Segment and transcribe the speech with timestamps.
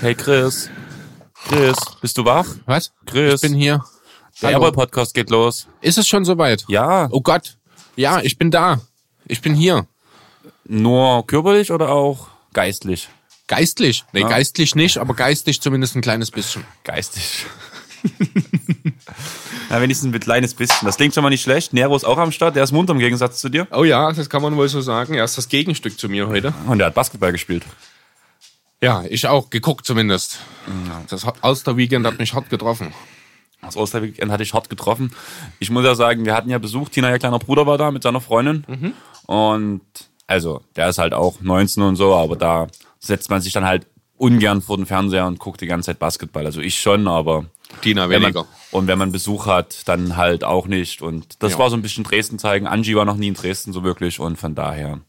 [0.00, 0.70] Hey Chris.
[1.48, 2.46] Chris, bist du wach?
[2.66, 2.92] Was?
[3.06, 3.42] Chris.
[3.42, 3.84] Ich bin hier.
[4.42, 4.72] Der Hallo.
[4.72, 5.66] Podcast geht los.
[5.80, 6.64] Ist es schon soweit?
[6.68, 7.08] Ja.
[7.10, 7.56] Oh Gott.
[7.96, 8.80] Ja, ich bin da.
[9.26, 9.86] Ich bin hier.
[10.64, 13.08] Nur körperlich oder auch geistlich?
[13.46, 14.04] Geistlich.
[14.12, 14.28] Nee, Ja.
[14.28, 16.64] geistlich nicht, aber geistig zumindest ein kleines bisschen.
[16.84, 17.44] Geistig.
[19.68, 20.86] Na, wenigstens ein kleines bisschen.
[20.86, 21.72] Das klingt schon mal nicht schlecht.
[21.72, 22.56] Nero ist auch am Start.
[22.56, 23.66] Der ist munter im Gegensatz zu dir.
[23.72, 25.14] Oh ja, das kann man wohl so sagen.
[25.14, 26.54] Er ist das Gegenstück zu mir heute.
[26.66, 27.64] Und der hat Basketball gespielt.
[28.82, 29.50] Ja, ich auch.
[29.50, 30.38] Geguckt zumindest.
[31.08, 32.92] Das Auster-Weekend hat mich hart getroffen.
[33.62, 35.12] Das Osterweekend hatte ich hart getroffen.
[35.58, 36.88] Ich muss ja sagen, wir hatten ja Besuch.
[36.88, 38.94] Tina, ihr kleiner Bruder, war da mit seiner Freundin.
[39.26, 39.82] Und
[40.26, 42.68] also, der ist halt auch 19 und so, aber da
[43.00, 46.46] setzt man sich dann halt ungern vor den Fernseher und guckt die ganze Zeit Basketball.
[46.46, 47.44] Also ich schon, aber
[47.82, 48.40] Tina wenn weniger.
[48.44, 51.02] man, und wenn man Besuch hat, dann halt auch nicht.
[51.02, 51.58] Und das Ja.
[51.58, 52.66] war so ein bisschen Dresden zeigen.
[52.66, 55.00] Angie war noch nie in Dresden so wirklich und von daher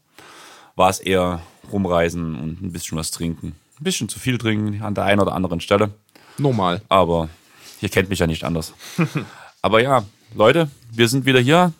[0.76, 3.54] war es eher rumreisen und ein bisschen was trinken.
[3.82, 5.90] Ein bisschen zu viel trinken an der einen oder anderen Stelle.
[6.38, 6.82] Normal.
[6.88, 7.28] Aber
[7.80, 8.74] ihr kennt mich ja nicht anders.
[9.60, 10.04] Aber ja,
[10.36, 11.72] Leute, wir sind wieder hier.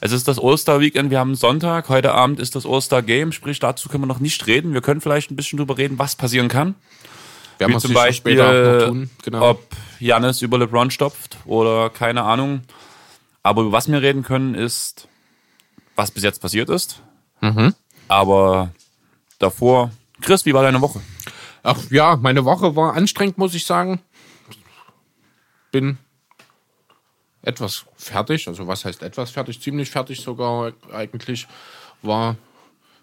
[0.00, 1.90] Es ist das Oster-Weekend, wir haben Sonntag.
[1.90, 4.72] Heute Abend ist das Oster-Game, sprich dazu können wir noch nicht reden.
[4.72, 6.74] Wir können vielleicht ein bisschen drüber reden, was passieren kann.
[7.58, 9.10] Werden Wie wir zum Beispiel, später tun.
[9.22, 9.50] Genau.
[9.50, 9.62] ob
[10.00, 12.62] Janis über LeBron stopft oder keine Ahnung.
[13.42, 15.06] Aber über was wir reden können, ist,
[15.96, 17.02] was bis jetzt passiert ist.
[17.42, 17.74] Mhm.
[18.08, 18.70] Aber
[19.38, 21.00] davor, Chris, wie war deine Woche?
[21.62, 24.00] Ach ja, meine Woche war anstrengend, muss ich sagen.
[25.72, 25.98] Bin
[27.42, 28.48] etwas fertig.
[28.48, 29.60] Also was heißt etwas fertig?
[29.60, 31.46] Ziemlich fertig sogar eigentlich.
[32.02, 32.36] War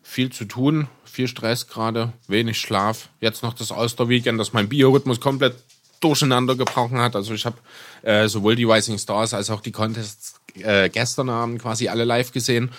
[0.02, 3.10] viel zu tun, viel Stress gerade, wenig Schlaf.
[3.22, 5.56] Jetzt noch das Osterweekend, das mein Biorhythmus komplett
[6.02, 7.16] durcheinander gebrochen hat.
[7.16, 7.58] Also ich habe
[8.02, 12.32] äh, sowohl die Rising Stars als auch die Contests äh, gestern Abend quasi alle live
[12.32, 12.72] gesehen.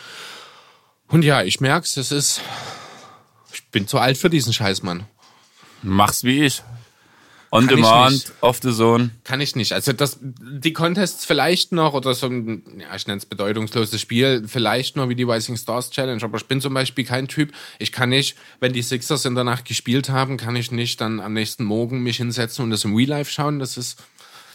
[1.08, 2.40] Und ja, ich merk's, es ist.
[3.54, 5.04] Ich bin zu alt für diesen Scheiß, Mann.
[5.82, 6.62] Mach's wie ich.
[7.54, 9.10] On Kann demand, off the zone.
[9.22, 9.72] Kann ich nicht.
[9.72, 14.42] Also das, die Contests vielleicht noch oder so ein, ja, ich nenne es bedeutungsloses Spiel,
[14.48, 16.20] vielleicht noch wie die Rising Stars Challenge.
[16.24, 17.52] Aber ich bin zum Beispiel kein Typ.
[17.78, 21.20] Ich kann nicht, wenn die Sixers in der Nacht gespielt haben, kann ich nicht dann
[21.20, 23.60] am nächsten Morgen mich hinsetzen und das im Real Life schauen.
[23.60, 24.02] Das ist,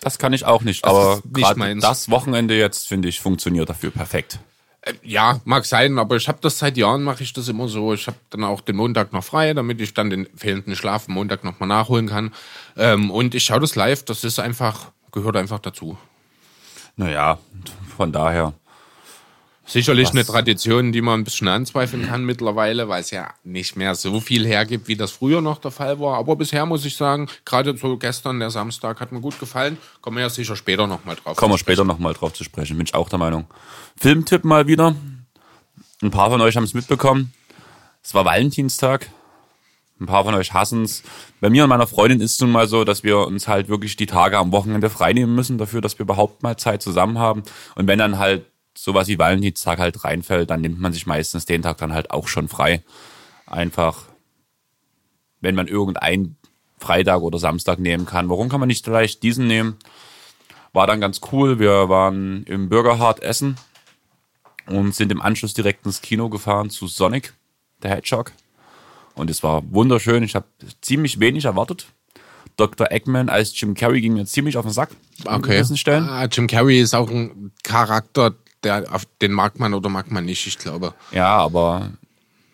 [0.02, 0.84] Das kann ich auch nicht.
[0.84, 4.40] Aber nicht das Wochenende jetzt, finde ich, funktioniert dafür perfekt.
[4.81, 7.94] Äh, ja, mag sein, aber ich habe das seit Jahren, mache ich das immer so.
[7.94, 11.16] Ich habe dann auch den Montag noch frei, damit ich dann den fehlenden Schlaf am
[11.16, 12.31] Montag nochmal nachholen kann.
[12.78, 14.03] Ähm, und ich schaue das live.
[14.03, 15.97] Das ist einfach, gehört einfach dazu.
[16.95, 17.40] Naja,
[17.95, 18.53] von daher.
[19.69, 20.16] Sicherlich Was?
[20.16, 24.19] eine Tradition, die man ein bisschen anzweifeln kann mittlerweile, weil es ja nicht mehr so
[24.19, 26.18] viel hergibt, wie das früher noch der Fall war.
[26.18, 29.78] Aber bisher muss ich sagen, gerade so gestern, der Samstag, hat mir gut gefallen.
[30.02, 31.38] Kommen wir ja sicher später nochmal drauf.
[31.38, 32.78] Kommen wir später nochmal drauf zu sprechen.
[32.78, 33.46] Bin ich auch der Meinung.
[33.96, 34.96] Filmtipp mal wieder.
[36.02, 37.31] Ein paar von euch haben es mitbekommen.
[38.02, 39.08] Es war Valentinstag.
[40.00, 41.03] Ein paar von euch hassen es.
[41.41, 43.97] Bei mir und meiner Freundin ist es nun mal so, dass wir uns halt wirklich
[43.97, 47.44] die Tage am Wochenende freinehmen müssen, dafür, dass wir überhaupt mal Zeit zusammen haben.
[47.75, 48.46] Und wenn dann halt
[48.84, 52.28] sowas wie Valentinstag halt reinfällt, dann nimmt man sich meistens den Tag dann halt auch
[52.28, 52.84] schon frei.
[53.45, 54.06] Einfach,
[55.41, 56.38] wenn man irgendeinen
[56.78, 58.29] Freitag oder Samstag nehmen kann.
[58.29, 59.78] Warum kann man nicht vielleicht diesen nehmen?
[60.72, 61.59] War dann ganz cool.
[61.59, 63.57] Wir waren im Bürgerhart essen
[64.67, 67.34] und sind im Anschluss direkt ins Kino gefahren zu Sonic,
[67.84, 68.31] der Hedgehog.
[69.16, 70.23] Und es war wunderschön.
[70.23, 70.46] Ich habe
[70.81, 71.88] ziemlich wenig erwartet.
[72.56, 72.91] Dr.
[72.91, 74.91] Eggman als Jim Carrey ging mir ziemlich auf den Sack.
[75.25, 75.56] an Okay.
[75.56, 76.07] gewissen Stellen.
[76.07, 80.25] Ah, Jim Carrey ist auch ein Charakter, der auf den mag man oder mag man
[80.25, 80.94] nicht, ich glaube.
[81.12, 81.90] Ja, aber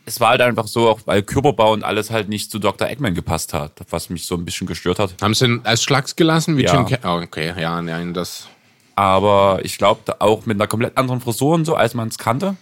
[0.06, 2.88] es war halt einfach so, auch weil Körperbau und alles halt nicht zu Dr.
[2.88, 5.16] Eggman gepasst hat, was mich so ein bisschen gestört hat.
[5.22, 6.86] Haben sie ihn als Schlags gelassen wie Ja.
[6.86, 6.98] Jim?
[7.04, 8.48] Oh, okay, ja, nein, das.
[8.96, 12.56] Aber ich glaube auch mit einer komplett anderen Frisur und so, als man es kannte.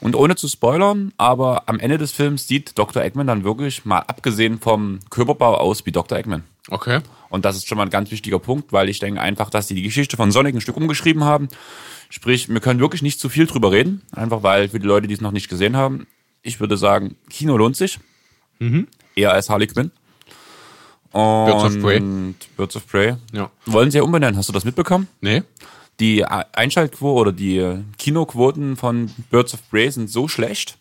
[0.00, 3.02] Und ohne zu spoilern, aber am Ende des Films sieht Dr.
[3.02, 6.18] Eggman dann wirklich, mal abgesehen vom Körperbau, aus wie Dr.
[6.18, 6.44] Eggman.
[6.70, 7.00] Okay.
[7.30, 9.74] Und das ist schon mal ein ganz wichtiger Punkt, weil ich denke einfach, dass die
[9.74, 11.48] die Geschichte von Sonic ein Stück umgeschrieben haben.
[12.10, 15.14] Sprich, wir können wirklich nicht zu viel drüber reden, einfach weil für die Leute, die
[15.14, 16.06] es noch nicht gesehen haben,
[16.42, 17.98] ich würde sagen, Kino lohnt sich.
[19.14, 19.90] Eher als Harley Quinn.
[21.12, 22.00] Und Birds of Prey.
[22.56, 23.16] Birds of Prey.
[23.32, 23.50] Ja.
[23.66, 25.08] Wollen sie ja umbenennen, hast du das mitbekommen?
[25.20, 25.42] Nee?
[26.00, 30.78] Die Einschaltquote oder die Kinoquoten von Birds of Prey sind so schlecht,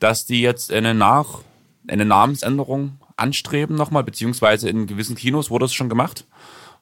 [0.00, 1.40] dass die jetzt eine Nach
[1.88, 6.24] eine Namensänderung anstreben nochmal, beziehungsweise in gewissen Kinos wurde es schon gemacht,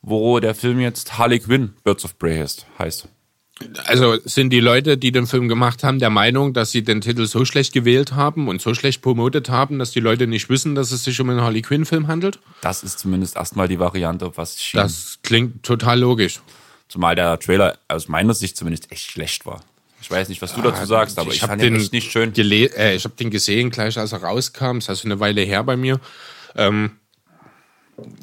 [0.03, 2.67] wo der Film jetzt Harley Quinn Birds of Prey heißt.
[2.79, 3.09] heißt.
[3.85, 7.27] Also sind die Leute, die den Film gemacht haben, der Meinung, dass sie den Titel
[7.27, 10.93] so schlecht gewählt haben und so schlecht promotet haben, dass die Leute nicht wissen, dass
[10.93, 12.39] es sich um einen Harley Quinn-Film handelt?
[12.63, 14.81] Das ist zumindest erstmal die Variante, was schien.
[14.81, 16.41] Das klingt total logisch.
[16.89, 19.61] Zumal der Trailer aus meiner Sicht zumindest echt schlecht war.
[20.03, 22.33] Ich weiß nicht, was du dazu sagst, aber ich, hab fand den echt nicht schön.
[22.35, 24.77] Äh, ich habe den gesehen, gleich als er rauskam.
[24.77, 26.01] Das ist also eine Weile her bei mir.
[26.57, 26.93] Ähm,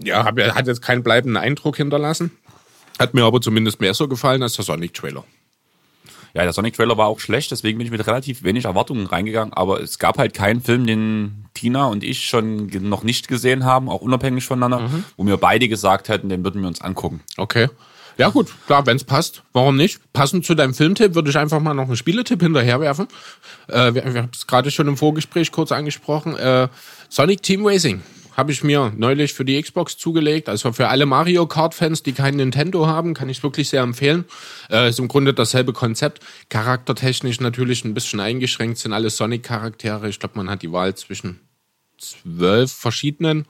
[0.04, 2.32] ja, hab, hat jetzt keinen bleibenden Eindruck hinterlassen.
[3.00, 5.24] Hat mir aber zumindest mehr so gefallen als der Sonic-Trailer.
[6.34, 9.54] Ja, der Sonic-Trailer war auch schlecht, deswegen bin ich mit relativ wenig Erwartungen reingegangen.
[9.54, 13.90] Aber es gab halt keinen Film, den Tina und ich schon noch nicht gesehen haben,
[13.90, 17.22] auch unabhängig voneinander, wo wir beide gesagt hätten, den würden wir uns angucken.
[17.38, 17.70] Okay.
[18.18, 20.02] Ja gut, klar, wenn es passt, warum nicht?
[20.12, 23.08] Passend zu deinem Filmtipp würde ich einfach mal noch einen Spieletipp hinterherwerfen.
[23.68, 26.36] Äh, wir wir haben es gerade schon im Vorgespräch kurz angesprochen.
[26.36, 26.68] Äh,
[27.10, 28.02] Sonic Team Racing
[28.36, 30.50] habe ich mir neulich für die Xbox zugelegt.
[30.50, 34.26] Also für alle Mario Kart-Fans, die kein Nintendo haben, kann ich es wirklich sehr empfehlen.
[34.72, 36.24] Äh, ist im Grunde dasselbe Konzept.
[36.50, 40.10] Charaktertechnisch natürlich ein bisschen eingeschränkt, sind alle Sonic-Charaktere.
[40.10, 41.40] Ich glaube, man hat die Wahl zwischen
[42.00, 43.46] zwölf verschiedenen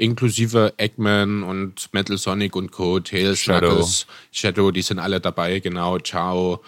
[0.00, 3.66] inklusive Eggman und Metal Sonic und Co., Tails, Shadow.
[3.68, 6.62] Knuckles, Shadow, die sind alle dabei, genau, Ciao,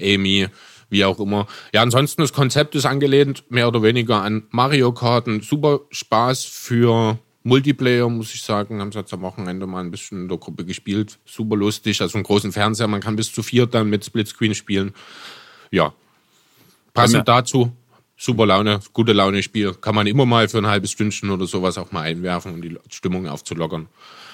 [0.00, 0.48] Amy,
[0.90, 1.46] wie auch immer.
[1.72, 6.44] Ja, ansonsten das Konzept ist angelehnt mehr oder weniger an Mario Kart, ein super Spaß
[6.44, 10.38] für Multiplayer, muss ich sagen, haben sie jetzt am Wochenende mal ein bisschen in der
[10.38, 14.04] Gruppe gespielt, super lustig, also einen großen Fernseher, man kann bis zu vier dann mit
[14.04, 14.92] Splitscreen spielen.
[15.70, 15.92] Ja,
[16.94, 17.72] passend mir- dazu,
[18.22, 19.74] super Laune, gute Laune Spiel.
[19.74, 22.76] Kann man immer mal für ein halbes Stündchen oder sowas auch mal einwerfen, um die
[22.90, 23.88] Stimmung aufzulockern.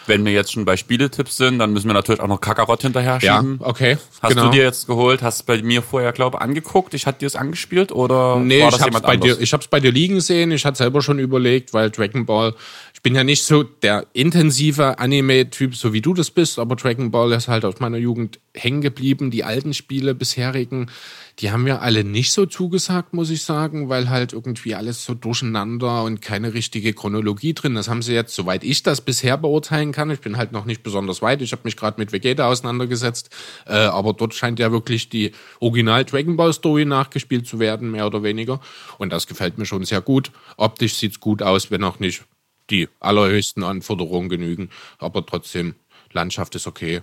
[0.06, 3.18] Wenn wir jetzt schon bei Spieletipps sind, dann müssen wir natürlich auch noch Kakarott hinterher
[3.20, 3.58] Ja, schieben.
[3.62, 3.98] okay.
[4.22, 4.46] Hast genau.
[4.46, 5.20] du dir jetzt geholt?
[5.22, 6.94] Hast bei mir vorher, glaube ich, angeguckt?
[6.94, 9.36] Ich hatte dir es angespielt oder Nee, war ich das hab's, jemand bei anders?
[9.36, 10.50] dir, ich hab's bei dir liegen sehen.
[10.50, 12.54] Ich hatte selber schon überlegt, weil Dragon Ball,
[12.98, 17.12] ich bin ja nicht so der intensive Anime-Typ, so wie du das bist, aber Dragon
[17.12, 19.30] Ball ist halt aus meiner Jugend hängen geblieben.
[19.30, 20.90] Die alten Spiele, bisherigen,
[21.38, 25.14] die haben mir alle nicht so zugesagt, muss ich sagen, weil halt irgendwie alles so
[25.14, 27.76] durcheinander und keine richtige Chronologie drin.
[27.76, 30.82] Das haben sie jetzt, soweit ich das bisher beurteilen kann, ich bin halt noch nicht
[30.82, 31.40] besonders weit.
[31.40, 33.30] Ich habe mich gerade mit Vegeta auseinandergesetzt,
[33.68, 35.30] äh, aber dort scheint ja wirklich die
[35.60, 38.60] Original Dragon Ball Story nachgespielt zu werden, mehr oder weniger.
[38.98, 40.32] Und das gefällt mir schon sehr gut.
[40.56, 42.24] Optisch sieht's gut aus, wenn auch nicht
[42.70, 45.74] die allerhöchsten Anforderungen genügen, aber trotzdem
[46.12, 47.02] Landschaft ist okay.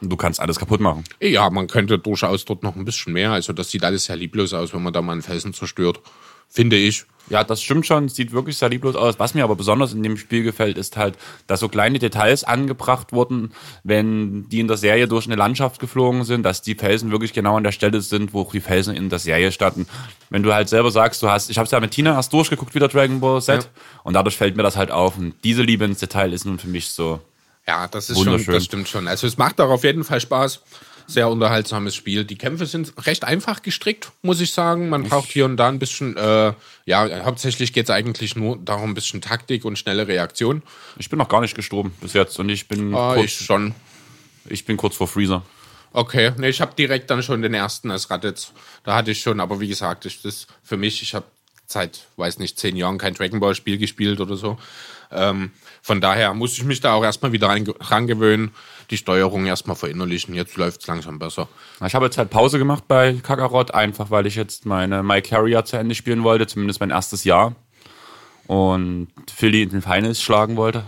[0.00, 1.04] Du kannst alles kaputt machen.
[1.20, 3.32] Ja, man könnte durchaus dort noch ein bisschen mehr.
[3.32, 6.00] Also das sieht alles sehr lieblos aus, wenn man da mal einen Felsen zerstört.
[6.48, 7.04] Finde ich.
[7.30, 8.08] Ja, das stimmt schon.
[8.08, 9.18] Sieht wirklich sehr lieblos aus.
[9.18, 11.16] Was mir aber besonders in dem Spiel gefällt, ist halt,
[11.46, 16.24] dass so kleine Details angebracht wurden, wenn die in der Serie durch eine Landschaft geflogen
[16.24, 19.18] sind, dass die Felsen wirklich genau an der Stelle sind, wo die Felsen in der
[19.18, 19.86] Serie standen.
[20.28, 22.74] Wenn du halt selber sagst, du hast, ich habe es ja mit Tina erst durchgeguckt,
[22.74, 23.70] wieder Dragon Ball Z, Ja.
[24.02, 25.16] und dadurch fällt mir das halt auf.
[25.16, 27.20] Und diese Liebe ins Detail ist nun für mich so.
[27.66, 29.08] Ja, das ist schon, das stimmt schon.
[29.08, 30.60] Also es macht auch auf jeden Fall Spaß.
[31.06, 32.24] Sehr unterhaltsames Spiel.
[32.24, 34.88] Die Kämpfe sind recht einfach gestrickt, muss ich sagen.
[34.88, 36.54] Man braucht hier und da ein bisschen, äh,
[36.86, 40.62] ja, hauptsächlich geht es eigentlich nur darum, ein bisschen Taktik und schnelle Reaktion.
[40.98, 43.74] Ich bin noch gar nicht gestorben bis jetzt und ich bin, Ah, kurz, ich schon.
[44.48, 45.42] ich bin kurz vor Freezer.
[45.92, 48.52] Okay, nee, ich habe direkt dann schon den ersten als Raditz.
[48.82, 51.26] Da hatte ich schon, aber wie gesagt, ich, das für mich, ich habe
[51.66, 54.58] seit, weiß nicht, zehn Jahren kein Dragon Ball Spiel gespielt oder so.
[55.12, 55.52] Ähm,
[55.82, 58.50] von daher muss ich mich da auch erstmal wieder rein- rangewöhnen,
[58.90, 60.34] die Steuerung erstmal verinnerlichen.
[60.34, 61.48] Jetzt läuft's langsam besser.
[61.84, 65.64] Ich habe jetzt halt Pause gemacht bei Kakarot, einfach weil ich jetzt meine My Carrier
[65.64, 67.54] zu Ende spielen wollte, zumindest mein erstes Jahr.
[68.46, 70.84] Und Philly in den Finals schlagen wollte.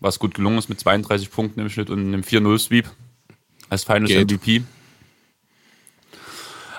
[0.00, 2.90] Was gut gelungen ist mit 32 Punkten im Schnitt und einem 4-0-Sweep
[3.68, 4.30] als Finals Geht.
[4.30, 4.62] MVP.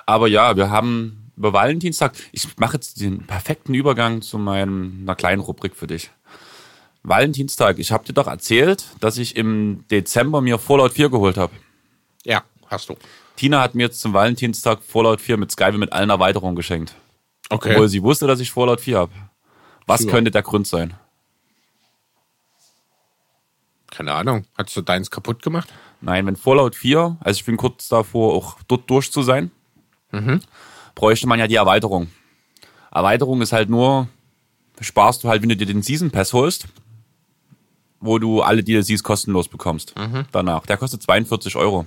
[0.06, 5.16] Aber ja, wir haben über Valentinstag, ich mache jetzt den perfekten Übergang zu meinem, einer
[5.16, 6.12] kleinen Rubrik für dich.
[7.04, 11.54] Valentinstag, ich habe dir doch erzählt, dass ich im Dezember mir Fallout 4 geholt habe.
[12.24, 12.96] Ja, hast du.
[13.36, 16.96] Tina hat mir jetzt zum Valentinstag Fallout 4 mit Skype mit allen Erweiterungen geschenkt.
[17.50, 17.74] Okay.
[17.74, 19.12] Obwohl sie wusste, dass ich Fallout 4 habe.
[19.86, 20.12] Was Ja.
[20.12, 20.94] könnte der Grund sein?
[23.92, 24.46] Keine Ahnung.
[24.58, 25.72] Hast du deins kaputt gemacht?
[26.02, 29.52] Nein, wenn Fallout 4, also ich bin kurz davor, auch dort durch zu sein,
[30.96, 32.08] bräuchte man ja die Erweiterung.
[32.92, 34.08] Erweiterung ist halt nur,
[34.80, 36.68] sparst du halt, wenn du dir den Season Pass holst,
[38.04, 39.94] wo du alle DLCs kostenlos bekommst.
[40.32, 40.66] Danach.
[40.66, 41.86] Der kostet 42 Euro.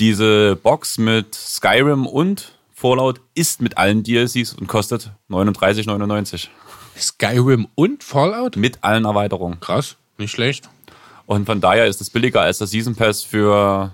[0.00, 6.48] Diese Box mit Skyrim und Fallout ist mit allen DLCs und kostet 39,99.
[6.96, 8.56] Skyrim und Fallout?
[8.56, 9.60] Mit allen Erweiterungen.
[9.60, 10.68] Krass, nicht schlecht.
[11.26, 13.92] Und von daher ist es billiger als der Season Pass für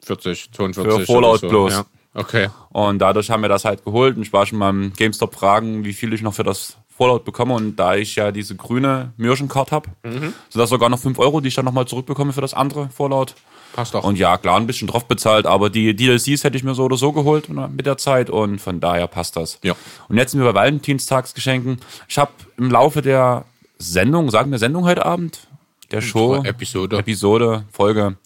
[0.00, 1.48] 40, 42 Für Fallout so.
[1.48, 1.72] bloß.
[1.72, 1.84] Ja.
[2.14, 2.48] Okay.
[2.70, 4.16] Und dadurch haben wir das halt geholt.
[4.16, 7.24] Und ich war schon mal im GameStop fragen, wie viel ich noch für das Fallout
[7.24, 7.54] bekomme.
[7.54, 11.48] Und da ich ja diese grüne Mürschencard habe, sind das sogar noch 5 Euro, die
[11.48, 13.34] ich dann nochmal zurückbekomme für das andere Fallout.
[13.74, 14.04] Passt doch.
[14.04, 16.96] Und ja, klar, ein bisschen drauf bezahlt, aber die DLCs hätte ich mir so oder
[16.96, 19.58] so geholt mit der Zeit und von daher passt das.
[19.64, 19.74] Ja.
[20.08, 21.80] Und jetzt sind wir bei Valentinstagsgeschenken.
[22.08, 23.44] Ich habe im Laufe der
[23.78, 25.48] Sendung, sagen wir Sendung heute Abend,
[25.90, 26.98] der Show, Episode.
[26.98, 28.16] Episode, Folge,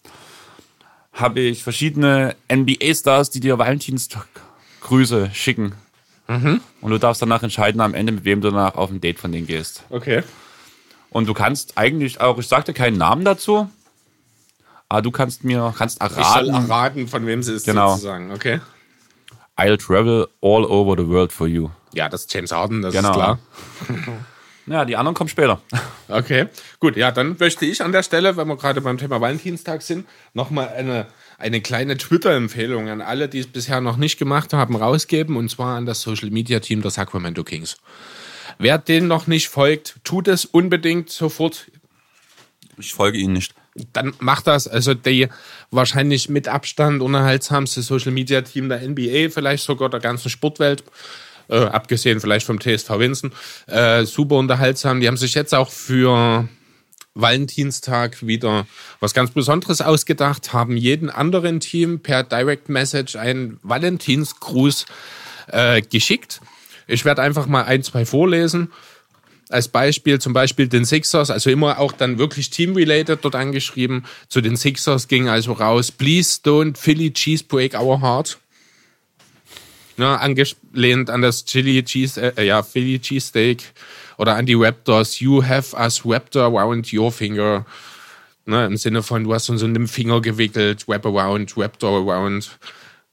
[1.13, 5.73] habe ich verschiedene NBA-Stars, die dir Valentinstag-Grüße schicken.
[6.29, 6.61] Mhm.
[6.81, 9.31] Und du darfst danach entscheiden am Ende, mit wem du danach auf ein Date von
[9.31, 9.83] denen gehst.
[9.89, 10.23] Okay.
[11.09, 13.67] Und du kannst eigentlich auch, ich sagte keinen Namen dazu,
[14.87, 16.19] aber du kannst mir, kannst Ich soll
[16.49, 17.89] erraten, erraten, von wem sie ist Genau.
[17.91, 18.31] sozusagen.
[18.31, 18.61] Okay.
[19.57, 21.69] I'll travel all over the world for you.
[21.93, 23.09] Ja, das ist James Harden, das Genau.
[23.09, 23.39] ist klar.
[24.67, 25.59] Ja, die anderen kommen später.
[26.09, 26.45] Okay,
[26.79, 26.95] gut.
[26.95, 30.67] Ja, dann möchte ich an der Stelle, wenn wir gerade beim Thema Valentinstag sind, nochmal
[30.69, 31.07] eine,
[31.39, 35.37] eine kleine Twitter-Empfehlung an alle, die es bisher noch nicht gemacht haben, rausgeben.
[35.37, 37.77] Und zwar an das Social-Media-Team der Sacramento Kings.
[38.57, 41.71] Wer denen noch nicht folgt, tut es unbedingt sofort.
[42.77, 43.53] Ich folge ihnen nicht.
[43.93, 44.67] Dann macht das.
[44.67, 45.29] Also die
[45.71, 50.83] wahrscheinlich mit Abstand unterhaltsamste Social-Media-Team der NBA, vielleicht sogar der ganzen Sportwelt.
[51.47, 53.31] Äh, abgesehen vielleicht vom TSV Winsen.
[53.65, 54.99] Äh, super unterhaltsam.
[54.99, 56.47] Die haben sich jetzt auch für
[57.21, 58.67] Valentinstag wieder
[58.99, 64.85] was ganz Besonderes ausgedacht, haben jeden anderen Team per Direct Message einen Valentinsgruß
[65.47, 66.41] äh, geschickt.
[66.87, 68.71] Ich werde einfach mal ein, zwei vorlesen.
[69.49, 74.05] Als Beispiel zum Beispiel den Sixers, also immer auch dann wirklich team-related dort angeschrieben.
[74.27, 78.37] Zu den Sixers ging also raus, please don't Philly cheese break our heart.
[79.97, 83.63] Ja, angelehnt an das Chili Cheese, äh, ja, Philly Cheesesteak
[84.19, 87.65] oder an die Raptors, you have us wrapped around your finger.
[88.45, 92.49] Ne, Im Sinne von, du hast uns in den Finger gewickelt, wrap around, wrapped around.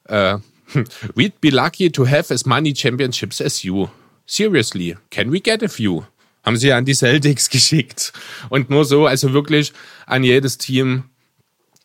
[0.09, 0.39] Äh,
[1.15, 3.89] we'd be lucky to have as many championships as you.
[4.27, 6.05] Seriously, can we get a few?
[6.45, 8.13] Haben sie an die Celtics geschickt.
[8.49, 9.73] Und nur so, also wirklich
[10.07, 11.05] an jedes Team,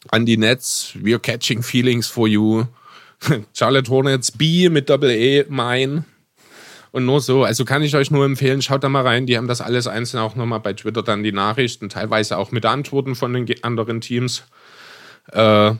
[0.10, 2.66] an die Nets, we're catching feelings for you.
[3.54, 6.06] Charlotte Hornets, B mit Doppel-E, mein.
[6.92, 9.26] Und nur so, also kann ich euch nur empfehlen, schaut da mal rein.
[9.26, 12.66] Die haben das alles einzeln auch nochmal bei Twitter dann die Nachrichten, teilweise auch mit
[12.66, 14.44] Antworten von den anderen Teams.
[15.32, 15.74] Äh,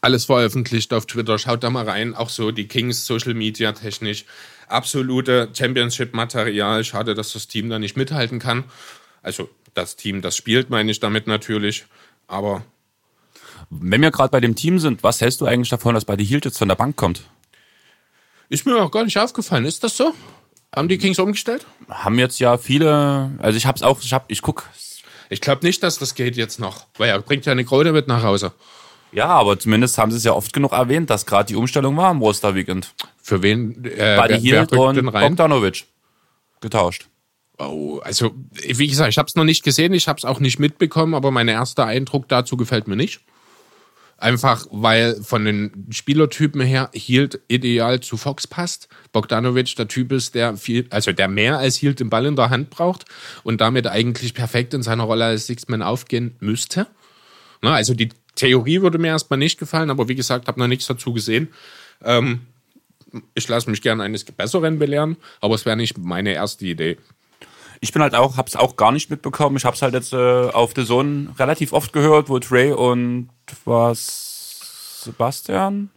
[0.00, 1.38] alles veröffentlicht auf Twitter.
[1.38, 2.14] Schaut da mal rein.
[2.14, 4.24] Auch so die Kings Social Media technisch.
[4.68, 6.84] Absolute Championship-Material.
[6.84, 8.64] Schade, dass das Team da nicht mithalten kann.
[9.22, 11.86] Also das Team, das spielt, meine ich damit natürlich.
[12.26, 12.64] Aber
[13.70, 16.24] Wenn wir gerade bei dem Team sind, was hältst du eigentlich davon, dass bei die
[16.24, 17.22] Hield jetzt von der Bank kommt?
[18.48, 19.64] Ist mir auch gar nicht aufgefallen.
[19.64, 20.14] Ist das so?
[20.74, 21.66] Haben die Kings umgestellt?
[21.88, 24.64] Haben jetzt ja viele, also ich hab's auch, ich hab, ich guck.
[25.30, 26.86] Ich glaube nicht, dass das geht jetzt noch.
[26.96, 28.52] Weil er bringt ja eine Krone mit nach Hause.
[29.12, 32.08] Ja, aber zumindest haben sie es ja oft genug erwähnt, dass gerade die Umstellung war
[32.08, 32.94] am Osterweekend.
[33.22, 33.84] Für wen?
[33.84, 35.10] Äh, wer Hield und?
[35.10, 35.86] Bogdanovic
[36.60, 37.08] getauscht.
[37.58, 40.58] Oh, also wie gesagt, ich habe es noch nicht gesehen, ich habe es auch nicht
[40.58, 43.20] mitbekommen, aber mein erster Eindruck dazu gefällt mir nicht.
[44.20, 48.88] Einfach weil von den Spielertypen her Hield ideal zu Fox passt.
[49.12, 52.50] Bogdanovic der Typ ist, der viel, also der mehr als Hield den Ball in der
[52.50, 53.04] Hand braucht
[53.44, 56.88] und damit eigentlich perfekt in seiner Rolle als Sixman aufgehen müsste.
[57.62, 60.88] Na, also die Theorie würde mir erstmal nicht gefallen, aber wie gesagt, habe noch nichts
[60.88, 61.48] dazu gesehen.
[62.02, 62.40] Ähm,
[63.34, 66.98] ich lasse mich gerne eines Besseren belehren, aber es wäre nicht meine erste Idee.
[67.80, 69.56] Ich bin halt auch, hab's auch gar nicht mitbekommen.
[69.56, 73.28] Ich hab's halt jetzt äh, auf The Zone relativ oft gehört, wo Trey und
[73.64, 75.90] was Sebastian?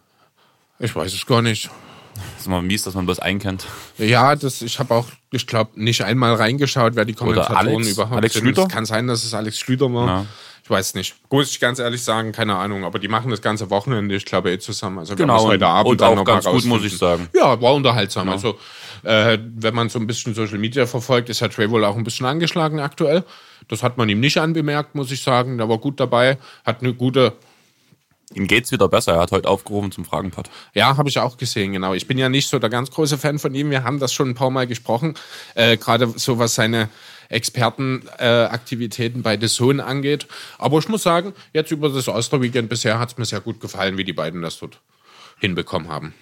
[0.79, 1.69] Ich weiß es gar nicht.
[2.13, 3.65] Das ist mal mies, dass man bloß einkennt.
[3.97, 8.17] Ja, das, ich habe auch, ich glaube, nicht einmal reingeschaut, wer die Kommentatoren Alex- überhaupt
[8.17, 8.43] Alex sind.
[8.43, 8.63] Schlüter?
[8.63, 10.07] Es kann sein, dass es Alex Schlüter war.
[10.07, 10.25] Ja.
[10.71, 11.15] Weiß nicht.
[11.29, 12.85] Muss ich ganz ehrlich sagen, keine Ahnung.
[12.85, 14.99] Aber die machen das ganze Wochenende, ich glaube, eh zusammen.
[14.99, 17.27] Also Genau, heute Abend und dann auch noch mal ganz gut, muss ich sagen.
[17.35, 18.29] Ja, war unterhaltsam.
[18.29, 18.57] Also
[19.03, 22.05] äh, wenn man so ein bisschen Social Media verfolgt, ist Herr Trey wohl auch ein
[22.05, 23.25] bisschen angeschlagen aktuell.
[23.67, 25.57] Das hat man ihm nicht anbemerkt, muss ich sagen.
[25.57, 27.33] Der war gut dabei, hat eine gute
[28.33, 29.15] Ihm geht's wieder besser.
[29.15, 30.49] Er hat heute aufgerufen zum Fragenpad.
[30.73, 31.93] Ja, habe ich auch gesehen, genau.
[31.93, 33.71] Ich bin ja nicht so der ganz große Fan von ihm.
[33.71, 35.15] Wir haben das schon ein paar Mal gesprochen.
[35.53, 36.87] Äh, Gerade so was seine
[37.31, 40.27] Expertenaktivitäten äh, bei The Zone angeht.
[40.57, 43.97] Aber ich muss sagen, jetzt über das Osterweekend bisher hat es mir sehr gut gefallen,
[43.97, 44.79] wie die beiden das dort
[45.39, 46.13] hinbekommen haben.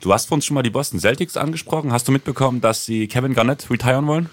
[0.00, 1.92] Du hast vor uns schon mal die Boston Celtics angesprochen.
[1.92, 4.28] Hast du mitbekommen, dass sie Kevin Garnett retiren wollen?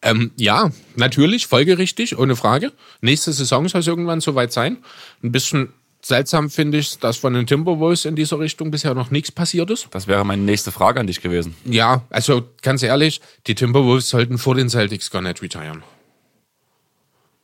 [0.00, 2.72] Ähm, ja, natürlich, folgerichtig, ohne Frage.
[3.00, 4.78] Nächste Saison soll es irgendwann soweit sein.
[5.22, 5.72] Ein bisschen
[6.04, 9.88] seltsam finde ich, dass von den Timberwolves in dieser Richtung bisher noch nichts passiert ist.
[9.90, 11.56] Das wäre meine nächste Frage an dich gewesen.
[11.64, 15.82] Ja, also ganz ehrlich, die Timberwolves sollten vor den Celtics gar nicht retiren.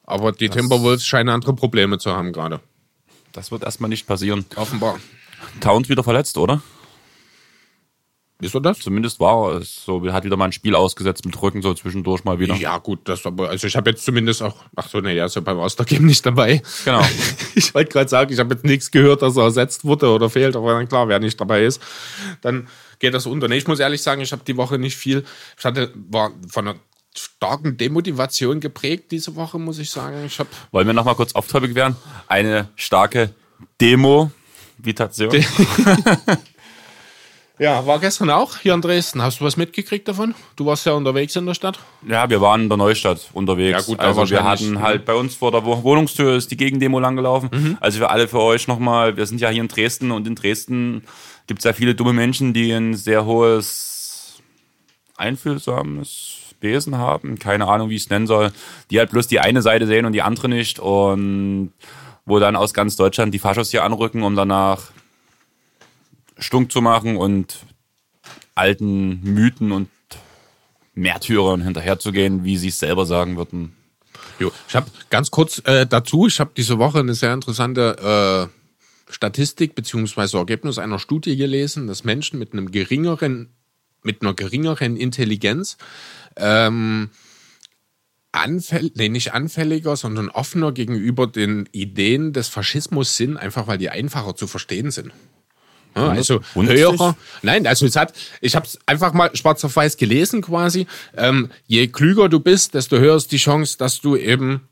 [0.05, 2.61] Aber die Timberwolves scheinen andere Probleme zu haben gerade.
[3.33, 4.45] Das wird erstmal nicht passieren.
[4.57, 4.99] Offenbar.
[5.61, 6.62] Towns wieder verletzt, oder?
[8.41, 8.79] Ist er das?
[8.79, 10.03] Zumindest war es so.
[10.13, 12.55] Hat wieder mal ein Spiel ausgesetzt mit Rücken so zwischendurch mal wieder.
[12.55, 15.37] Ja, gut, das aber, also ich habe jetzt zumindest auch, ach so, nee, er ist
[15.37, 16.63] ja beim Ostergame nicht dabei.
[16.85, 17.03] Genau.
[17.55, 20.57] Ich wollte gerade sagen, ich habe jetzt nichts gehört, dass er ersetzt wurde oder fehlt,
[20.57, 21.83] aber dann klar, wer nicht dabei ist,
[22.43, 22.69] dann
[23.01, 23.49] geht das unter.
[23.49, 25.25] Nee, ich muss ehrlich sagen, ich habe die Woche nicht viel,
[25.59, 26.79] ich hatte, war von einer
[27.15, 30.25] starken Demotivation geprägt diese Woche, muss ich sagen.
[30.25, 31.97] Ich habe Wollen wir nochmal kurz off-topic werden?
[32.29, 33.35] Eine starke
[33.81, 35.31] Demo-Vitation.
[37.61, 39.21] Ja, war gestern auch hier in Dresden.
[39.23, 40.35] Hast du was mitgekriegt davon?
[40.57, 41.79] Du warst ja unterwegs in der Stadt.
[42.09, 43.81] Ja, wir waren in der Neustadt unterwegs.
[43.81, 44.81] Ja, gut, also wir hatten ne?
[44.81, 47.50] halt bei uns vor der Wo- Wohnungstür ist die Gegendemo langgelaufen.
[47.52, 47.76] Mhm.
[47.79, 51.05] Also für alle für euch nochmal, wir sind ja hier in Dresden und in Dresden
[51.49, 54.40] gibt es ja viele dumme Menschen, die ein sehr hohes
[55.19, 57.38] einfühlsames Wesen haben.
[57.38, 58.52] Keine Ahnung, wie ich es nennen soll.
[58.90, 60.79] Die halt bloß die eine Seite sehen und die andere nicht.
[60.79, 61.75] Und
[62.25, 64.93] wo dann aus ganz Deutschland die Faschos hier anrücken, um danach
[66.41, 67.59] stunk zu machen und
[68.55, 69.89] alten Mythen und
[70.95, 73.77] Märtyrern hinterherzugehen, wie sie es selber sagen würden.
[74.39, 74.53] Jo.
[74.69, 79.75] Ich habe ganz kurz äh, dazu, ich habe diese Woche eine sehr interessante äh, Statistik
[79.75, 83.51] beziehungsweise Ergebnis einer Studie gelesen, dass Menschen mit einem geringeren,
[84.03, 85.77] mit einer geringeren Intelligenz
[86.37, 87.11] ähm,
[88.33, 93.91] anfällig, nee, nicht anfälliger, sondern offener gegenüber den Ideen des Faschismus sind, einfach weil die
[93.91, 95.13] einfacher zu verstehen sind.
[95.97, 97.17] Ja, also höherer.
[97.43, 100.87] Nein, also es hat, ich habe es einfach mal schwarz auf weiß gelesen quasi.
[101.17, 104.69] Ähm, je klüger du bist, desto höher ist die Chance, dass du eben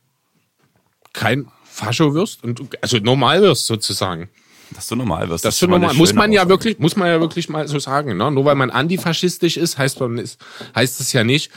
[1.13, 4.29] kein Fascho wirst und du, also normal wirst sozusagen.
[4.75, 5.45] Dass du normal wirst.
[5.45, 5.97] Das ist schon schon mal eine normal.
[5.97, 6.51] Muss man ja Aussage.
[6.51, 8.17] wirklich, muss man ja wirklich mal so sagen.
[8.17, 8.31] Ne?
[8.31, 10.39] Nur weil man antifaschistisch ist, heißt man ist,
[10.75, 11.51] heißt es ja nicht,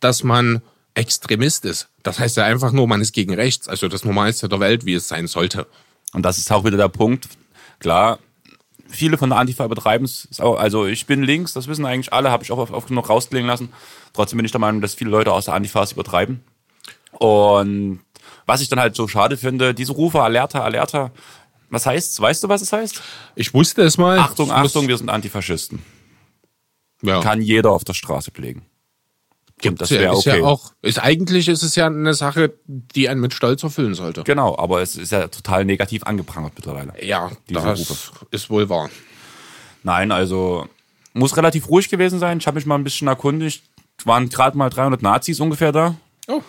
[0.00, 0.62] dass man
[0.94, 1.88] Extremist ist.
[2.02, 3.68] Das heißt ja einfach nur, man ist gegen rechts.
[3.68, 5.66] Also das Normalste der Welt, wie es sein sollte.
[6.12, 7.28] Und das ist auch wieder der Punkt.
[7.78, 8.18] Klar,
[8.88, 10.28] viele von der Antifa betreiben es.
[10.40, 13.72] Also ich bin links, das wissen eigentlich alle, habe ich auch oft, genug rausklingen lassen.
[14.12, 16.42] Trotzdem bin ich der Meinung, dass viele Leute aus der Antifa es übertreiben.
[17.12, 18.00] Und
[18.46, 21.10] was ich dann halt so schade finde, diese Rufe, Alerta, Alerta,
[21.68, 22.20] was heißt's?
[22.20, 23.02] Weißt du, was es heißt?
[23.34, 24.18] Ich wusste es mal.
[24.18, 25.82] Achtung, Achtung, wir sind Antifaschisten.
[27.02, 27.20] Ja.
[27.20, 28.64] Kann jeder auf der Straße pflegen.
[29.64, 30.40] Und das ja, wäre ist okay.
[30.40, 34.22] ja auch, ist eigentlich ist es ja eine Sache, die einen mit Stolz erfüllen sollte.
[34.24, 36.92] Genau, aber es ist ja total negativ angeprangert mittlerweile.
[37.02, 38.26] Ja, Diese das Rufe.
[38.30, 38.90] ist wohl wahr.
[39.82, 40.66] Nein, also
[41.14, 42.38] muss relativ ruhig gewesen sein.
[42.38, 43.62] Ich habe mich mal ein bisschen erkundigt.
[43.98, 45.96] Es waren gerade mal 300 Nazis ungefähr da
[46.28, 46.42] Oh,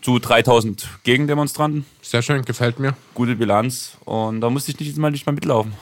[0.00, 1.84] zu 3000 Gegendemonstranten.
[2.00, 2.94] sehr schön, gefällt mir.
[3.14, 5.74] Gute Bilanz und da musste ich nicht mal nicht mal mitlaufen.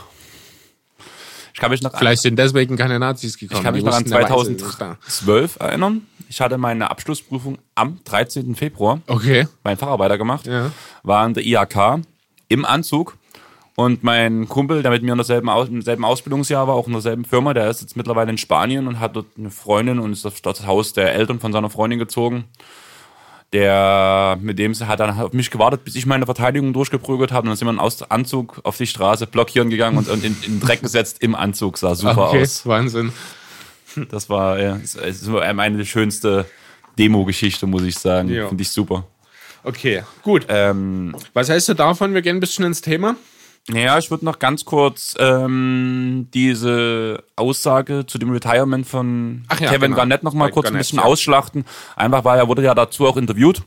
[1.55, 3.59] Ich kann mich noch Vielleicht sind deswegen keine Nazis gekommen.
[3.59, 4.97] ich kann mich noch an wussten, der Weiße ist da.
[5.01, 6.07] 2012 erinnern.
[6.29, 8.55] Ich hatte meine Abschlussprüfung am 13.
[8.55, 9.47] Februar Okay.
[9.65, 10.71] meinen Facharbeiter gemacht, Ja.
[11.03, 12.01] war in der IHK
[12.49, 13.17] im Anzug.
[13.75, 16.93] Und mein Kumpel, der mit mir in derselben, Aus im selben Ausbildungsjahr war, auch in
[16.93, 20.27] derselben Firma, der ist jetzt mittlerweile in Spanien und hat dort eine Freundin und ist
[20.27, 22.45] auf das Haus der Eltern von seiner Freundin gezogen.
[23.53, 27.43] Der, mit dem hat dann auf mich gewartet, bis ich meine Verteidigung durchgeprügelt habe.
[27.43, 30.35] Und dann sind wir in Aus Anzug auf die Straße blockieren gegangen und, und in,
[30.43, 31.77] in den Dreck gesetzt im Anzug.
[31.77, 32.65] Sah super okay, aus.
[32.65, 33.13] Wahnsinn.
[34.11, 34.81] Das war ja,
[35.53, 36.47] meine schönste
[36.99, 38.31] Demo-Geschichte, muss ich sagen.
[38.31, 38.49] Ja.
[38.49, 39.07] Finde ich super.
[39.65, 40.47] Okay, gut.
[40.49, 42.15] Ähm, Was heißt du davon?
[42.15, 43.17] Wir gehen ein bisschen ins Thema.
[43.69, 49.81] Ja, ich würde noch ganz kurz ähm, diese Aussage zu dem Retirement von ja, Kevin
[49.81, 49.97] genau.
[49.97, 51.05] Garnett noch mal Bei kurz ein Garnett, bisschen ja.
[51.05, 51.65] ausschlachten.
[51.95, 53.63] Einfach weil er wurde ja dazu auch interviewt,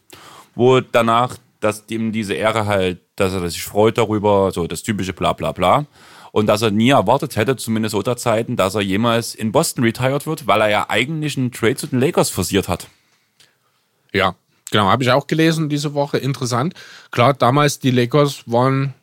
[0.54, 5.14] wo danach, dass ihm diese Ehre halt, dass er sich freut darüber, so das typische
[5.14, 5.86] bla bla bla.
[6.34, 10.46] Und dass er nie erwartet hätte, zu Minnesota-Zeiten, dass er jemals in Boston retired wird,
[10.46, 12.88] weil er ja eigentlich einen Trade zu den Lakers forciert hat.
[14.12, 14.36] Ja,
[14.70, 16.18] genau, habe ich auch gelesen diese Woche.
[16.18, 16.74] Interessant.
[17.12, 18.94] Klar, damals die Lakers waren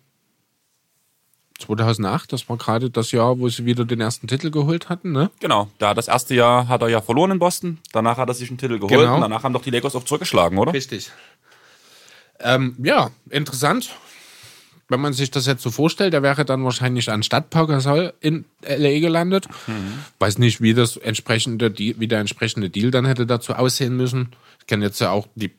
[1.62, 5.30] 2008, das war gerade das Jahr, wo sie wieder den ersten Titel geholt hatten, ne?
[5.40, 8.48] Genau, da das erste Jahr hat er ja verloren in Boston, danach hat er sich
[8.50, 9.14] einen Titel geholt Genau.
[9.16, 10.72] und danach haben doch die Lakers auch zurückgeschlagen, oder?
[10.72, 11.10] Richtig.
[12.40, 13.90] Ähm, ja, interessant.
[14.88, 18.44] Wenn man sich das jetzt so vorstellt, der wäre dann wahrscheinlich anstatt Pau Gasol in
[18.62, 19.46] LA gelandet.
[19.66, 20.00] Mhm.
[20.18, 24.30] Weiß nicht, wie das entsprechende, Deal- wie der entsprechende Deal dann hätte dazu aussehen müssen.
[24.60, 25.52] Ich kenne jetzt ja auch die,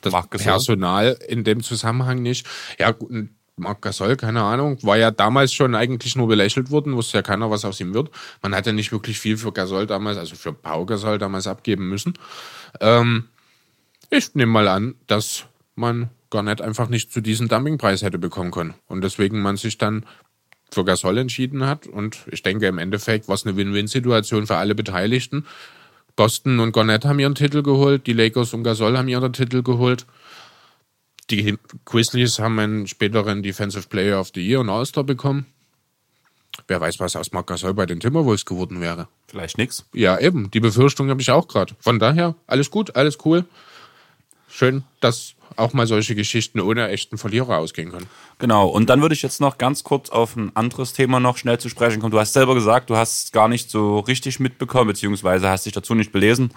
[0.00, 0.14] das.
[0.28, 2.46] Personal in dem Zusammenhang nicht.
[2.78, 6.96] Ja, gut, ein Marc Gasol, keine Ahnung, war ja damals schon eigentlich nur belächelt worden,
[6.96, 8.10] wusste ja keiner, was aus ihm wird.
[8.42, 11.88] Man hat ja nicht wirklich viel für Gasol damals, also für Pau Gasol damals abgeben
[11.88, 12.14] müssen.
[12.80, 13.28] Ähm,
[14.10, 18.50] ich nehme mal an, dass man gar nicht einfach nicht zu diesem Dumpingpreis hätte bekommen
[18.50, 18.74] können.
[18.88, 20.04] Und deswegen man sich dann
[20.70, 21.86] für Gasol entschieden hat.
[21.86, 25.46] Und ich denke, im Endeffekt war es eine Win-Win-Situation für alle Beteiligten.
[26.16, 30.06] Boston und Garnett haben ihren Titel geholt, die Lakers und Gasol haben ihren Titel geholt.
[31.30, 35.46] Die Grizzlies haben einen späteren Defensive Player of the Year und All-Star bekommen.
[36.68, 39.08] Wer weiß, was aus Marc Gasol bei den Timberwolves geworden wäre.
[39.26, 39.86] Vielleicht nix.
[39.94, 40.50] Ja, eben.
[40.50, 41.74] Die Befürchtung habe ich auch gerade.
[41.80, 43.44] Von daher, alles gut, alles cool.
[44.48, 48.06] Schön, dass auch mal solche Geschichten ohne echten Verlierer ausgehen können.
[48.38, 51.58] Genau, und dann würde ich jetzt noch ganz kurz auf ein anderes Thema noch schnell
[51.58, 52.10] zu sprechen kommen.
[52.10, 55.72] Du hast selber gesagt, du hast es gar nicht so richtig mitbekommen, beziehungsweise hast dich
[55.72, 56.52] dazu nicht belesen.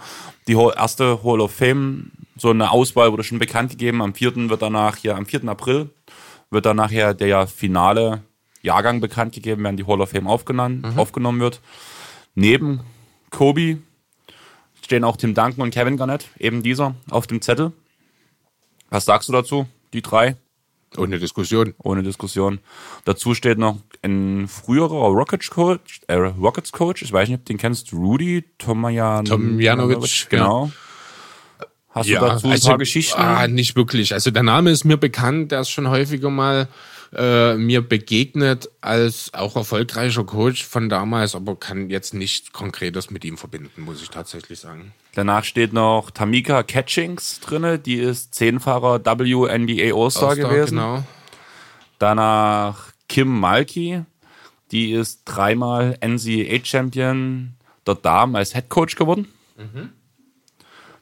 [0.48, 4.02] Die erste Hall of Fame, so eine Auswahl wurde schon bekannt gegeben.
[4.02, 4.50] Am 4.
[4.50, 5.48] wird danach hier, am 4.
[5.48, 5.90] April
[6.50, 8.22] wird dann nachher der finale
[8.62, 11.62] Jahrgang bekannt gegeben, während die Hall of Fame aufgenommen, aufgenommen wird.
[12.34, 12.82] Neben
[13.30, 13.78] Kobe
[14.84, 17.72] stehen auch Tim Duncan und Kevin Garnett, eben dieser, auf dem Zettel.
[18.90, 19.68] Was sagst du dazu?
[19.94, 20.36] Die drei?
[20.98, 21.74] Ohne Diskussion.
[21.84, 22.60] Ohne Diskussion.
[23.04, 27.54] Dazu steht noch ein früherer Rockets Coach, äh, Rockets Coach, ich weiß nicht, ob du
[27.54, 30.72] den kennst, Rudy Tomajan Tomjanovic, genau.
[31.96, 33.22] Hast du dazu ein paar Geschichten?
[33.22, 34.14] Ah, nicht wirklich.
[34.14, 36.68] Also der Name ist mir bekannt, der ist schon häufiger mal
[37.16, 43.24] äh, mir begegnet als auch erfolgreicher Coach von damals, aber kann jetzt nicht konkretes mit
[43.24, 44.94] ihm verbinden, muss ich tatsächlich sagen.
[45.14, 50.76] Danach steht noch Tamika Catchings drinne, die ist zehnfacher WNBA All-Star All-Star, gewesen.
[50.76, 51.04] Genau.
[51.98, 54.04] Danach Kim Malky,
[54.72, 57.54] die ist dreimal NCAA Champion
[57.88, 59.30] der Damen als Head Coach geworden.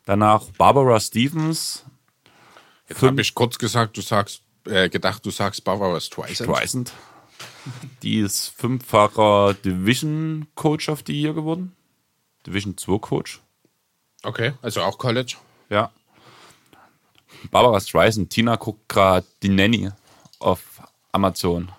[0.06, 1.86] Danach Barbara Stevens,
[2.90, 6.50] Jetzt habe ich kurz gesagt, du sagst, äh, gedacht, du sagst Barbara Streisand.
[6.50, 6.94] Streisand.
[8.02, 11.76] Die ist fünffacher Division Coach of the Year geworden.
[12.46, 13.42] Division 2 Coach.
[14.24, 15.36] Okay, also auch College.
[15.70, 15.92] Ja.
[17.52, 19.90] Barbara Streisand, Tina guckt gerade die Nanny
[20.40, 20.62] auf
[21.12, 21.72] Amazon.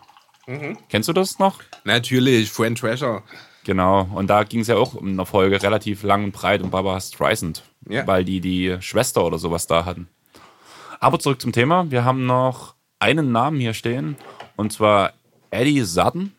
[0.89, 1.61] Kennst du das noch?
[1.85, 3.23] Natürlich, Friend Treasure.
[3.65, 4.03] Genau.
[4.15, 7.01] Und da ging es ja auch in einer Folge relativ lang und breit um Barbara
[7.01, 8.07] Streisand, Ja.
[8.07, 10.09] weil die die Schwester oder sowas da hatten.
[11.01, 11.91] Aber zurück zum Thema.
[11.91, 14.17] Wir haben noch einen Namen hier stehen
[14.57, 15.13] und zwar
[15.51, 16.33] Eddie Sutton.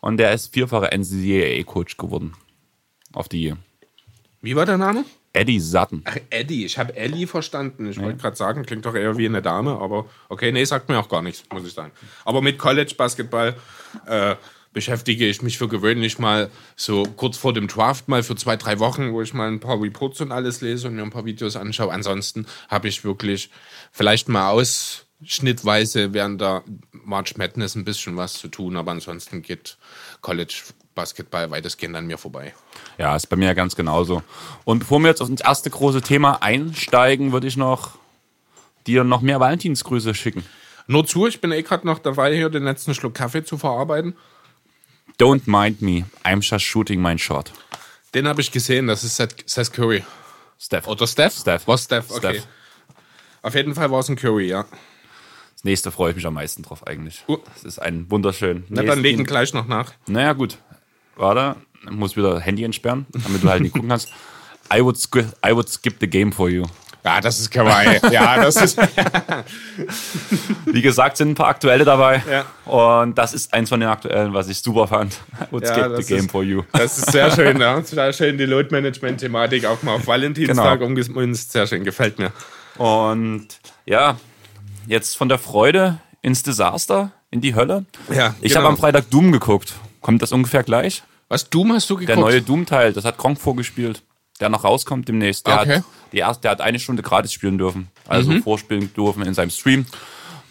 [0.00, 2.34] Und der ist vierfacher NCAA-Coach geworden.
[3.12, 3.54] Auf die
[4.42, 5.04] Wie war der Name?
[5.32, 6.02] Eddie Sutton.
[6.04, 6.64] Ach, Eddie.
[6.64, 7.88] Ich habe Ellie verstanden.
[7.90, 10.98] Ich wollte gerade sagen, klingt doch eher wie eine Dame, aber okay, nee, sagt mir
[10.98, 11.92] auch gar nichts, muss ich sagen.
[12.24, 13.54] Aber mit College Basketball
[14.06, 14.36] äh,
[14.72, 18.78] beschäftige ich mich für gewöhnlich mal so kurz vor dem Draft mal für zwei, drei
[18.78, 21.56] Wochen, wo ich mal ein paar Reports und alles lese und mir ein paar Videos
[21.56, 21.92] anschaue.
[21.92, 23.50] Ansonsten habe ich wirklich
[23.92, 29.78] vielleicht mal ausschnittweise während der March Madness ein bisschen was zu tun, aber ansonsten geht
[30.20, 30.62] College
[30.94, 32.54] Basketball weitestgehend an mir vorbei.
[32.98, 34.22] Ja, ist bei mir ganz genauso.
[34.64, 37.98] Und bevor wir jetzt auf das erste große Thema einsteigen, würde ich noch
[38.86, 40.44] dir noch mehr Valentinsgrüße schicken.
[40.88, 44.16] Nur zu, ich bin eh gerade noch dabei, hier den letzten Schluck Kaffee zu verarbeiten.
[45.18, 47.50] Don't mind me, I'm just shooting my shot.
[48.14, 50.04] Den habe ich gesehen, das ist Seth, Seth Curry.
[50.60, 50.86] Steph.
[50.86, 51.34] Oder Steph?
[51.34, 51.66] Steph.
[51.66, 52.38] War Steph, okay.
[52.38, 52.46] Steph.
[53.42, 54.64] Auf jeden Fall war es ein Curry, ja.
[55.54, 57.24] Das nächste freue ich mich am meisten drauf eigentlich.
[57.26, 57.38] Uh.
[57.52, 58.64] Das ist ein wunderschön.
[58.68, 59.92] Na, dann legen gleich noch nach.
[60.06, 60.58] Naja, gut.
[61.16, 64.08] Warte, ich muss wieder Handy entsperren, damit du halt nicht gucken kannst.
[64.72, 64.98] I would,
[65.44, 66.64] I would skip the game for you.
[67.08, 67.98] Ja, das ist kawaii.
[68.12, 68.78] ja, das ist.
[70.66, 72.22] Wie gesagt, sind ein paar aktuelle dabei.
[72.30, 72.44] Ja.
[72.70, 75.16] Und das ist eins von den aktuellen, was ich super fand.
[75.50, 76.62] Would Ja, the game ist- for you.
[76.72, 77.80] Das ist sehr schön, ja.
[77.88, 80.86] Sehr schön die Load-Management-Thematik auch mal auf Valentinstag Genau.
[80.86, 81.52] umgemünzt.
[81.52, 82.30] Sehr schön, gefällt mir.
[82.76, 83.48] Und
[83.86, 84.16] ja,
[84.86, 87.86] jetzt von der Freude ins Desaster, in die Hölle.
[88.14, 88.60] Ja, Ich genau.
[88.64, 89.72] habe am Freitag Doom geguckt.
[90.02, 91.02] Kommt das ungefähr gleich?
[91.28, 92.26] Was, Doom hast du Der geguckt?
[92.26, 94.02] neue Doom-Teil, das hat Gronk vorgespielt.
[94.40, 95.46] Der noch rauskommt demnächst.
[95.48, 95.76] Der, Okay.
[95.78, 97.88] hat, die erste, der hat eine Stunde gratis spielen dürfen.
[98.06, 99.86] Also vorspielen dürfen in seinem Stream.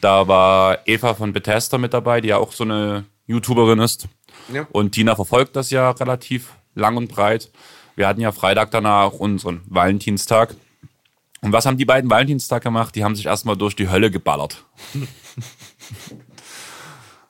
[0.02, 4.08] Da war Eva von Bethesda mit dabei, die ja auch so eine YouTuberin ist.
[4.54, 4.68] Ja.
[4.72, 7.50] Und Tina verfolgt das ja relativ lang und breit.
[7.96, 10.56] Wir hatten ja Freitag danach unseren Valentinstag.
[11.42, 12.96] Und was haben die beiden Valentinstag gemacht?
[12.96, 14.64] Die haben sich erstmal durch die Hölle geballert.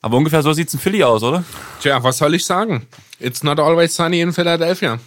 [0.02, 1.44] Aber ungefähr so sieht's in Philly aus, oder?
[1.82, 2.88] Tja, was soll ich sagen?
[3.20, 5.00] It's not always sunny in Philadelphia.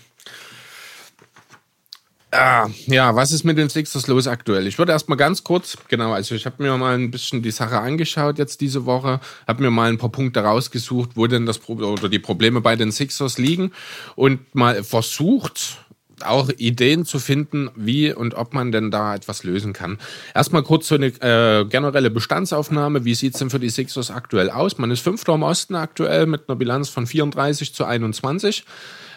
[2.32, 4.68] Ah, ja, was ist mit den Sixers los aktuell?
[4.68, 7.80] Ich würde erstmal ganz kurz, genau, also ich habe mir mal ein bisschen die Sache
[7.80, 11.72] angeschaut jetzt diese Woche, habe mir mal ein paar Punkte rausgesucht, wo denn das Pro
[11.72, 13.72] oder die Probleme bei den Sixers liegen
[14.14, 15.78] und mal versucht,
[16.22, 19.98] auch Ideen zu finden, wie und ob man denn da etwas lösen kann.
[20.34, 23.04] Erstmal kurz so eine äh, generelle Bestandsaufnahme.
[23.04, 24.78] Wie sieht's denn für die Sixers aktuell aus?
[24.78, 28.64] Man ist Fünfter im Osten aktuell mit einer Bilanz von 34 zu 21,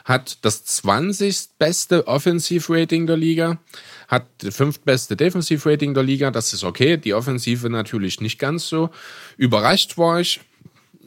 [0.06, 1.58] hat das 20.
[1.58, 3.60] beste Offensivrating der Liga,
[4.08, 6.32] hat das fünftbeste Defensivrating der Liga.
[6.32, 6.98] Das ist okay.
[6.98, 8.89] Die Offensive natürlich nicht ganz so.
[9.38, 10.42] Überrascht war ich,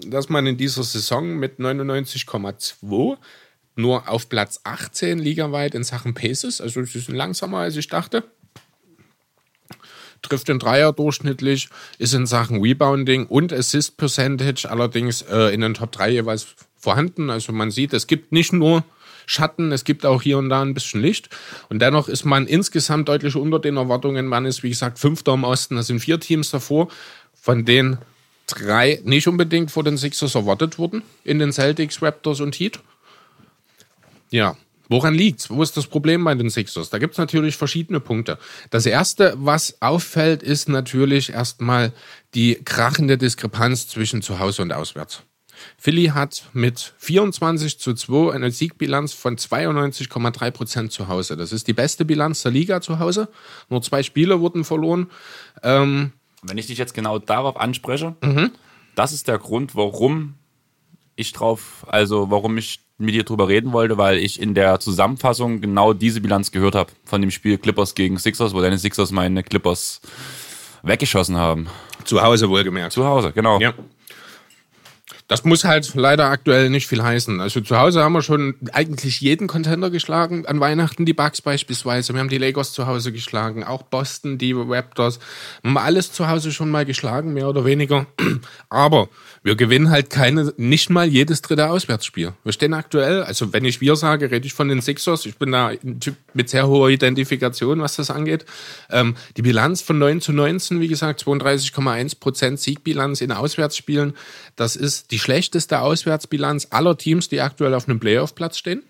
[0.07, 3.17] dass man in dieser Saison mit 99,2
[3.77, 8.25] nur auf Platz 18 ligaweit in Sachen Paces, also sie sind langsamer als ich dachte.
[10.23, 15.75] Trifft den Dreier durchschnittlich, ist in Sachen Rebounding und Assist Percentage allerdings äh, in den
[15.75, 17.31] Top 3 jeweils vorhanden.
[17.31, 18.85] Also man sieht, es gibt nicht nur
[19.27, 21.29] Schatten, es gibt auch hier und da ein bisschen Licht.
[21.69, 24.27] Und dennoch ist man insgesamt deutlich unter den Erwartungen.
[24.27, 25.77] Man ist, wie gesagt, Fünfter im Osten.
[25.77, 26.89] Da sind vier Teams davor,
[27.35, 27.99] von denen
[28.47, 31.03] drei nicht unbedingt vor den Sixers erwartet wurden.
[31.25, 32.79] In den Celtics, Raptors und Heat.
[34.31, 34.57] Ja,
[34.89, 35.51] woran liegt's?
[35.51, 36.91] Wo ist das Problem bei den Sixers?
[36.91, 38.39] Da gibt's natürlich verschiedene Punkte.
[38.71, 41.93] Das erste, was auffällt, ist natürlich erstmal
[42.35, 45.23] die krachende Diskrepanz zwischen zu Hause und auswärts.
[45.79, 51.37] Philly hat mit 24 zu 2 eine Siegbilanz von 92,3 Prozent zu Hause.
[51.37, 53.29] Das ist die beste Bilanz der Liga zu Hause.
[53.69, 55.09] Nur zwei Spiele wurden verloren.
[55.63, 58.15] Ähm, Wenn ich dich jetzt genau darauf anspreche,
[58.95, 60.35] das ist der Grund, warum
[61.17, 65.61] ich drauf, also warum ich mit dir drüber reden wollte, weil ich in der Zusammenfassung
[65.61, 69.43] genau diese Bilanz gehört habe von dem Spiel Clippers gegen Sixers, wo deine Sixers meine
[69.43, 70.01] Clippers
[70.83, 71.69] weggeschossen haben.
[72.05, 72.93] zu Hause wohlgemerkt.
[72.93, 73.61] Zu Hause, genau.
[73.61, 73.75] Ja.
[75.29, 77.41] Das muss halt leider aktuell nicht viel heißen.
[77.41, 80.47] Also zu Hause haben wir schon eigentlich jeden Contender geschlagen.
[80.47, 82.13] An Weihnachten die Bucks beispielsweise.
[82.13, 83.65] Wir haben die Lakers zu Hause geschlagen.
[83.65, 85.19] Auch Boston, die Raptors.
[85.63, 88.07] Wir haben alles zu Hause schon mal geschlagen, mehr oder weniger.
[88.69, 89.09] Aber
[89.47, 92.33] wir gewinnen halt keine, nicht mal jedes dritte Auswärtsspiel.
[92.43, 95.25] Wir stehen aktuell, also wenn ich wir sage, rede ich von den Sixers.
[95.25, 98.45] Ich bin da ein Typ mit sehr hoher Identifikation, was das angeht.
[98.91, 104.15] Ähm, die Bilanz von 9 zu 19, wie gesagt, 32,1 Prozent Siegbilanz in Auswärtsspielen.
[104.57, 108.83] Das ist die schlechteste Auswärtsbilanz aller Teams, die aktuell auf einem Playoff-Platz stehen.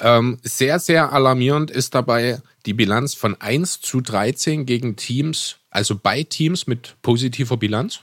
[0.00, 5.96] Ähm, sehr, sehr alarmierend ist dabei die Bilanz von 1 zu 13 gegen Teams, also
[6.02, 8.00] bei Teams mit positiver Bilanz.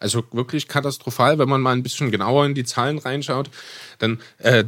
[0.00, 3.48] Also wirklich katastrophal, wenn man mal ein bisschen genauer in die Zahlen reinschaut,
[3.98, 4.64] dann äh,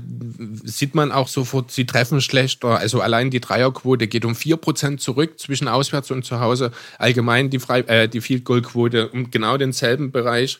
[0.64, 2.78] sieht man auch sofort, sie treffen schlechter.
[2.78, 6.70] Also allein die Dreierquote geht um 4% zurück zwischen auswärts und zu Hause.
[6.98, 10.58] Allgemein die, Frei äh, die Field Goal Quote um genau denselben Bereich.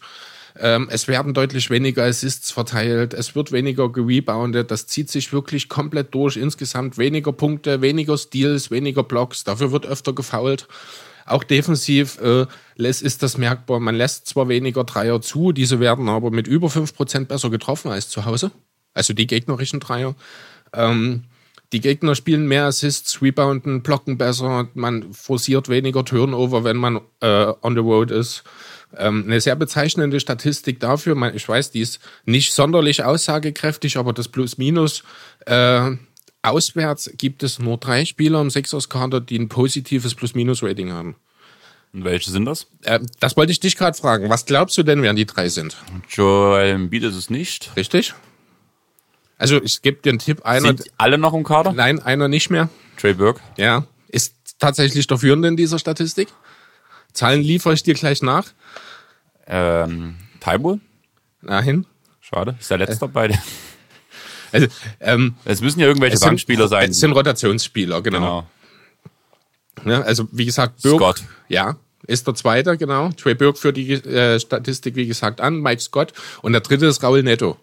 [0.58, 5.68] Ähm, es werden deutlich weniger Assists verteilt, es wird weniger gereboundet, das zieht sich wirklich
[5.68, 6.36] komplett durch.
[6.36, 10.66] Insgesamt weniger Punkte, weniger Steals, weniger Blocks, dafür wird öfter gefoult.
[11.26, 13.80] Auch defensiv äh, ist das merkbar.
[13.80, 18.08] Man lässt zwar weniger Dreier zu, diese werden aber mit über 5% besser getroffen als
[18.08, 18.52] zu Hause.
[18.94, 20.14] Also die gegnerischen Dreier.
[20.72, 21.24] Ähm,
[21.72, 27.52] die Gegner spielen mehr Assists, rebounden, blocken besser, man forciert weniger Turnover, wenn man äh,
[27.60, 28.44] on the road ist.
[28.96, 34.28] Ähm, eine sehr bezeichnende Statistik dafür, ich weiß, die ist nicht sonderlich aussagekräftig, aber das
[34.28, 35.02] Plus-Minus
[35.44, 35.90] äh,
[36.46, 41.16] auswärts gibt es nur drei Spieler im Sixers-Kader, die ein positives Plus-Minus-Rating haben.
[41.92, 42.66] Und welche sind das?
[42.82, 44.28] Äh, das wollte ich dich gerade fragen.
[44.28, 45.76] Was glaubst du denn, wer die drei sind?
[46.10, 47.70] Joel Embiid ist es nicht.
[47.76, 48.14] Richtig?
[49.38, 50.44] Also ich gebe dir einen Tipp.
[50.44, 51.72] Einer, Sind alle noch im Kader?
[51.72, 52.68] nein, einer nicht mehr.
[52.96, 53.40] Trey Burke.
[53.56, 56.28] Ja, ist tatsächlich der Führende in dieser Statistik.
[57.12, 58.46] Zahlen liefere ich dir gleich nach.
[59.46, 60.80] Ähm, Taibo?
[61.42, 61.86] Dahin.
[62.20, 62.56] Schade.
[62.58, 63.38] Ist der letzte beide.
[64.62, 64.68] Also,
[65.00, 66.90] ähm, Es müssen ja irgendwelche sind, Bankspieler sein.
[66.90, 68.46] Es sind Rotationsspieler, genau.
[69.76, 69.90] Genau.
[69.90, 71.22] Ja, also wie gesagt, Burke, Scott.
[71.48, 73.10] ja, ist der Zweite, genau.
[73.10, 75.60] Trey Burke führt die äh, Statistik, wie gesagt, an.
[75.60, 76.12] Mike Scott.
[76.42, 77.56] Und der Dritte ist Raul Netto.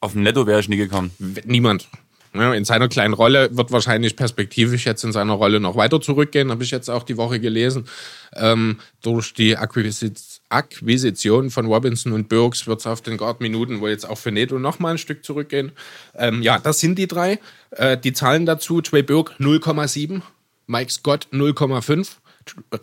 [0.00, 1.10] Auf den Netto wäre ich nie gekommen.
[1.44, 1.88] Niemand.
[2.32, 6.50] Ja, in seiner kleinen Rolle wird wahrscheinlich perspektivisch jetzt in seiner Rolle noch weiter zurückgehen,
[6.52, 7.86] habe ich jetzt auch die Woche gelesen.
[8.34, 13.90] Ähm, durch die Akquisition Akquisition von Robinson und Burks wird es auf den Guard-Minuten wohl
[13.90, 15.72] jetzt auch für Neto noch mal ein Stück zurückgehen.
[16.14, 17.38] Ähm, ja, das sind die drei.
[17.70, 20.22] Äh, die Zahlen dazu, Trey Burke 0,7,
[20.66, 22.08] Mike Scott 0,5,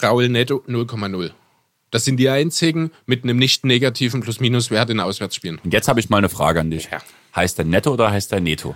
[0.02, 1.32] Raul Neto 0,0.
[1.92, 5.60] Das sind die einzigen mit einem nicht negativen Plus-Minus-Wert in Auswärtsspielen.
[5.64, 6.90] Und jetzt habe ich mal eine Frage an dich.
[6.92, 7.02] Ja.
[7.36, 8.76] Heißt der Netto oder heißt der Neto?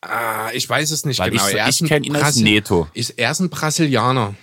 [0.00, 1.46] Ah, ich weiß es nicht Weil genau.
[1.48, 2.88] ich- Er ich ist ein kenn ihn als Neto.
[2.94, 4.34] Ist, er ist ein Brasilianer.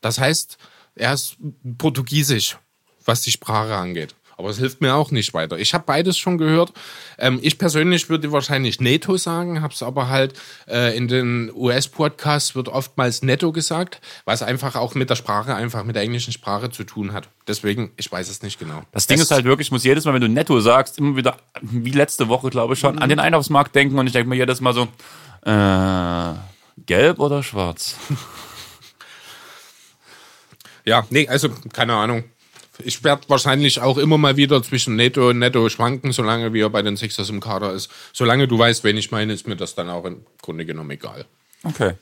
[0.00, 0.56] Das heißt,
[0.94, 1.36] er ist
[1.76, 2.56] portugiesisch,
[3.04, 4.14] was die Sprache angeht.
[4.36, 5.58] Aber es hilft mir auch nicht weiter.
[5.60, 6.72] Ich habe beides schon gehört.
[7.18, 10.34] Ähm, ich persönlich würde wahrscheinlich Neto sagen, habe es aber halt
[10.66, 15.84] äh, in den US-Podcasts wird oftmals Netto gesagt, was einfach auch mit der Sprache, einfach
[15.84, 17.28] mit der englischen Sprache zu tun hat.
[17.46, 18.82] Deswegen, ich weiß es nicht genau.
[18.90, 21.14] Das Ding Es- ist halt wirklich, ich muss jedes Mal, wenn du Netto sagst, immer
[21.14, 24.34] wieder, wie letzte Woche, glaube ich schon, an den Einkaufsmarkt denken und ich denke mir
[24.34, 24.88] jedes Mal so,
[25.48, 26.34] äh,
[26.84, 27.94] gelb oder schwarz?
[30.84, 32.24] Ja, nee, also keine Ahnung.
[32.82, 36.70] Ich werde wahrscheinlich auch immer mal wieder zwischen Netto und Netto schwanken, solange wie er
[36.70, 37.90] bei den Sixers im Kader ist.
[38.12, 41.24] Solange du weißt, wen ich meine, ist mir das dann auch im Grunde genommen egal.
[41.62, 41.94] Okay.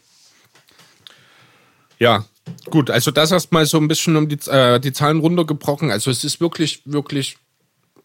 [1.99, 2.25] Ja,
[2.71, 5.91] gut, also das erstmal so ein bisschen um die, äh, die Zahlen runtergebrochen.
[5.91, 7.37] Also es ist wirklich, wirklich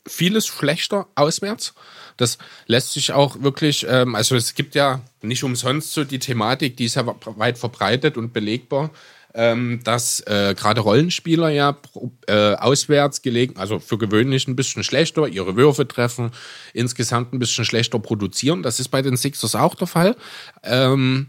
[0.06, 1.74] vieles schlechter auswärts.
[2.18, 6.78] Das lässt sich auch wirklich, ähm, also es gibt ja nicht umsonst so die Thematik,
[6.78, 8.92] die ist ja weit verbreitet und belegbar,
[9.38, 11.78] ähm, dass äh, gerade Rollenspieler ja
[12.26, 16.32] äh, auswärts gelegen, also für gewöhnlich ein bisschen schlechter, ihre Würfe treffen,
[16.74, 18.64] insgesamt ein bisschen schlechter produzieren.
[18.64, 20.16] Das ist bei den Sixers auch der Fall.
[20.64, 21.28] Ähm,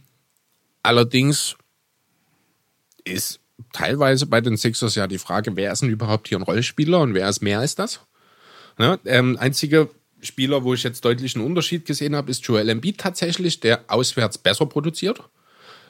[0.82, 1.56] allerdings
[3.04, 3.40] ist
[3.74, 7.12] teilweise bei den Sixers ja die Frage, wer ist denn überhaupt hier ein Rollspieler und
[7.12, 8.00] wer ist mehr als das?
[8.78, 8.98] Ne?
[9.04, 9.88] Ähm, einziger
[10.22, 14.38] Spieler, wo ich jetzt deutlich einen Unterschied gesehen habe, ist Joel Embiid tatsächlich, der auswärts
[14.38, 15.22] besser produziert.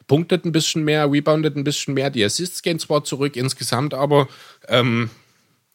[0.08, 4.26] Punktet ein bisschen mehr, reboundet ein bisschen mehr, die Assists gehen zwar zurück insgesamt, aber
[4.66, 5.10] ähm,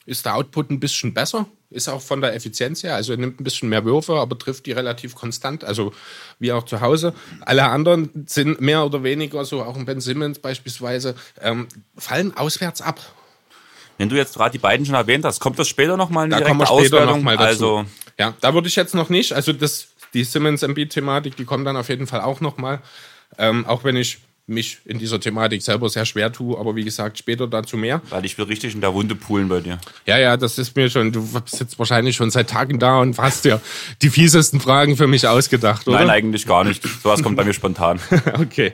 [0.06, 1.46] ist der Output ein bisschen besser.
[1.70, 2.94] Ist auch von der Effizienz her.
[2.94, 5.64] Also er nimmt ein bisschen mehr Würfe, aber trifft die relativ konstant.
[5.64, 5.92] Also
[6.38, 7.14] wie auch zu Hause.
[7.42, 11.68] Alle anderen sind mehr oder weniger, so auch ein Ben Simmons beispielsweise, ähm,
[11.98, 13.00] fallen auswärts ab.
[13.98, 16.50] Wenn du jetzt gerade die beiden schon erwähnt hast, kommt das später nochmal Da direkte
[16.50, 17.18] kommen wir später Auswertung?
[17.18, 17.78] nochmal dazu.
[17.78, 17.86] Also
[18.20, 19.34] ja, da würde ich jetzt noch nicht.
[19.34, 22.82] Also das, die Simmons-MB-Thematik, die kommt dann auf jeden Fall auch nochmal.
[23.38, 27.18] Ähm, auch wenn ich mich in dieser Thematik selber sehr schwer tue, aber wie gesagt,
[27.18, 28.02] später dazu mehr.
[28.10, 29.80] weil ich will richtig in der Wunde poolen bei dir.
[30.06, 33.46] Ja, ja, das ist mir schon, du sitzt wahrscheinlich schon seit Tagen da und hast
[33.46, 33.62] dir
[34.02, 36.00] die fiesesten Fragen für mich ausgedacht, oder?
[36.00, 36.84] Nein, eigentlich gar nicht.
[37.02, 38.00] Sowas kommt bei mir spontan.
[38.34, 38.74] Okay.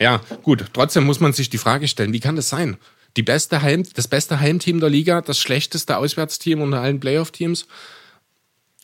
[0.00, 0.64] Ja, gut.
[0.72, 2.76] Trotzdem muss man sich die Frage stellen, wie kann das sein?
[3.16, 7.66] Die beste Heim, das beste Heimteam der Liga, das schlechteste Auswärtsteam unter allen Playoff-Teams.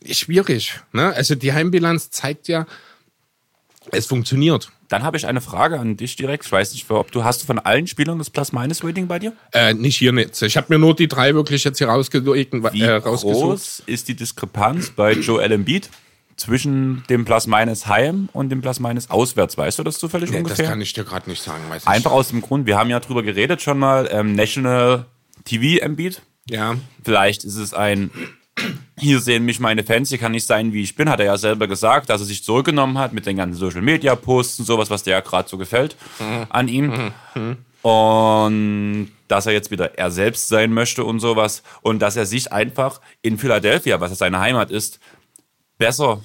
[0.09, 0.81] Schwierig.
[0.93, 1.13] Ne?
[1.13, 2.67] Also die Heimbilanz zeigt ja,
[3.93, 4.71] es funktioniert.
[4.89, 6.45] Dann habe ich eine Frage an dich direkt.
[6.47, 9.33] Ich weiß nicht, ob du hast du von allen Spielern das Plus-Minus-Rating bei dir?
[9.53, 10.41] Äh, nicht hier nicht.
[10.43, 13.35] Ich habe mir nur die drei wirklich jetzt hier rausgelegt, Wie äh, rausgesucht.
[13.45, 15.89] groß ist die Diskrepanz bei Joel Embiid
[16.37, 19.57] zwischen dem Plus-Minus Heim und dem Plus-Minus Auswärts?
[19.59, 20.67] Weißt du das zufällig Nee, das ungefähr?
[20.69, 21.63] kann ich dir gerade nicht sagen.
[21.69, 21.87] Weiß.
[21.87, 25.05] Einfach aus dem Grund, wir haben ja drüber geredet schon mal, ähm, National
[25.45, 26.23] TV Embiid.
[26.49, 28.11] Ja, Vielleicht ist es ein,
[28.99, 31.39] hier sehen mich meine Fans, hier kann ich sein, wie ich bin, hat er ja
[31.39, 34.91] selber gesagt, dass er sich zurückgenommen hat mit den ganzen Social Media Posts und sowas,
[34.91, 35.97] was dir ja gerade so gefällt
[36.49, 37.13] an ihm.
[37.83, 41.63] Und dass er jetzt wieder er selbst sein möchte und sowas.
[41.83, 45.01] Und dass er sich einfach in Philadelphia, was ja seine Heimat ist,
[45.79, 46.21] besser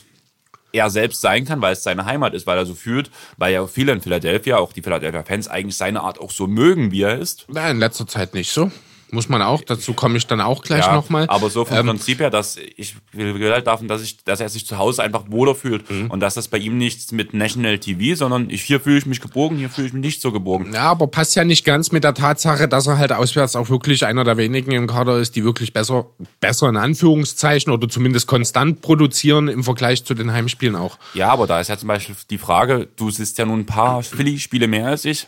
[0.73, 3.65] er selbst sein kann, weil es seine Heimat ist, weil er so fühlt, weil ja
[3.65, 7.17] viele in Philadelphia, auch die Philadelphia Fans, eigentlich seine Art auch so mögen, wie er
[7.17, 7.45] ist.
[7.47, 8.71] Na, in letzter Zeit nicht so.
[9.11, 11.25] Muss man auch, dazu komme ich dann auch gleich nochmal.
[11.29, 14.49] Aber so vom Ähm, Prinzip her, dass ich will halt davon, dass ich, dass er
[14.49, 16.09] sich zu Hause einfach wohler fühlt Mhm.
[16.11, 19.21] und dass das bei ihm nichts mit National TV, sondern ich, hier fühle ich mich
[19.21, 20.73] geborgen, hier fühle ich mich nicht so geborgen.
[20.73, 24.05] Ja, aber passt ja nicht ganz mit der Tatsache, dass er halt auswärts auch wirklich
[24.05, 26.07] einer der wenigen im Kader ist, die wirklich besser,
[26.39, 30.97] besser in Anführungszeichen oder zumindest konstant produzieren im Vergleich zu den Heimspielen auch.
[31.13, 34.01] Ja, aber da ist ja zum Beispiel die Frage, du siehst ja nun ein paar
[34.03, 35.27] Philly-Spiele mehr als ich.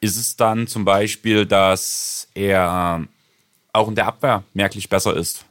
[0.00, 3.04] Ist es dann zum Beispiel, dass er
[3.74, 5.44] auch in der Abwehr merklich besser ist?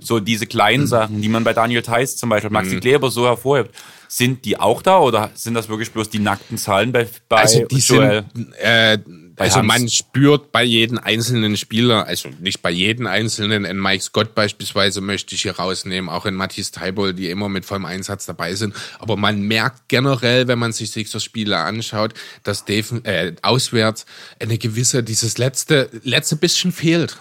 [0.00, 2.80] So diese kleinen Sachen, die man bei Daniel Theiss zum Beispiel, Maxi Mhm.
[2.80, 3.74] Kleber so hervorhebt,
[4.08, 7.64] sind die auch da oder sind das wirklich bloß die nackten Zahlen bei, bei Also
[7.64, 8.24] die Joel?
[8.34, 8.98] sind, äh,
[9.40, 9.66] also Hans.
[9.66, 15.00] man spürt bei jedem einzelnen Spieler, also nicht bei jedem einzelnen, in Mike Scott beispielsweise
[15.00, 18.74] möchte ich hier rausnehmen, auch in Matthias Teibol, die immer mit vollem Einsatz dabei sind.
[18.98, 24.04] Aber man merkt generell, wenn man sich Sixers Spiele anschaut, dass Dave, äh, auswärts
[24.38, 27.16] eine gewisse, dieses letzte, letzte bisschen fehlt.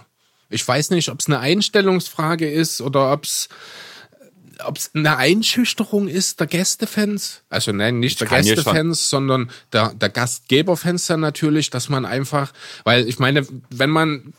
[0.49, 3.49] Ich weiß nicht, ob es eine Einstellungsfrage ist oder ob es
[4.65, 9.49] ob es eine Einschüchterung ist der Gästefans, also nein, nicht der kann hier Gästefans, sondern
[9.73, 12.51] der, der Gastgeberfans dann natürlich, dass man einfach,
[12.83, 14.33] weil ich meine, wenn man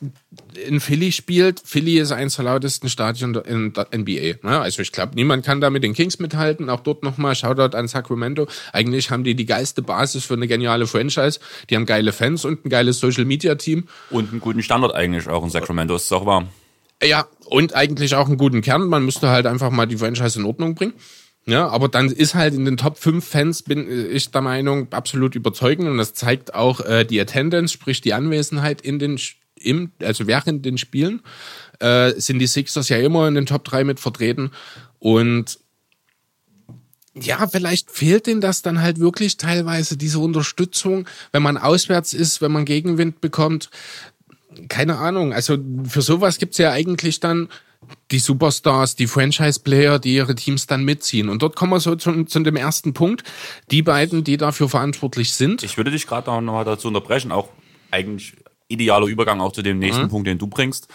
[0.64, 4.46] in Philly spielt, Philly ist eins der lautesten Stadien in der NBA.
[4.46, 4.60] Ne?
[4.60, 6.68] Also ich glaube, niemand kann da mit den Kings mithalten.
[6.68, 8.46] Auch dort nochmal Shoutout an Sacramento.
[8.72, 11.40] Eigentlich haben die die geilste Basis für eine geniale Franchise.
[11.68, 13.88] Die haben geile Fans und ein geiles Social Media Team.
[14.10, 16.48] Und einen guten Standort eigentlich auch in Sacramento, ist es auch warm.
[17.02, 18.86] Ja, und eigentlich auch einen guten Kern.
[18.88, 20.94] Man müsste halt einfach mal die Franchise in Ordnung bringen.
[21.46, 25.34] Ja, aber dann ist halt in den Top 5 Fans, bin ich der Meinung, absolut
[25.34, 25.88] überzeugend.
[25.88, 29.18] Und das zeigt auch äh, die Attendance, sprich die Anwesenheit in den,
[29.56, 31.22] im, also während den Spielen,
[31.80, 34.50] äh, sind die Sixers ja immer in den Top 3 mit vertreten.
[34.98, 35.58] Und
[37.14, 42.40] ja, vielleicht fehlt denen das dann halt wirklich teilweise, diese Unterstützung, wenn man auswärts ist,
[42.40, 43.70] wenn man Gegenwind bekommt
[44.68, 45.56] keine Ahnung, also
[45.88, 47.48] für sowas gibt's ja eigentlich dann
[48.10, 51.28] die Superstars, die Franchise-Player, die ihre Teams dann mitziehen.
[51.28, 53.24] Und dort kommen wir so zu, zu dem ersten Punkt.
[53.70, 55.62] Die beiden, die dafür verantwortlich sind.
[55.62, 57.48] Ich würde dich gerade noch mal dazu unterbrechen, auch
[57.90, 58.34] eigentlich
[58.68, 60.08] idealer Übergang auch zu dem nächsten Mhm.
[60.10, 60.88] Punkt, den du bringst.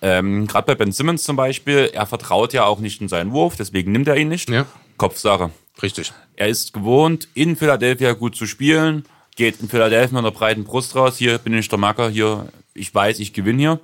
[0.00, 3.56] Ähm, gerade bei Ben Simmons zum Beispiel, er vertraut ja auch nicht in seinen Wurf,
[3.56, 4.48] deswegen nimmt er ihn nicht.
[4.48, 4.66] Ja.
[4.96, 5.50] Kopfsache.
[5.82, 6.12] Richtig.
[6.36, 9.04] Er ist gewohnt, in Philadelphia gut zu spielen,
[9.36, 11.18] geht in Philadelphia mit einer breiten Brust raus.
[11.18, 13.80] Hier bin ich der Macker, hier, ich weiß, ich gewinne hier.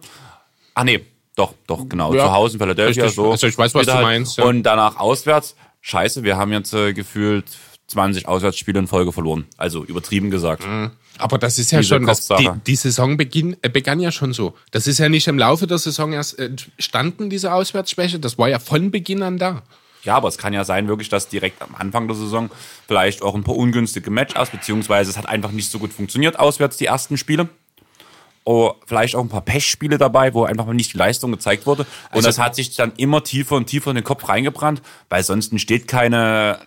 [0.75, 1.05] Ah nee,
[1.37, 2.13] doch, doch, genau.
[2.15, 3.17] Ja, zu Hause in Philadelphia richtig.
[3.17, 3.31] so.
[3.31, 4.03] Also ich weiß, was du halt.
[4.03, 4.45] meinst, ja.
[4.45, 5.55] Und danach auswärts.
[5.81, 7.47] Scheiße, wir haben jetzt äh, gefühlt
[7.87, 9.47] 20 Auswärtsspiele in Folge verloren.
[9.57, 10.65] Also übertrieben gesagt.
[11.19, 14.33] Aber das ist ja Diese schon, das, die, die Saison beginn, äh, begann ja schon
[14.33, 14.55] so.
[14.71, 18.19] Das ist ja nicht im Laufe der Saison erst entstanden, diese Auswärtsschwäche.
[18.19, 19.63] Das war ja von Beginn an da.
[20.05, 22.51] Ja, aber es kann ja sein, wirklich, dass direkt am Anfang der Saison
[22.87, 26.77] vielleicht auch ein paar ungünstige Matchups, beziehungsweise es hat einfach nicht so gut funktioniert auswärts,
[26.77, 27.49] die ersten Spiele.
[28.51, 31.83] Oh, vielleicht auch ein paar Pechspiele dabei, wo einfach mal nicht die Leistung gezeigt wurde.
[31.83, 34.81] Und Also- das hat sich dann immer tiefer und tiefer in den Kopf reingebrannt,
[35.11, 36.59] weil sonst entsteht keine,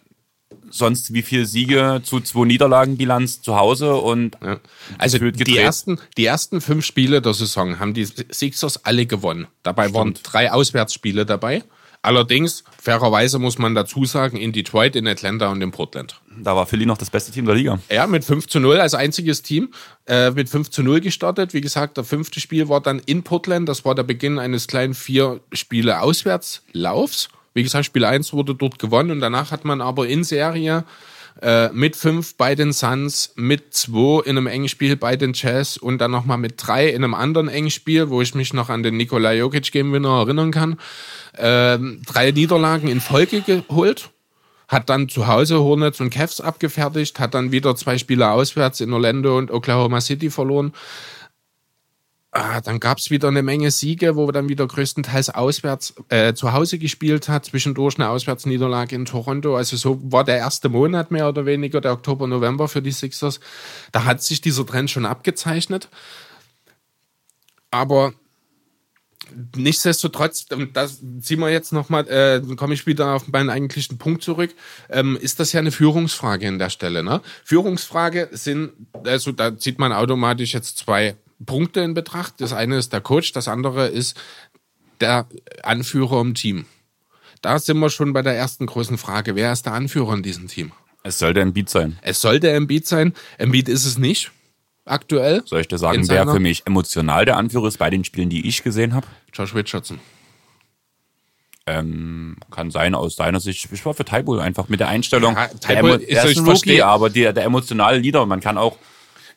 [0.69, 4.59] sonst wie viele Siege zu zwei Niederlagen Bilanz zu Hause und Ja.
[4.99, 9.47] Also die ersten, die ersten fünf Spiele der Saison haben die Sixers alle gewonnen.
[9.63, 11.63] Dabei waren drei Auswärtsspiele dabei.
[12.03, 16.19] Allerdings, fairerweise muss man dazu sagen, in Detroit, in Atlanta und in Portland.
[16.35, 17.79] da war Philly noch das beste Team der Liga.
[17.91, 19.69] Ja, mit 5 zu 0 als einziges Team.
[20.07, 21.53] Äh, mit 5 zu 0 gestartet.
[21.53, 23.69] Wie gesagt, der fünfte Spiel war dann in Portland.
[23.69, 27.29] Das war der Beginn eines kleinen vier Spiele Auswärtslaufs.
[27.53, 30.85] Wie gesagt, Spiel 1 wurde dort gewonnen und danach hat man aber in Serie
[31.41, 35.77] äh, mit 5 bei den Suns, mit 2 in einem engen Spiel bei den Jazz
[35.77, 38.83] und dann nochmal mit 3 in einem anderen engen Spiel, wo ich mich noch an
[38.83, 40.77] den Nikola Jokic Game Winner erinnern kann.
[41.37, 44.09] Ähm, drei Niederlagen in Folge geholt
[44.71, 48.93] hat dann zu Hause Hornets und Cavs abgefertigt, hat dann wieder zwei Spiele auswärts in
[48.93, 50.71] Orlando und Oklahoma City verloren.
[52.33, 56.53] Ah, dann gab's wieder eine Menge Siege, wo wir dann wieder größtenteils auswärts äh, zu
[56.53, 59.57] Hause gespielt hat, zwischendurch eine Auswärtsniederlage in Toronto.
[59.57, 63.41] Also so war der erste Monat mehr oder weniger, der Oktober, November für die Sixers.
[63.91, 65.89] Da hat sich dieser Trend schon abgezeichnet.
[67.69, 68.13] Aber
[69.57, 73.97] nichtsdestotrotz, und das ziehen wir jetzt nochmal, äh, dann komme ich wieder auf meinen eigentlichen
[73.97, 74.55] Punkt zurück,
[74.89, 77.03] ähm, ist das ja eine Führungsfrage an der Stelle.
[77.03, 77.21] Ne?
[77.43, 78.71] Führungsfrage sind,
[79.03, 82.35] also da zieht man automatisch jetzt zwei Punkte in Betracht.
[82.39, 84.19] Das eine ist der Coach, das andere ist
[84.99, 85.27] der
[85.63, 86.65] Anführer im Team.
[87.41, 89.35] Da sind wir schon bei der ersten großen Frage.
[89.35, 90.71] Wer ist der Anführer in diesem Team?
[91.03, 91.97] Es sollte ein Beat sein.
[92.03, 93.13] Es sollte Embiid sein.
[93.39, 94.31] Embiid ist es nicht.
[94.85, 95.41] Aktuell.
[95.45, 98.47] Soll ich dir sagen, wer für mich emotional der Anführer ist bei den Spielen, die
[98.47, 99.07] ich gesehen habe?
[99.33, 99.99] Josh Richardson.
[101.67, 103.69] Ähm, kann sein aus seiner Sicht.
[103.71, 105.35] Ich war für Tybull einfach mit der Einstellung.
[105.35, 106.85] Ja, der Emo- ist- ein Rookie, verstehe.
[106.85, 108.25] aber der, der emotionale Leader.
[108.25, 108.77] Man kann auch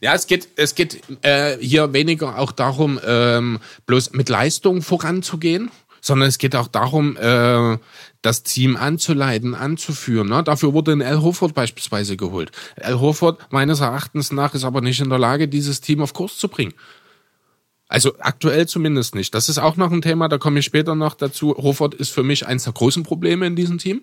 [0.04, 5.70] Ja, es geht, es geht äh, hier weniger auch darum, ähm, bloß mit Leistung voranzugehen,
[6.02, 7.78] sondern es geht auch darum, äh,
[8.20, 10.28] das Team anzuleiten, anzuführen.
[10.28, 10.42] Ne?
[10.42, 12.52] Dafür wurde ein Al Horford beispielsweise geholt.
[12.78, 16.36] Al Horford meines Erachtens nach ist aber nicht in der Lage, dieses Team auf Kurs
[16.36, 16.74] zu bringen.
[17.88, 19.34] Also aktuell zumindest nicht.
[19.34, 21.56] Das ist auch noch ein Thema, da komme ich später noch dazu.
[21.56, 24.02] Horford ist für mich eins der großen Probleme in diesem Team.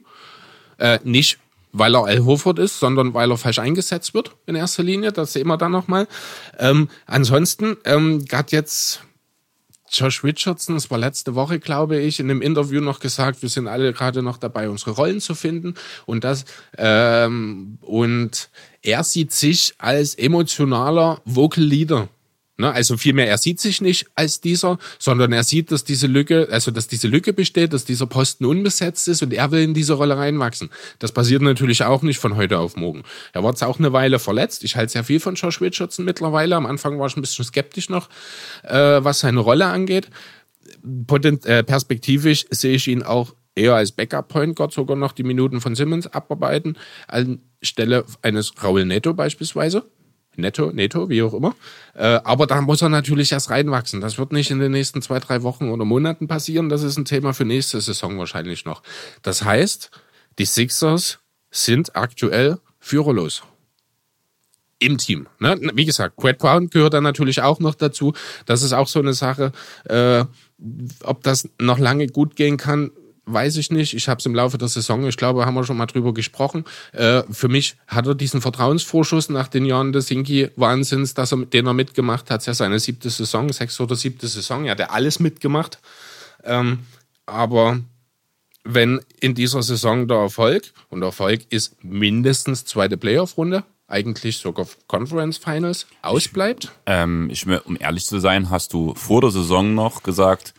[0.79, 1.37] Äh, nicht,
[1.71, 5.11] weil er Al Horford ist, sondern weil er falsch eingesetzt wird in erster Linie.
[5.11, 6.07] Das sehen wir dann nochmal.
[6.59, 9.01] Ähm, ansonsten ähm, hat jetzt
[9.91, 13.67] Josh Richardson, das war letzte Woche, glaube ich, in einem Interview noch gesagt, wir sind
[13.67, 15.75] alle gerade noch dabei, unsere Rollen zu finden.
[16.05, 16.45] Und das
[16.77, 18.49] ähm, und
[18.81, 22.07] er sieht sich als emotionaler Vocal Leader.
[22.61, 22.71] Ne?
[22.71, 26.71] Also vielmehr, er sieht sich nicht als dieser, sondern er sieht, dass diese Lücke, also
[26.71, 30.15] dass diese Lücke besteht, dass dieser Posten unbesetzt ist und er will in diese Rolle
[30.15, 30.69] reinwachsen.
[30.99, 33.03] Das passiert natürlich auch nicht von heute auf morgen.
[33.33, 34.63] Er war jetzt auch eine Weile verletzt.
[34.63, 36.55] Ich halte sehr viel von Josh Richardson mittlerweile.
[36.55, 38.09] Am Anfang war ich ein bisschen skeptisch noch,
[38.63, 40.09] äh, was seine Rolle angeht.
[41.07, 45.61] Potent, äh, perspektivisch sehe ich ihn auch eher als Backup-Point Guard sogar noch die Minuten
[45.61, 49.83] von Simmons abarbeiten, anstelle eines Raul Neto beispielsweise.
[50.35, 51.55] Netto, Netto, wie auch immer.
[51.93, 54.01] Äh, aber da muss er natürlich erst reinwachsen.
[54.01, 56.69] Das wird nicht in den nächsten zwei, drei Wochen oder Monaten passieren.
[56.69, 58.81] Das ist ein Thema für nächste Saison wahrscheinlich noch.
[59.21, 59.91] Das heißt,
[60.39, 61.19] die Sixers
[61.51, 63.43] sind aktuell führerlos
[64.79, 65.27] im Team.
[65.39, 65.59] Ne?
[65.75, 68.13] Wie gesagt, Quad Brown gehört dann natürlich auch noch dazu.
[68.45, 69.51] Das ist auch so eine Sache.
[69.85, 70.25] Äh,
[71.03, 72.91] ob das noch lange gut gehen kann,
[73.25, 73.93] weiß ich nicht.
[73.93, 76.65] Ich habe es im Laufe der Saison, ich glaube, haben wir schon mal drüber gesprochen.
[76.91, 81.67] Äh, für mich hat er diesen Vertrauensvorschuss nach den Jahren des Hinky-Wahnsinns, dass er, den
[81.67, 82.45] er mitgemacht hat.
[82.45, 84.65] Ja, seine siebte Saison, sechste oder siebte Saison.
[84.65, 85.79] Er hat er alles mitgemacht.
[86.43, 86.79] Ähm,
[87.25, 87.79] aber
[88.63, 95.37] wenn in dieser Saison der Erfolg, und Erfolg ist mindestens zweite Playoff-Runde, eigentlich sogar Conference
[95.37, 100.53] Finals, ausbleibt, Ähm, ich, um ehrlich zu sein, hast du vor der Saison noch gesagt,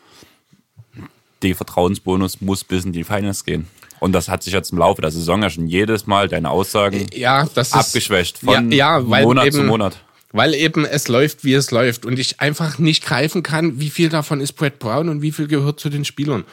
[1.43, 3.67] der Vertrauensbonus muss bis in die Finals gehen.
[4.01, 7.07] Und das hat sich jetzt im Laufe der Saison ja schon jedes Mal deine Aussagen
[7.15, 9.97] ja, das ist abgeschwächt von ja, ja, weil Monat eben, zu Monat.
[10.33, 12.05] Weil eben es läuft, wie es läuft.
[12.05, 15.47] Und ich einfach nicht greifen kann, wie viel davon ist Brett Brown und wie viel
[15.47, 16.45] gehört zu den Spielern.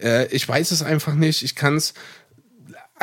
[0.00, 1.42] Äh, ich weiß es einfach nicht.
[1.42, 1.94] Ich kann es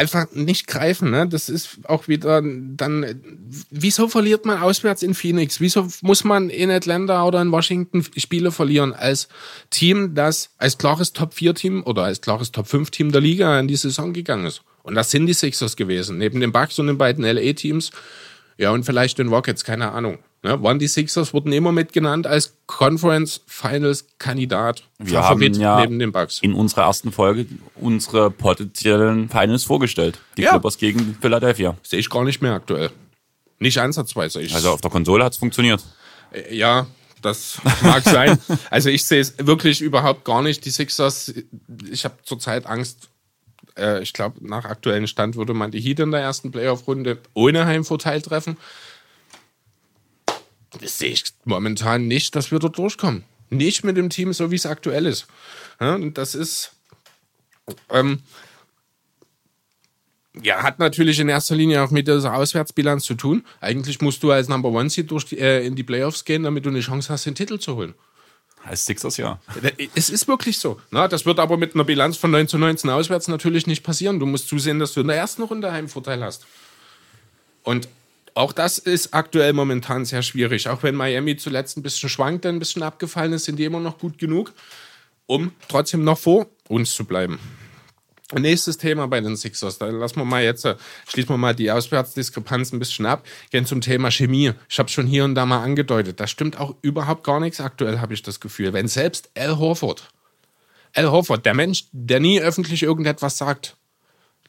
[0.02, 1.12] einfach nicht greifen.
[1.12, 1.28] Ne?
[1.28, 3.22] Das ist auch wieder dann,
[3.70, 5.62] wieso verliert man auswärts in Phoenix?
[5.62, 9.28] Wieso muss man in Atlanta oder in Washington Spiele verlieren als
[9.70, 14.48] Team, das als klares Top-4-Team oder als klares Top-5-Team der Liga in die Saison gegangen
[14.48, 14.64] ist?
[14.82, 16.18] Und das sind die Sixers gewesen.
[16.18, 17.92] Neben den Bucks und den beiden LA-Teams
[18.58, 20.18] ja, und vielleicht den Rockets, keine Ahnung.
[20.44, 20.62] Ne?
[20.64, 24.84] Waren die Sixers, wurden immer mitgenannt als Conference Finals Kandidat.
[24.98, 26.40] Wir haben ja neben den Bucks.
[26.42, 30.20] in unserer ersten Folge unsere potenziellen Finals vorgestellt.
[30.38, 30.52] Die Ja.
[30.52, 31.78] Clippers gegen Philadelphia.
[31.84, 32.90] Sehe ich gar nicht mehr aktuell.
[33.60, 34.42] Nicht ansatzweise.
[34.42, 35.84] Ich, Also auf der Konsole hat es funktioniert.
[36.32, 36.88] äh, ja,
[37.22, 38.40] das mag sein.
[38.72, 40.66] Also ich sehe es wirklich überhaupt gar nicht.
[40.66, 41.34] Die Sixers,
[41.92, 43.10] ich habe zurzeit Angst,
[43.78, 47.66] Äh, ich glaube, nach aktuellem Stand würde man die Heat in der ersten Playoff-Runde ohne
[47.68, 48.58] Heimvorteil treffen.
[50.80, 53.24] Das sehe ich momentan nicht, dass wir dort durchkommen.
[53.50, 55.28] Nicht mit dem Team, so wie es aktuell ist.
[55.80, 56.72] Ja, und das ist.
[57.90, 58.22] Ähm,
[60.42, 63.46] ja, hat natürlich in erster Linie auch mit dieser Auswärtsbilanz zu tun.
[63.60, 66.66] Eigentlich musst du als Number One Seed durch die, äh, in die Playoffs gehen, damit
[66.66, 67.94] du eine Chance hast, den Titel zu holen.
[68.64, 69.40] Als Sixers ja.
[69.96, 70.80] Es ist wirklich so.
[70.92, 74.20] Na, das wird aber mit einer Bilanz von 9 zu 19 auswärts natürlich nicht passieren.
[74.20, 76.46] Du musst zusehen, dass du in der ersten Runde Heimvorteil hast.
[77.64, 77.88] Und
[78.34, 80.68] auch das ist aktuell momentan sehr schwierig.
[80.70, 83.98] Auch wenn Miami zuletzt ein bisschen schwankt, ein bisschen abgefallen ist, sind die immer noch
[83.98, 84.54] gut genug,
[85.26, 87.40] um trotzdem noch vor uns zu bleiben.
[88.34, 89.78] Nächstes Thema bei den Sixers.
[89.78, 90.76] Da lassen wir mal jetzt, äh,
[91.08, 93.26] schließen wir mal die Auswärtsdiskrepanz ein bisschen ab.
[93.50, 94.54] Gehen zum Thema Chemie.
[94.70, 96.20] Ich habe schon hier und da mal angedeutet.
[96.20, 98.72] Da stimmt auch überhaupt gar nichts aktuell, habe ich das Gefühl.
[98.72, 100.10] Wenn selbst Al Horford,
[100.94, 103.76] Al Horford, der Mensch, der nie öffentlich irgendetwas sagt,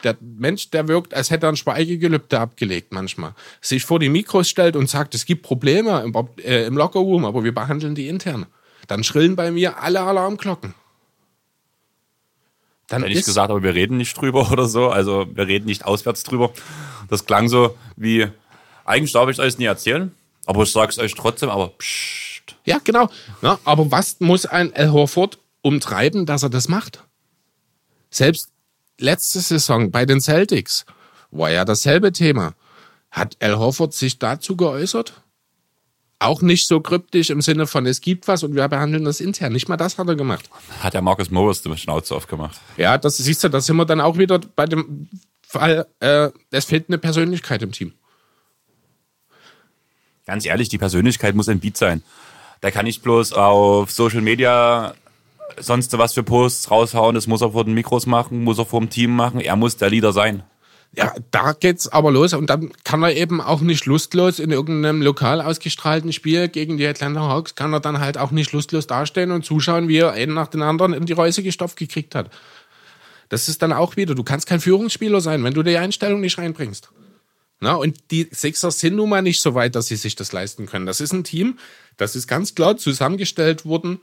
[0.05, 4.49] der Mensch, der wirkt, als hätte er ein Schweigegelübde abgelegt manchmal, sich vor die Mikros
[4.49, 8.47] stellt und sagt, es gibt Probleme im, äh, im Lockerroom, aber wir behandeln die intern.
[8.89, 10.75] Dann schrillen bei mir alle Alarmglocken.
[12.89, 14.91] Dann Hätte ich gesagt, aber wir reden nicht drüber oder so.
[14.91, 16.53] Also wir reden nicht auswärts drüber.
[17.09, 18.29] Das klang so wie,
[18.85, 20.13] eigentlich darf ich es euch nie erzählen,
[20.47, 22.57] aber ich sage es euch trotzdem, aber pssst.
[22.65, 23.09] Ja, genau.
[23.41, 27.05] Ja, aber was muss ein El Horford umtreiben, dass er das macht?
[28.11, 28.52] Selbst
[29.03, 30.87] letzte Saison bei den Celtics
[31.31, 32.55] war ja dasselbe Thema.
[33.11, 35.23] Hat El Horford sich dazu geäußert?
[36.19, 39.53] Auch nicht so kryptisch im Sinne von, es gibt was und wir behandeln das intern.
[39.53, 40.49] Nicht mal das hat er gemacht.
[40.81, 42.61] Hat der Marcus Morris die Schnauze aufgemacht.
[42.77, 45.09] Ja, das siehst du, da sind wir dann auch wieder bei dem
[45.47, 47.93] Fall, äh, es fehlt eine Persönlichkeit im Team.
[50.25, 52.03] Ganz ehrlich, die Persönlichkeit muss ein Beat sein.
[52.63, 54.95] Der kann nicht bloß auf Social Media
[55.59, 58.81] sonst was für Posts raushauen, das muss er vor den Mikros machen, muss er vor
[58.81, 59.41] dem Team machen.
[59.41, 60.43] Er muss der Leader sein.
[60.95, 65.01] Ja, da geht's aber los und dann kann er eben auch nicht lustlos in irgendeinem
[65.01, 69.31] lokal ausgestrahlten Spiel gegen die Atlanta Hawks kann er dann halt auch nicht lustlos dastehen
[69.31, 72.31] und zuschauen, wie er einen nach den anderen in die Reuse gestopft gekriegt hat.
[73.31, 76.37] Das ist dann auch wieder, du kannst kein Führungsspieler sein, wenn du die Einstellung nicht
[76.37, 76.91] reinbringst.
[77.61, 80.67] Na, und die Sixers sind nun mal nicht so weit, dass sie sich das leisten
[80.67, 80.85] können.
[80.85, 81.59] Das ist ein Team,
[81.97, 84.01] das ist ganz klar zusammengestellt worden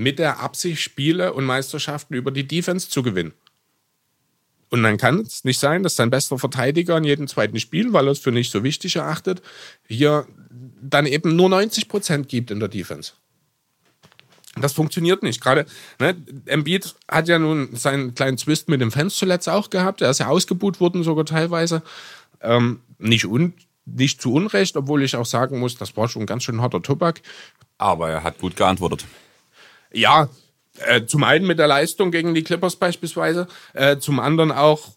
[0.00, 3.32] mit der Absicht, Spiele und Meisterschaften über die Defense zu gewinnen.
[4.70, 8.06] Und dann kann es nicht sein, dass sein bester Verteidiger in jedem zweiten Spiel, weil
[8.06, 9.42] er es für nicht so wichtig erachtet,
[9.86, 10.26] hier
[10.80, 13.12] dann eben nur 90 Prozent gibt in der Defense.
[14.56, 15.40] Das funktioniert nicht.
[15.40, 15.66] Gerade
[15.98, 20.00] ne, Embiid hat ja nun seinen kleinen Twist mit dem Fans zuletzt auch gehabt.
[20.00, 21.82] Er ist ja ausgebuht worden, sogar teilweise.
[22.40, 26.44] Ähm, nicht, un, nicht zu Unrecht, obwohl ich auch sagen muss, das war schon ganz
[26.44, 27.20] schön harter Tobak.
[27.76, 29.04] Aber er hat gut geantwortet.
[29.92, 30.28] Ja,
[30.86, 34.88] äh, zum einen mit der Leistung gegen die Clippers beispielsweise, äh, zum anderen auch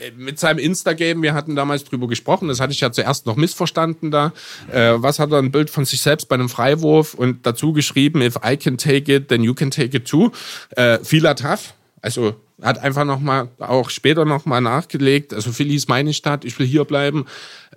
[0.00, 3.36] äh, mit seinem Insta-Game, wir hatten damals drüber gesprochen, das hatte ich ja zuerst noch
[3.36, 4.32] missverstanden da.
[4.70, 8.20] Äh, was hat er ein Bild von sich selbst bei einem Freiwurf und dazu geschrieben,
[8.20, 10.30] if I can take it, then you can take it too.
[10.70, 11.74] Äh, vieler tough.
[12.00, 16.66] Also hat einfach nochmal, auch später nochmal nachgelegt, also Philly ist meine Stadt, ich will
[16.66, 17.26] hier bleiben.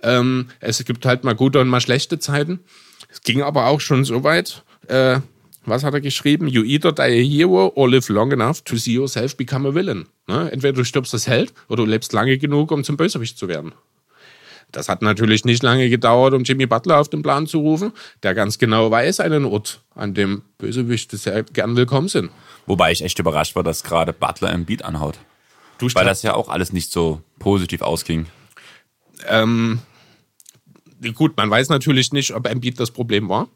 [0.02, 2.60] Ähm, es gibt halt mal gute und mal schlechte Zeiten.
[3.08, 5.20] Es ging aber auch schon so weit, äh,
[5.64, 6.48] was hat er geschrieben?
[6.48, 10.06] You either die a hero or live long enough to see yourself become a villain.
[10.26, 10.50] Ne?
[10.50, 13.72] Entweder du stirbst als Held oder du lebst lange genug, um zum Bösewicht zu werden.
[14.72, 17.92] Das hat natürlich nicht lange gedauert, um Jimmy Butler auf den Plan zu rufen,
[18.22, 22.30] der ganz genau weiß einen Ort, an dem Bösewichte sehr gern willkommen sind.
[22.66, 25.18] Wobei ich echt überrascht war, dass gerade Butler im Beat anhaut.
[25.78, 28.26] Du Weil das ja auch alles nicht so positiv ausging.
[29.28, 29.80] Ähm,
[31.14, 33.48] gut, man weiß natürlich nicht, ob Embiid das Problem war.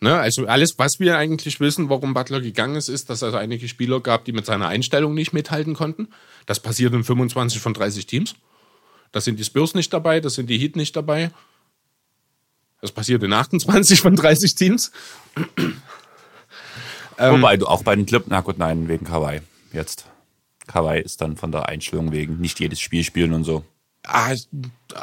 [0.00, 3.66] Ne, also alles, was wir eigentlich wissen, warum Butler gegangen ist, ist, dass es einige
[3.66, 6.08] Spieler gab, die mit seiner Einstellung nicht mithalten konnten.
[6.46, 8.36] Das passiert in 25 von 30 Teams.
[9.10, 11.32] Da sind die Spurs nicht dabei, da sind die Heat nicht dabei.
[12.80, 14.92] Das passiert in 28 von 30 Teams.
[17.18, 19.40] Wobei du auch bei den Clip, na gut, nein, wegen Kawhi
[19.72, 20.06] jetzt.
[20.68, 23.64] Kawhi ist dann von der Einstellung wegen nicht jedes Spiel spielen und so.
[24.08, 24.34] Ah,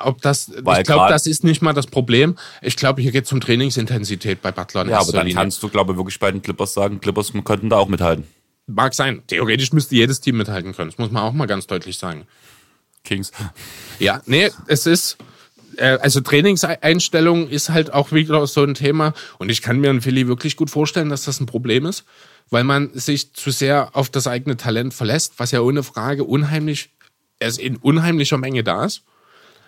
[0.04, 2.38] ob das, Weil ich glaube, das ist nicht mal das Problem.
[2.62, 4.88] Ich glaube, hier geht es um Trainingsintensität bei Butler.
[4.88, 5.42] Ja, aber dann Linie.
[5.42, 8.26] kannst du, glaube ich, wirklich bei den Clippers sagen, Clippers könnten da auch mithalten.
[8.68, 9.22] Mag sein.
[9.28, 10.90] Theoretisch müsste jedes Team mithalten können.
[10.90, 12.26] Das muss man auch mal ganz deutlich sagen.
[13.04, 13.32] Kings.
[14.00, 15.18] Ja, nee, es ist,
[15.78, 19.14] äh, also Trainingseinstellung ist halt auch wieder so ein Thema.
[19.38, 22.06] Und ich kann mir in Philly wirklich gut vorstellen, dass das ein Problem ist,
[22.50, 26.95] weil man sich zu sehr auf das eigene Talent verlässt, was ja ohne Frage unheimlich
[27.48, 29.04] es in unheimlicher Menge da ist.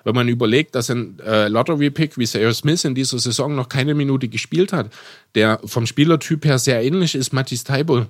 [0.04, 3.94] Wenn man überlegt, dass ein äh, Lottery-Pick wie Sayer Smith in dieser Saison noch keine
[3.94, 4.94] Minute gespielt hat,
[5.36, 8.06] der vom Spielertyp her sehr ähnlich ist Mathis Taibo,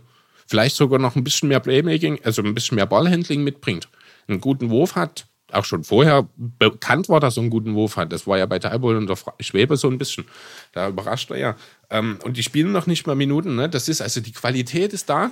[0.46, 3.90] vielleicht sogar noch ein bisschen mehr Playmaking, also ein bisschen mehr Ballhandling mitbringt,
[4.28, 8.12] einen guten Wurf hat, auch schon vorher bekannt war, dass er einen guten Wurf hat.
[8.12, 10.26] Das war ja bei Talbot und der Schwebe so ein bisschen.
[10.74, 11.56] Da überrascht er ja.
[11.90, 13.56] Ähm, und die spielen noch nicht mal Minuten.
[13.56, 13.70] Ne?
[13.70, 15.32] Das ist also die Qualität ist da,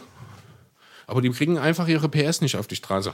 [1.05, 3.13] aber die kriegen einfach ihre PS nicht auf die Straße.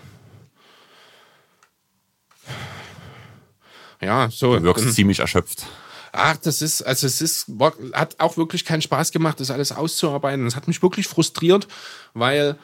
[4.02, 4.58] Ja, so.
[4.58, 5.66] Du wirkst ziemlich erschöpft.
[6.12, 7.48] Ach, das ist, also es ist,
[7.94, 10.44] hat auch wirklich keinen Spaß gemacht, das alles auszuarbeiten.
[10.44, 11.68] Das hat mich wirklich frustriert,
[12.14, 12.58] weil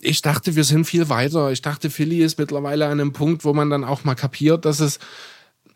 [0.00, 1.52] ich dachte, wir sind viel weiter.
[1.52, 4.80] Ich dachte, Philly ist mittlerweile an einem Punkt, wo man dann auch mal kapiert, dass
[4.80, 4.98] es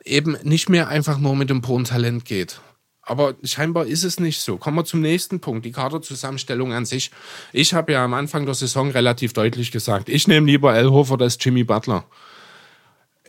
[0.04, 2.60] eben nicht mehr einfach nur mit dem puren Talent geht.
[3.02, 4.56] Aber scheinbar ist es nicht so.
[4.56, 7.10] Kommen wir zum nächsten Punkt, die Kaderzusammenstellung an sich.
[7.52, 11.20] Ich habe ja am Anfang der Saison relativ deutlich gesagt, ich nehme lieber Al Hofer
[11.20, 12.04] als Jimmy Butler.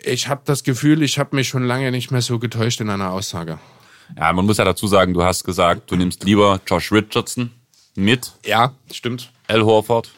[0.03, 3.11] Ich habe das Gefühl, ich habe mich schon lange nicht mehr so getäuscht in einer
[3.11, 3.59] Aussage.
[4.17, 7.51] Ja, man muss ja dazu sagen, du hast gesagt, du nimmst lieber Josh Richardson
[7.95, 8.33] mit.
[8.45, 9.31] Ja, stimmt.
[9.47, 10.11] Al Horford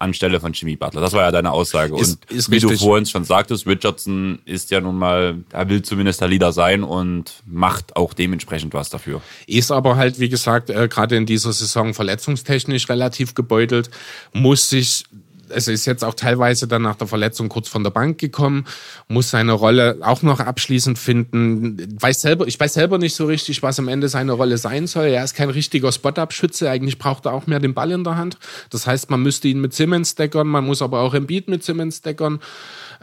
[0.00, 1.00] anstelle von Jimmy Butler.
[1.00, 1.94] Das war ja deine Aussage.
[1.96, 2.78] Ist, und ist wie richtig.
[2.78, 6.82] du vorhin schon sagtest, Richardson ist ja nun mal, er will zumindest der Leader sein
[6.82, 9.20] und macht auch dementsprechend was dafür.
[9.46, 13.90] Ist aber halt, wie gesagt, äh, gerade in dieser Saison verletzungstechnisch relativ gebeutelt,
[14.32, 15.04] muss sich
[15.52, 18.66] also ist jetzt auch teilweise dann nach der Verletzung kurz von der Bank gekommen,
[19.08, 21.96] muss seine Rolle auch noch abschließend finden.
[22.00, 25.06] Weiß selber, ich weiß selber nicht so richtig, was am Ende seine Rolle sein soll.
[25.06, 26.70] Er ist kein richtiger Spot-Up-Schütze.
[26.70, 28.38] Eigentlich braucht er auch mehr den Ball in der Hand.
[28.70, 31.64] Das heißt, man müsste ihn mit Simmons deckern, man muss aber auch im Beat mit
[31.64, 32.40] Simmons deckern.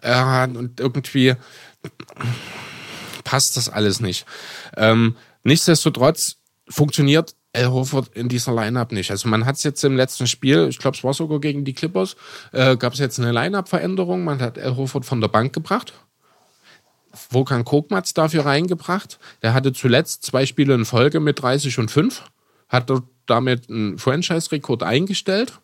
[0.02, 1.36] Äh, und irgendwie
[3.24, 4.26] passt das alles nicht.
[4.76, 6.38] Ähm, nichtsdestotrotz
[6.70, 9.10] funktioniert Al Horford in dieser Lineup nicht.
[9.10, 11.74] Also man hat es jetzt im letzten Spiel, ich glaube, es war sogar gegen die
[11.74, 12.16] Clippers,
[12.52, 14.24] äh, gab es jetzt eine Lineup-Veränderung.
[14.24, 15.94] Man hat Al Horford von der Bank gebracht.
[17.32, 19.18] Wokan Kokmatz dafür reingebracht.
[19.42, 22.24] Der hatte zuletzt zwei Spiele in Folge mit 30 und 5.
[22.70, 22.92] Hat
[23.26, 25.60] damit einen Franchise-Rekord eingestellt.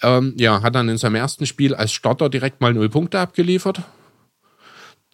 [0.00, 3.82] Ähm, ja, hat dann in seinem ersten Spiel als Starter direkt mal null Punkte abgeliefert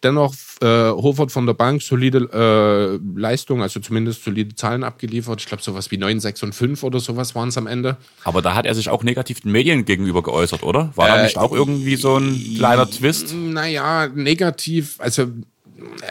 [0.03, 5.41] dennoch äh, Hofert von der Bank solide äh, Leistung, also zumindest solide Zahlen abgeliefert.
[5.41, 7.97] Ich glaube, sowas wie 9, 6 und 5 oder sowas waren es am Ende.
[8.23, 10.91] Aber da hat er sich auch negativ den Medien gegenüber geäußert, oder?
[10.95, 13.33] War da nicht auch irgendwie so ein kleiner Twist?
[13.33, 15.27] Naja, negativ, also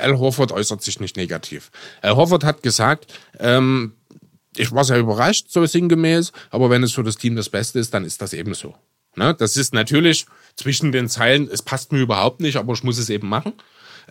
[0.00, 1.70] Al Horford äußert sich nicht negativ.
[2.02, 3.92] Al Horford hat gesagt, ähm,
[4.56, 7.94] ich war sehr überrascht, so sinngemäß, aber wenn es für das Team das Beste ist,
[7.94, 8.74] dann ist das eben so.
[9.16, 9.34] Ne?
[9.34, 10.26] Das ist natürlich
[10.56, 13.54] zwischen den Zeilen, es passt mir überhaupt nicht, aber ich muss es eben machen.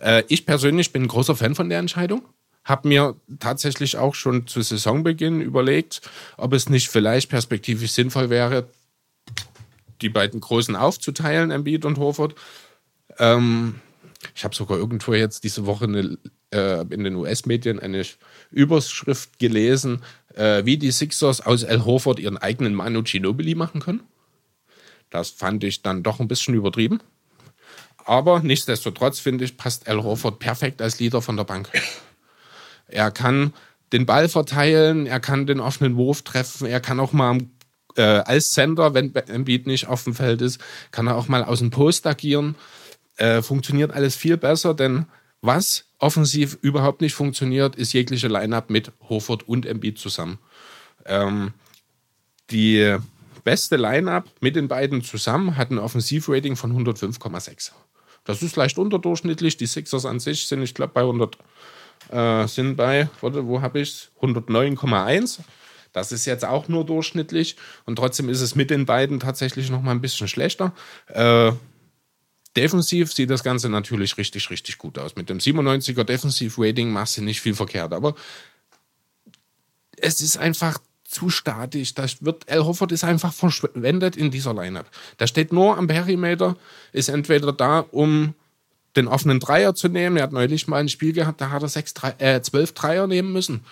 [0.00, 2.22] Äh, ich persönlich bin ein großer Fan von der Entscheidung.
[2.64, 6.02] Hab mir tatsächlich auch schon zu Saisonbeginn überlegt,
[6.36, 8.68] ob es nicht vielleicht perspektivisch sinnvoll wäre,
[10.02, 12.34] die beiden Großen aufzuteilen, Embiid und Horford.
[13.18, 13.80] Ähm,
[14.34, 16.18] ich habe sogar irgendwo jetzt diese Woche eine,
[16.52, 18.04] äh, in den US-Medien eine
[18.50, 20.02] Überschrift gelesen,
[20.34, 24.02] äh, wie die Sixers aus El Horford ihren eigenen Manu Ginobili machen können.
[25.08, 27.00] Das fand ich dann doch ein bisschen übertrieben.
[28.10, 31.70] Aber nichtsdestotrotz finde ich, passt Al Horford perfekt als Leader von der Bank.
[32.88, 33.52] Er kann
[33.92, 37.38] den Ball verteilen, er kann den offenen Wurf treffen, er kann auch mal
[37.94, 41.60] äh, als Center, wenn Embiid nicht auf dem Feld ist, kann er auch mal aus
[41.60, 42.56] dem Post agieren.
[43.16, 45.06] Äh, funktioniert alles viel besser, denn
[45.40, 50.40] was offensiv überhaupt nicht funktioniert, ist jegliche Line-Up mit Horford und Embiid zusammen.
[51.06, 51.52] Ähm,
[52.50, 52.96] die
[53.44, 57.70] beste Line-Up mit den beiden zusammen hat ein Offensivrating von 105,6.
[58.24, 59.56] Das ist leicht unterdurchschnittlich.
[59.56, 61.38] Die Sixers an sich sind, ich glaube, bei 100,
[62.10, 65.40] äh, sind bei, warte, wo habe ich 109,1.
[65.92, 69.82] Das ist jetzt auch nur durchschnittlich und trotzdem ist es mit den beiden tatsächlich noch
[69.82, 70.72] mal ein bisschen schlechter.
[71.08, 71.52] Äh,
[72.56, 75.16] defensiv sieht das Ganze natürlich richtig, richtig gut aus.
[75.16, 78.14] Mit dem 97er Defensiv-Rating machst du nicht viel verkehrt, aber
[79.96, 80.78] es ist einfach
[81.10, 81.92] zu statisch.
[81.94, 84.86] Das wird, Al Hofford ist einfach verschwendet in dieser Lineup.
[85.18, 86.56] Der steht nur am Perimeter,
[86.92, 88.34] ist entweder da, um
[88.96, 90.16] den offenen Dreier zu nehmen.
[90.16, 93.08] Er hat neulich mal ein Spiel gehabt, da hat er sechs, drei, äh, zwölf Dreier
[93.08, 93.64] nehmen müssen.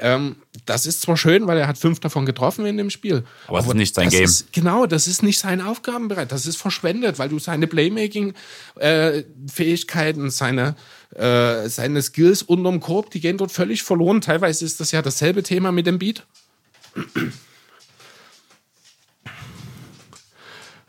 [0.00, 3.24] Ähm, das ist zwar schön, weil er hat fünf davon getroffen in dem Spiel.
[3.48, 4.24] Aber es ist nicht sein das Game.
[4.24, 6.28] Ist, genau, das ist nicht sein Aufgabenbereich.
[6.28, 10.76] Das ist verschwendet, weil du seine Playmaking-Fähigkeiten, seine,
[11.16, 14.20] äh, seine Skills unterm Korb, die gehen dort völlig verloren.
[14.20, 16.24] Teilweise ist das ja dasselbe Thema mit dem Beat.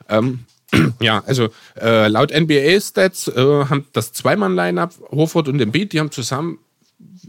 [0.10, 0.45] Ähm,
[0.99, 1.49] ja, also
[1.80, 6.60] äh, laut NBA-Stats äh, haben das Zweimann-Line-Up, Horford und Embiid, die haben zusammen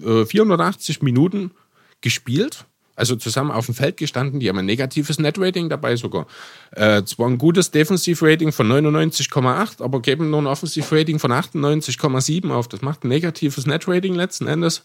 [0.05, 1.53] äh, 480 Minuten
[2.01, 2.65] gespielt,
[2.97, 4.41] also zusammen auf dem Feld gestanden.
[4.41, 6.27] Die haben ein negatives Net-Rating dabei sogar.
[6.73, 12.69] Äh, zwar ein gutes Defensiv-Rating von 99,8, aber geben nur ein Offensiv-Rating von 98,7 auf.
[12.69, 14.83] Das macht ein negatives Net-Rating letzten Endes.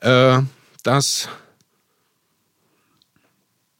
[0.00, 0.40] Äh,
[0.82, 1.28] das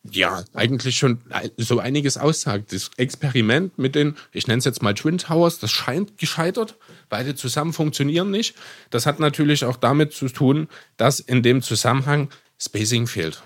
[0.05, 1.19] ja, eigentlich schon
[1.57, 2.73] so einiges aussagt.
[2.73, 6.77] Das Experiment mit den, ich nenne es jetzt mal Twin Towers, das scheint gescheitert.
[7.09, 8.55] Beide zusammen funktionieren nicht.
[8.91, 13.43] Das hat natürlich auch damit zu tun, dass in dem Zusammenhang Spacing fehlt.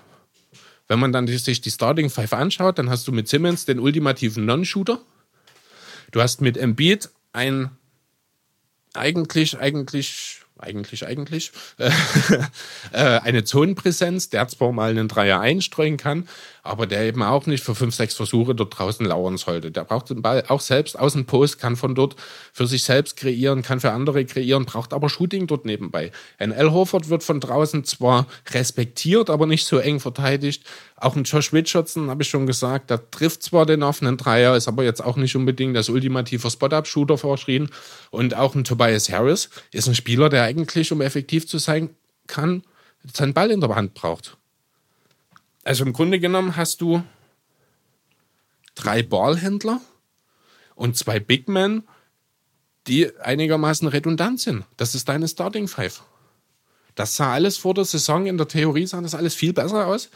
[0.87, 4.45] Wenn man dann sich die Starting Five anschaut, dann hast du mit Simmons den ultimativen
[4.45, 4.99] Non-Shooter.
[6.11, 7.71] Du hast mit Embiid ein
[8.93, 11.89] eigentlich, eigentlich eigentlich, eigentlich, äh,
[12.91, 16.27] eine Zonenpräsenz, der zwar mal einen Dreier einstreuen kann,
[16.63, 19.69] aber der eben auch nicht für fünf, sechs Versuche dort draußen lauern sollte.
[19.69, 22.15] Der braucht den Ball auch selbst aus dem Post, kann von dort
[22.53, 26.11] für sich selbst kreieren, kann für andere kreieren, braucht aber Shooting dort nebenbei.
[26.39, 26.71] Ein L.
[26.71, 30.63] Horford wird von draußen zwar respektiert, aber nicht so eng verteidigt.
[30.95, 34.69] Auch ein Josh Richardson, habe ich schon gesagt, der trifft zwar den offenen Dreier, ist
[34.69, 37.69] aber jetzt auch nicht unbedingt das ultimative Spot-Up-Shooter verschrien.
[38.09, 41.89] Und auch ein Tobias Harris ist ein Spieler, der eigentlich, um effektiv zu sein
[42.27, 42.63] kann,
[43.11, 44.37] seinen Ball in der Hand braucht.
[45.63, 47.03] Also im Grunde genommen hast du
[48.75, 49.81] drei Ballhändler
[50.75, 51.83] und zwei Big Men,
[52.87, 54.65] die einigermaßen redundant sind.
[54.77, 56.03] Das ist deine Starting Five.
[56.95, 60.09] Das sah alles vor der Saison in der Theorie sah das alles viel besser aus.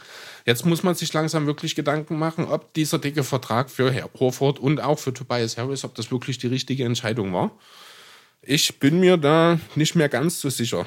[0.44, 4.60] Jetzt muss man sich langsam wirklich Gedanken machen, ob dieser dicke Vertrag für Herr Horford
[4.60, 7.50] und auch für Tobias Harris, ob das wirklich die richtige Entscheidung war.
[8.42, 10.86] Ich bin mir da nicht mehr ganz so sicher.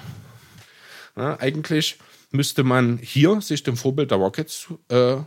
[1.17, 1.97] Ja, eigentlich
[2.31, 5.17] müsste man hier sich dem Vorbild der Rockets, äh,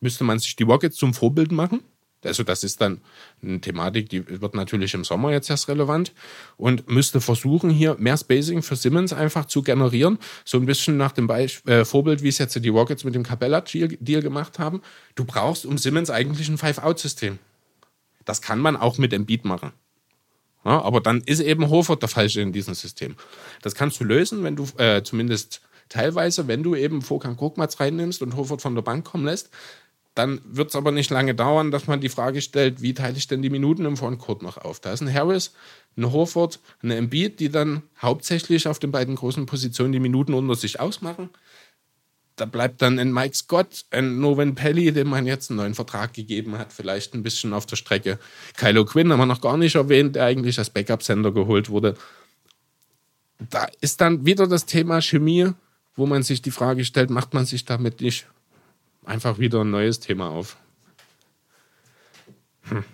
[0.00, 1.82] müsste man sich die Rockets zum Vorbild machen.
[2.24, 3.00] Also das ist dann
[3.42, 6.12] eine Thematik, die wird natürlich im Sommer jetzt erst relevant
[6.56, 10.18] und müsste versuchen, hier mehr Spacing für Simmons einfach zu generieren.
[10.44, 13.22] So ein bisschen nach dem Beisp äh, Vorbild, wie es jetzt die Rockets mit dem
[13.22, 14.82] Capella-Deal gemacht haben.
[15.14, 17.38] Du brauchst um Simmons eigentlich ein Five-Out-System.
[18.24, 19.72] Das kann man auch mit Embiid machen.
[20.64, 23.14] Ja, aber dann ist eben Hofert der Falsche in diesem System.
[23.62, 28.22] Das kannst du lösen, wenn du äh, zumindest teilweise, wenn du eben Vorgang Krugmatz reinnimmst
[28.22, 29.50] und Hofert von der Bank kommen lässt,
[30.18, 33.28] dann wird es aber nicht lange dauern, dass man die Frage stellt, wie teile ich
[33.28, 34.80] denn die Minuten im Frontcourt noch auf?
[34.80, 35.52] Da ist ein Harris,
[35.96, 40.56] ein Horford, eine Embiid, die dann hauptsächlich auf den beiden großen Positionen die Minuten unter
[40.56, 41.30] sich ausmachen.
[42.34, 46.14] Da bleibt dann ein Mike Scott, ein Noven Pelly, dem man jetzt einen neuen Vertrag
[46.14, 48.18] gegeben hat, vielleicht ein bisschen auf der Strecke.
[48.56, 51.94] Kylo Quinn haben wir noch gar nicht erwähnt, der eigentlich als Backup-Sender geholt wurde.
[53.50, 55.52] Da ist dann wieder das Thema Chemie
[55.98, 58.26] wo man sich die Frage stellt, macht man sich damit nicht
[59.04, 60.56] einfach wieder ein neues Thema auf?
[62.62, 62.84] Hm.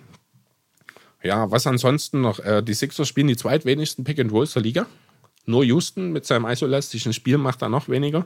[1.21, 2.39] Ja, was ansonsten noch?
[2.39, 4.87] Äh, die Sixers spielen die zweitwenigsten Pick and Rolls der Liga.
[5.45, 8.25] Nur Houston mit seinem isolastischen Spiel macht da noch weniger.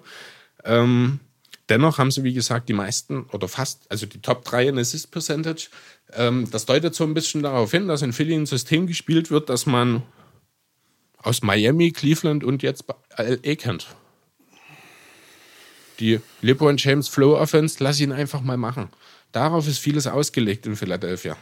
[0.64, 1.20] Ähm,
[1.68, 5.12] dennoch haben sie, wie gesagt, die meisten oder fast, also die Top 3 in Assist
[5.12, 5.68] Percentage.
[6.14, 9.50] Ähm, das deutet so ein bisschen darauf hin, dass in Philly ein System gespielt wird,
[9.50, 10.04] das man
[11.18, 12.86] aus Miami, Cleveland und jetzt
[13.18, 13.88] LA kennt
[16.00, 18.90] die LeBron James Flow Offense, lass ihn einfach mal machen.
[19.32, 21.38] Darauf ist vieles ausgelegt in Philadelphia.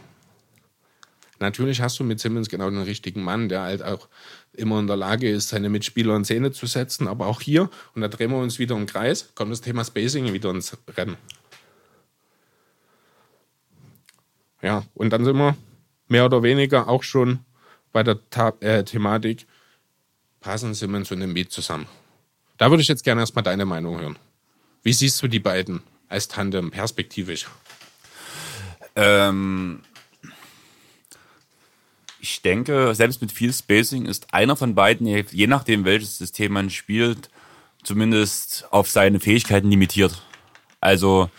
[1.39, 4.07] Natürlich hast du mit Simmons genau den richtigen Mann, der halt auch
[4.53, 7.07] immer in der Lage ist, seine Mitspieler in Szene zu setzen.
[7.07, 10.33] Aber auch hier, und da drehen wir uns wieder im Kreis, kommt das Thema Spacing
[10.33, 11.17] wieder ins Rennen.
[14.61, 15.55] Ja, und dann sind wir
[16.07, 17.39] mehr oder weniger auch schon
[17.91, 19.45] bei der Ta äh, Thematik,
[20.39, 21.87] passen Simmons und Embiid zusammen.
[22.57, 24.17] Da würde ich jetzt gerne erstmal deine Meinung hören.
[24.83, 27.47] Wie siehst du die beiden als Tandem perspektivisch?
[28.95, 29.81] Ähm,
[32.19, 36.69] ich denke, selbst mit viel Spacing ist einer von beiden, je nachdem welches System man
[36.69, 37.29] spielt,
[37.83, 40.21] zumindest auf seine Fähigkeiten limitiert.
[40.81, 41.29] Also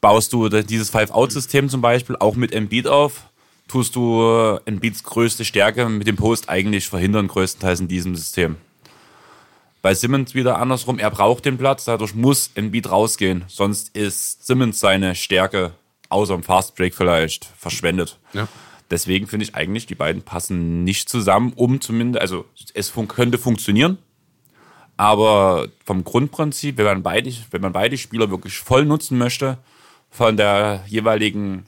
[0.00, 3.30] baust du dieses Five-Out-System zum Beispiel auch mit Embiid auf,
[3.68, 8.56] tust du Embiids größte Stärke mit dem Post eigentlich verhindern, größtenteils in diesem System.
[9.82, 13.44] Bei Simmons wieder andersrum, er braucht den Platz, dadurch muss Embiid rausgehen.
[13.48, 15.72] Sonst ist Simmons seine Stärke,
[16.08, 18.18] außer im Fast Break vielleicht, verschwendet.
[18.32, 18.46] Ja.
[18.92, 23.38] Deswegen finde ich eigentlich, die beiden passen nicht zusammen, um zumindest, also es fun könnte
[23.38, 23.98] funktionieren,
[24.96, 29.58] aber vom Grundprinzip, wenn man beide, wenn man beide Spieler wirklich voll nutzen möchte,
[30.10, 31.64] von der jeweiligen,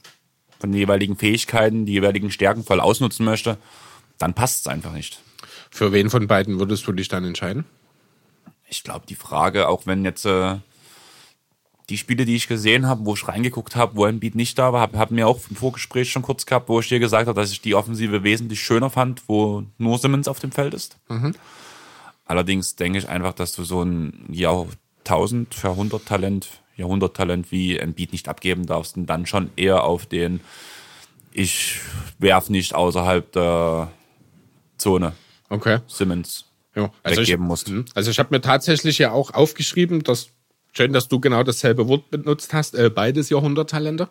[0.59, 3.57] von den jeweiligen Fähigkeiten, die jeweiligen Stärken voll ausnutzen möchte,
[4.19, 5.19] dann passt es einfach nicht.
[5.69, 7.65] Für wen von beiden würdest du dich dann entscheiden?
[8.67, 10.57] Ich glaube, die Frage, auch wenn jetzt äh,
[11.89, 14.81] die Spiele, die ich gesehen habe, wo ich reingeguckt habe, wo Embiid nicht da war,
[14.81, 17.51] habe hab mir auch im Vorgespräch schon kurz gehabt, wo ich dir gesagt habe, dass
[17.51, 20.97] ich die Offensive wesentlich schöner fand, wo nur Simmons auf dem Feld ist.
[21.09, 21.35] Mhm.
[22.25, 28.65] Allerdings denke ich einfach, dass du so ein Jahrtausend, Jahrhunderttalent, Jahrhunderttalent wie Embiid nicht abgeben
[28.65, 30.41] darfst und dann schon eher auf den
[31.37, 31.81] ich
[32.17, 33.91] werf nicht außerhalb der
[34.77, 35.13] Zone.
[35.49, 35.79] Okay.
[35.85, 36.44] Simmons
[36.75, 37.69] ja, also weggeben ich, musst.
[37.69, 37.85] Mhm.
[37.93, 40.29] Also ich habe mir tatsächlich ja auch aufgeschrieben, dass
[40.73, 42.75] schön, dass du genau dasselbe Wort benutzt hast.
[42.75, 44.09] Äh, beides Jahrhunderttalente.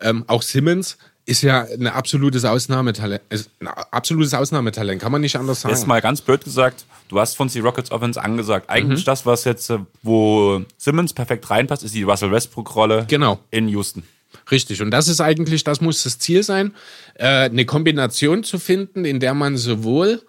[0.00, 3.22] Ähm, auch Simmons ist ja ein absolutes Ausnahmetalent.
[3.30, 5.74] Ein absolutes Ausnahmetalent, kann man nicht anders sagen.
[5.74, 8.68] Jetzt mal ganz blöd gesagt, du hast von die Rockets Offense angesagt.
[8.68, 9.06] Eigentlich mhm.
[9.06, 13.40] das, was jetzt, äh, wo Simmons perfekt reinpasst, ist die Russell Westbrook-Rolle genau.
[13.50, 14.02] in Houston.
[14.50, 16.74] Richtig, und das ist eigentlich, das muss das Ziel sein,
[17.14, 20.20] äh, eine Kombination zu finden, in der man sowohl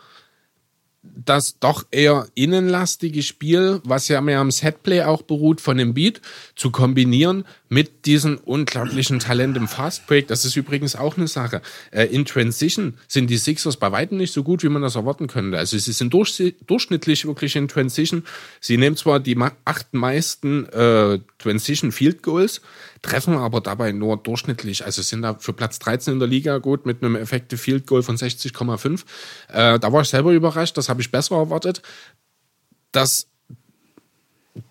[1.16, 6.22] das doch eher innenlastige Spiel, was ja mehr am Setplay auch beruht von dem Beat,
[6.56, 10.28] zu kombinieren mit diesem unglaublichen Talent im Fastbreak.
[10.28, 11.62] Das ist übrigens auch eine Sache.
[11.92, 15.28] Äh, in Transition sind die Sixers bei weitem nicht so gut, wie man das erwarten
[15.28, 15.58] könnte.
[15.58, 18.24] Also sie sind durchschnittlich wirklich in Transition.
[18.62, 22.62] Sie nehmen zwar die acht meisten äh, Transition Field Goals,
[23.06, 26.86] treffen aber dabei nur durchschnittlich, also sind da für Platz 13 in der Liga gut
[26.86, 29.04] mit einem Effective Field Goal von 60,5.
[29.50, 31.82] Äh, da war ich selber überrascht, das habe ich besser erwartet.
[32.92, 33.28] Das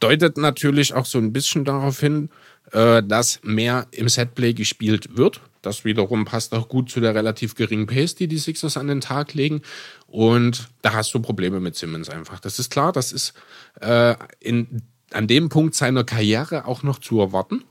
[0.00, 2.30] deutet natürlich auch so ein bisschen darauf hin,
[2.72, 5.40] äh, dass mehr im Setplay gespielt wird.
[5.62, 9.00] Das wiederum passt auch gut zu der relativ geringen Pace, die die Sixers an den
[9.00, 9.62] Tag legen.
[10.06, 12.40] Und da hast du Probleme mit Simmons einfach.
[12.40, 13.32] Das ist klar, das ist
[13.80, 14.82] äh, in,
[15.12, 17.64] an dem Punkt seiner Karriere auch noch zu erwarten.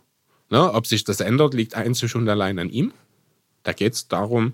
[0.53, 2.93] Ne, ob sich das ändert, liegt einzig und allein an ihm.
[3.63, 4.53] Da geht es darum,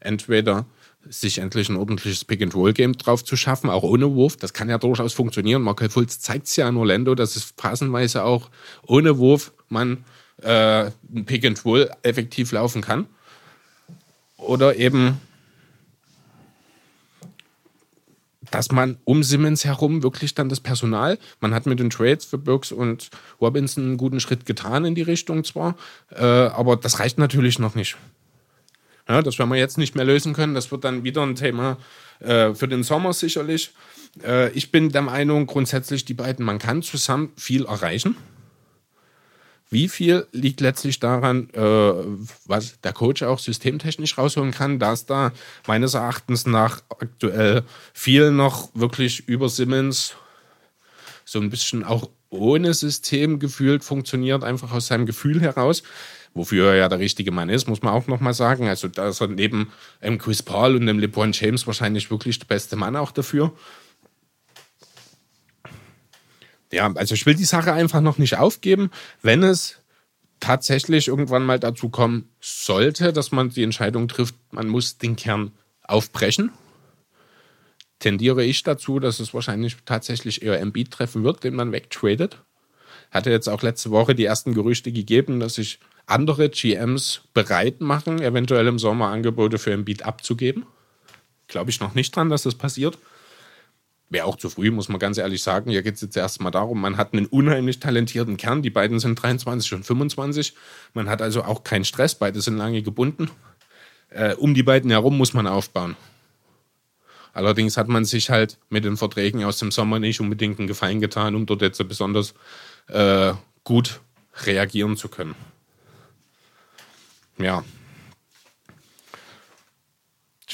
[0.00, 0.64] entweder
[1.06, 4.38] sich endlich ein ordentliches Pick-and-Roll-Game drauf zu schaffen, auch ohne Wurf.
[4.38, 5.60] Das kann ja durchaus funktionieren.
[5.60, 8.48] Markel Fultz zeigt es ja in Orlando, dass es passenweise auch
[8.86, 10.06] ohne Wurf man
[10.40, 13.04] äh, ein Pick-and-Roll effektiv laufen kann.
[14.38, 15.20] Oder eben
[18.54, 22.38] dass man um Simmons herum wirklich dann das Personal, man hat mit den Trades für
[22.38, 25.74] Burks und Robinson einen guten Schritt getan in die Richtung zwar,
[26.10, 27.96] äh, aber das reicht natürlich noch nicht.
[29.08, 30.54] Ja, das werden wir jetzt nicht mehr lösen können.
[30.54, 31.78] Das wird dann wieder ein Thema
[32.20, 33.72] äh, für den Sommer sicherlich.
[34.24, 38.16] Äh, ich bin der Meinung, grundsätzlich die beiden, man kann zusammen viel erreichen.
[39.70, 41.60] Wie viel liegt letztlich daran, äh,
[42.46, 45.32] was der Coach auch systemtechnisch rausholen kann, dass da
[45.66, 50.14] meines Erachtens nach aktuell viel noch wirklich über Simmons
[51.24, 55.82] so ein bisschen auch ohne System gefühlt funktioniert, einfach aus seinem Gefühl heraus.
[56.34, 58.68] Wofür er ja der richtige Mann ist, muss man auch nochmal sagen.
[58.68, 62.46] Also, da ist er neben ähm, Chris Paul und dem LeBron James wahrscheinlich wirklich der
[62.46, 63.52] beste Mann auch dafür.
[66.74, 68.90] Ja, also ich will die Sache einfach noch nicht aufgeben.
[69.22, 69.80] Wenn es
[70.40, 75.52] tatsächlich irgendwann mal dazu kommen sollte, dass man die Entscheidung trifft, man muss den Kern
[75.84, 76.50] aufbrechen,
[78.00, 82.42] tendiere ich dazu, dass es wahrscheinlich tatsächlich eher Embiid treffen wird, den man wegtradet.
[83.12, 88.20] Hatte jetzt auch letzte Woche die ersten Gerüchte gegeben, dass sich andere GMs bereit machen,
[88.20, 90.66] eventuell im Sommer Angebote für Embiid abzugeben.
[91.46, 92.98] Glaube ich noch nicht dran, dass das passiert.
[94.10, 95.70] Wäre auch zu früh, muss man ganz ehrlich sagen.
[95.70, 98.62] Hier geht es jetzt erstmal darum, man hat einen unheimlich talentierten Kern.
[98.62, 100.54] Die beiden sind 23 und 25.
[100.92, 102.14] Man hat also auch keinen Stress.
[102.14, 103.30] Beide sind lange gebunden.
[104.10, 105.96] Äh, um die beiden herum muss man aufbauen.
[107.32, 111.00] Allerdings hat man sich halt mit den Verträgen aus dem Sommer nicht unbedingt einen Gefallen
[111.00, 112.34] getan, um dort jetzt besonders
[112.86, 113.32] äh,
[113.64, 114.00] gut
[114.44, 115.34] reagieren zu können.
[117.38, 117.64] Ja,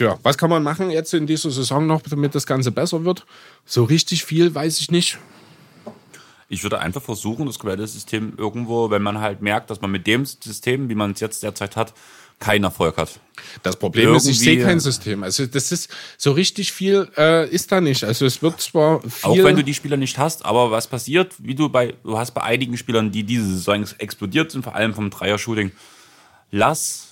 [0.00, 3.26] Tja, was kann man machen jetzt in dieser Saison noch, damit das Ganze besser wird?
[3.66, 5.18] So richtig viel weiß ich nicht.
[6.48, 10.06] Ich würde einfach versuchen, das komplette System irgendwo, wenn man halt merkt, dass man mit
[10.06, 11.92] dem System, wie man es jetzt derzeit hat,
[12.38, 13.20] keinen Erfolg hat.
[13.62, 15.22] Das Problem Irgendwie, ist, ich sehe kein System.
[15.22, 18.02] Also das ist so richtig viel äh, ist da nicht.
[18.02, 19.10] Also es wird zwar viel.
[19.22, 22.30] Auch wenn du die Spieler nicht hast, aber was passiert, wie du bei, du hast
[22.30, 25.72] bei einigen Spielern, die diese Saison explodiert sind, vor allem vom Dreier-Shooting,
[26.52, 27.09] lass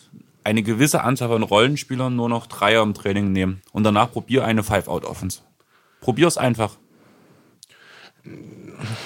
[0.49, 4.63] eine gewisse Anzahl von Rollenspielern nur noch Dreier im Training nehmen und danach probier eine
[4.63, 5.41] Five-Out-Offense.
[6.01, 6.79] Probier es einfach.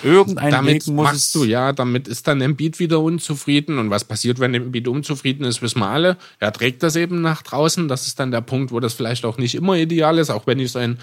[0.05, 3.79] Irgendein damit Weg muss machst du, ja, damit ist dann Embiid wieder unzufrieden.
[3.79, 6.17] Und was passiert, wenn Embiid unzufrieden ist, wissen wir alle.
[6.39, 7.89] Er trägt das eben nach draußen.
[7.89, 10.61] Das ist dann der Punkt, wo das vielleicht auch nicht immer ideal ist, auch wenn
[10.61, 10.99] ich sein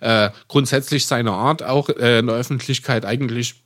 [0.00, 3.63] äh, grundsätzlich seine Art auch äh, in der Öffentlichkeit eigentlich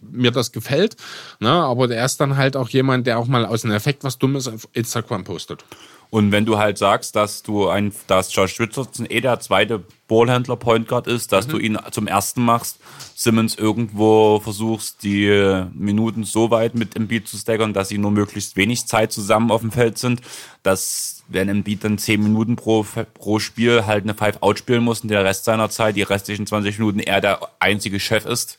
[0.00, 0.96] mir das gefällt.
[1.40, 1.50] Ne?
[1.50, 4.48] Aber der ist dann halt auch jemand, der auch mal aus einem Effekt was Dummes
[4.48, 5.64] auf Instagram postet.
[6.10, 10.56] Und wenn du halt sagst, dass du ein, dass Josh Richardson eh der zweite Ballhändler
[10.56, 11.50] Point Guard ist, dass mhm.
[11.50, 12.80] du ihn zum ersten machst,
[13.14, 18.56] Simmons irgendwo versuchst, die Minuten so weit mit Embiid zu staggern, dass sie nur möglichst
[18.56, 20.20] wenig Zeit zusammen auf dem Feld sind,
[20.64, 22.84] dass wenn Embiid dann zehn Minuten pro,
[23.14, 26.80] pro Spiel halt eine Five-Out spielen muss und der Rest seiner Zeit, die restlichen 20
[26.80, 28.58] Minuten, er der einzige Chef ist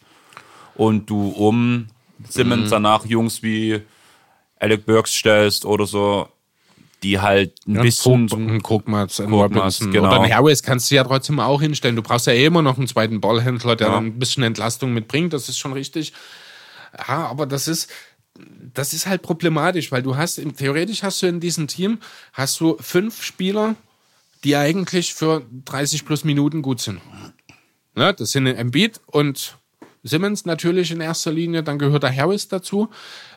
[0.76, 1.88] und du um
[2.30, 2.70] Simmons mhm.
[2.70, 3.82] danach Jungs wie
[4.60, 6.28] Alec Burks stellst oder so,
[7.04, 8.28] die halt ein ja, bisschen.
[8.62, 9.92] Guck, mal, Robinson.
[9.92, 10.08] Genau.
[10.08, 11.96] Oder einen Harris kannst du ja trotzdem auch hinstellen.
[11.96, 13.98] Du brauchst ja eh immer noch einen zweiten Ballhändler, der ja.
[13.98, 15.34] ein bisschen Entlastung mitbringt.
[15.34, 16.14] Das ist schon richtig.
[17.08, 17.90] Ja, aber das ist,
[18.74, 22.00] das ist halt problematisch, weil du hast, theoretisch hast du in diesem Team,
[22.34, 23.76] hast du fünf Spieler,
[24.44, 27.02] die eigentlich für 30 plus Minuten gut sind.
[27.96, 29.58] Ne, das sind Embiid und
[30.04, 32.90] Simmons natürlich in erster Linie, dann gehört der Harris dazu.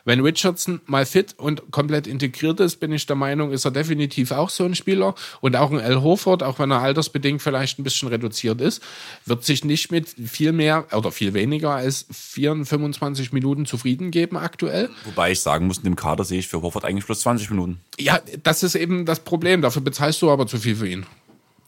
[0.03, 4.31] Wenn Richardson mal fit und komplett integriert ist, bin ich der Meinung, ist er definitiv
[4.31, 5.15] auch so ein Spieler.
[5.41, 8.83] Und auch ein Al Horford, auch wenn er altersbedingt vielleicht ein bisschen reduziert ist,
[9.25, 14.37] wird sich nicht mit viel mehr oder viel weniger als 24, 25 Minuten zufrieden geben
[14.37, 14.89] aktuell.
[15.05, 17.79] Wobei ich sagen muss, in dem Kader sehe ich für Horford eigentlich plus 20 Minuten.
[17.97, 19.61] Ja, das ist eben das Problem.
[19.61, 21.05] Dafür bezahlst du aber zu viel für ihn.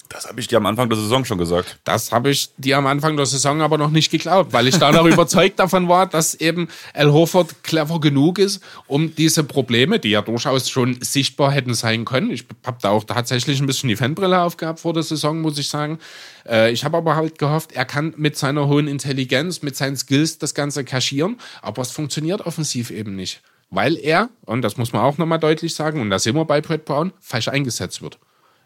[0.09, 1.79] Das habe ich dir am Anfang der Saison schon gesagt.
[1.83, 4.91] Das habe ich dir am Anfang der Saison aber noch nicht geglaubt, weil ich da
[4.91, 10.09] noch überzeugt davon war, dass eben Al Horford clever genug ist, um diese Probleme, die
[10.09, 12.31] ja durchaus schon sichtbar hätten sein können.
[12.31, 15.67] Ich habe da auch tatsächlich ein bisschen die Fanbrille aufgehabt vor der Saison, muss ich
[15.67, 15.99] sagen.
[16.47, 20.37] Äh, ich habe aber halt gehofft, er kann mit seiner hohen Intelligenz, mit seinen Skills
[20.37, 23.41] das Ganze kaschieren, aber es funktioniert offensiv eben nicht.
[23.69, 26.61] Weil er, und das muss man auch nochmal deutlich sagen, und da sind wir bei
[26.61, 28.17] Brett Brown, falsch eingesetzt wird.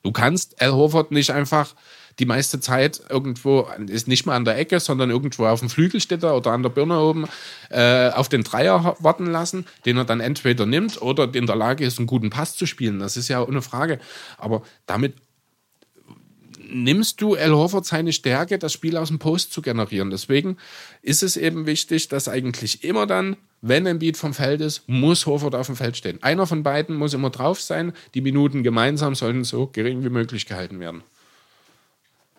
[0.04, 1.76] Du kannst Al Horford nicht einfach
[2.20, 6.02] die meiste Zeit irgendwo, ist nicht mal an der Ecke, sondern irgendwo auf dem Flügel
[6.02, 7.26] steht er oder an der Birne oben,
[7.70, 11.86] äh, auf den Dreier warten lassen, den er dann entweder nimmt oder in der Lage
[11.86, 13.00] ist, einen guten Pass zu spielen.
[13.00, 14.00] Das ist ja ohne Frage.
[14.38, 15.16] Aber damit
[16.72, 20.10] nimmst du Al Horford seine Stärke, das Spiel aus dem Post zu generieren.
[20.10, 20.58] Deswegen
[21.02, 25.26] ist es eben wichtig, dass eigentlich immer dann, wenn ein Beat vom Feld ist, muss
[25.26, 26.22] Horford auf dem Feld stehen.
[26.24, 27.94] Einer von beiden muss immer drauf sein.
[28.14, 31.04] Die Minuten gemeinsam sollen so gering wie möglich gehalten werden.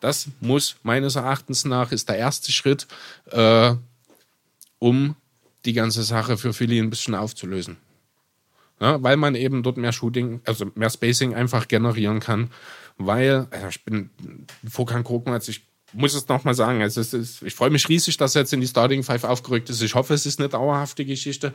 [0.01, 2.89] Das muss meines Erachtens nach ist der erste Schritt,
[3.31, 3.75] äh,
[4.81, 5.15] um
[5.65, 7.77] die ganze Sache für Philly ein bisschen aufzulösen.
[8.81, 12.51] Ja, weil man eben dort mehr Shooting, also mehr Spacing einfach generieren kann
[12.99, 14.11] weil also ich bin
[14.69, 15.63] Vorkan Krogmatz, ich
[15.93, 18.67] muss es nochmal sagen, also ist, ich freue mich riesig, dass er jetzt in die
[18.67, 19.83] Starting Five aufgerückt ist.
[19.83, 21.53] Ich hoffe, es ist eine dauerhafte Geschichte.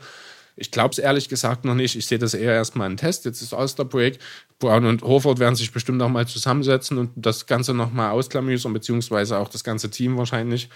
[0.60, 1.94] Ich glaube es ehrlich gesagt noch nicht.
[1.94, 3.24] Ich sehe das eher erstmal ein Test.
[3.24, 4.18] Jetzt ist Osterbreak.
[4.58, 8.72] Brown und Horford werden sich bestimmt noch mal zusammensetzen und das Ganze noch mal ausklamüsern,
[8.72, 10.68] beziehungsweise auch das ganze Team wahrscheinlich.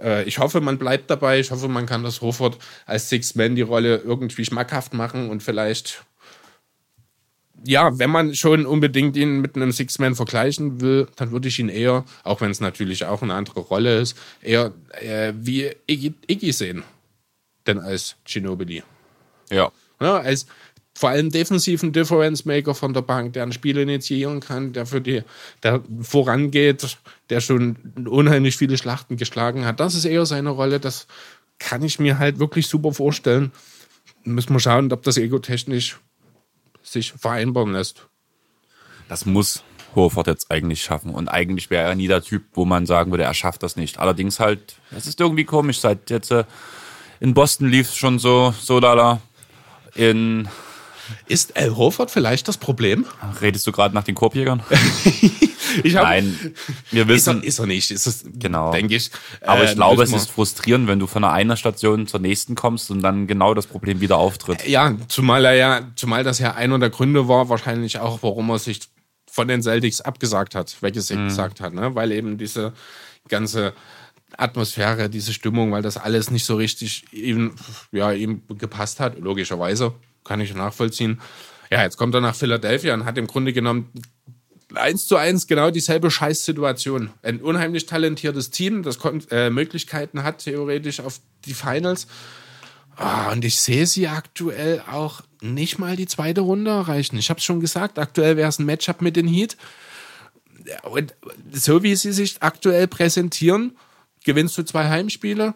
[0.00, 1.38] Äh, ich hoffe, man bleibt dabei.
[1.38, 2.56] Ich hoffe, man kann das Horford
[2.86, 6.04] als Six-Man die Rolle irgendwie schmackhaft machen und vielleicht
[7.66, 11.68] ja, wenn man schon unbedingt ihn mit einem Six-Man vergleichen will, dann würde ich ihn
[11.68, 16.52] eher, auch wenn es natürlich auch eine andere Rolle ist, eher äh, wie Iggy, Iggy
[16.52, 16.84] sehen,
[17.66, 18.82] denn als Ginobili.
[19.50, 19.70] Ja.
[20.00, 20.18] ja.
[20.18, 20.46] Als
[20.96, 25.02] vor allem defensiven Difference Maker von der Bank, der ein Spiel initiieren kann, der für
[25.02, 25.22] die,
[25.62, 26.96] der vorangeht,
[27.28, 27.76] der schon
[28.08, 29.78] unheimlich viele Schlachten geschlagen hat.
[29.78, 30.80] Das ist eher seine Rolle.
[30.80, 31.06] Das
[31.58, 33.52] kann ich mir halt wirklich super vorstellen.
[34.24, 35.98] Müssen wir schauen, ob das ego-technisch
[36.86, 38.06] sich vereinbaren lässt.
[39.08, 39.62] Das muss
[39.94, 41.14] Horford jetzt eigentlich schaffen.
[41.14, 43.98] Und eigentlich wäre er nie der Typ, wo man sagen würde, er schafft das nicht.
[43.98, 46.44] Allerdings halt, es ist irgendwie komisch, seit jetzt äh,
[47.20, 49.20] in Boston lief es schon so, so lala.
[49.94, 50.48] In
[51.26, 53.06] ist Al Horford vielleicht das Problem?
[53.40, 54.62] Redest du gerade nach den Korbjägern?
[55.82, 56.54] ich hab, Nein,
[56.90, 57.42] wir wissen.
[57.42, 58.72] Ist er, er nicht, ist es, genau.
[58.72, 59.10] denke ich.
[59.40, 62.90] Aber ich äh, glaube, es ist frustrierend, wenn du von einer Station zur nächsten kommst
[62.90, 64.66] und dann genau das Problem wieder auftritt.
[64.66, 68.58] Ja, zumal er ja, zumal das ja einer der Gründe war, wahrscheinlich auch, warum er
[68.58, 68.80] sich
[69.30, 71.64] von den Celtics abgesagt hat, weggesagt mhm.
[71.64, 71.94] hat, ne?
[71.94, 72.72] weil eben diese
[73.28, 73.74] ganze
[74.36, 77.54] Atmosphäre, diese Stimmung, weil das alles nicht so richtig ihm,
[77.92, 79.94] ja, ihm gepasst hat, logischerweise
[80.24, 81.20] kann ich nachvollziehen.
[81.70, 83.90] Ja, jetzt kommt er nach Philadelphia und hat im Grunde genommen
[84.74, 87.10] eins zu eins genau dieselbe Scheißsituation.
[87.22, 88.98] Ein unheimlich talentiertes Team, das
[89.30, 92.06] äh, Möglichkeiten hat theoretisch auf die Finals.
[92.98, 97.18] Oh, und ich sehe sie aktuell auch nicht mal die zweite Runde erreichen.
[97.18, 99.56] Ich habe es schon gesagt, aktuell wäre es ein Matchup mit den Heat.
[100.82, 101.14] Und
[101.52, 103.76] so wie sie sich aktuell präsentieren,
[104.24, 105.54] gewinnst du zwei Heimspiele,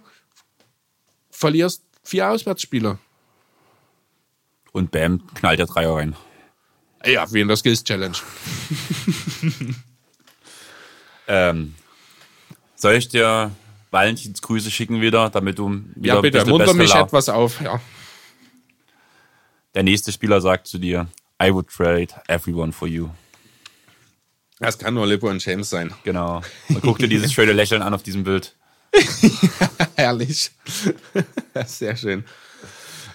[1.30, 2.98] verlierst vier Auswärtsspiele.
[4.72, 6.14] Und bam, knallt der Dreier rein.
[7.04, 8.16] Ja, wie in der Skills Challenge.
[11.28, 11.74] ähm,
[12.76, 13.50] soll ich dir
[13.90, 17.80] Valentinsgrüße schicken wieder, damit du wieder Ja, bitte, munter mich etwas auf, ja.
[19.74, 21.06] Der nächste Spieler sagt zu dir,
[21.42, 23.08] I would trade everyone for you.
[24.58, 25.94] Das kann nur LeBron James sein.
[26.04, 26.42] Genau.
[26.68, 28.54] Und guck dir dieses schöne Lächeln an auf diesem Bild.
[29.94, 30.50] Herrlich.
[31.66, 32.24] Sehr schön.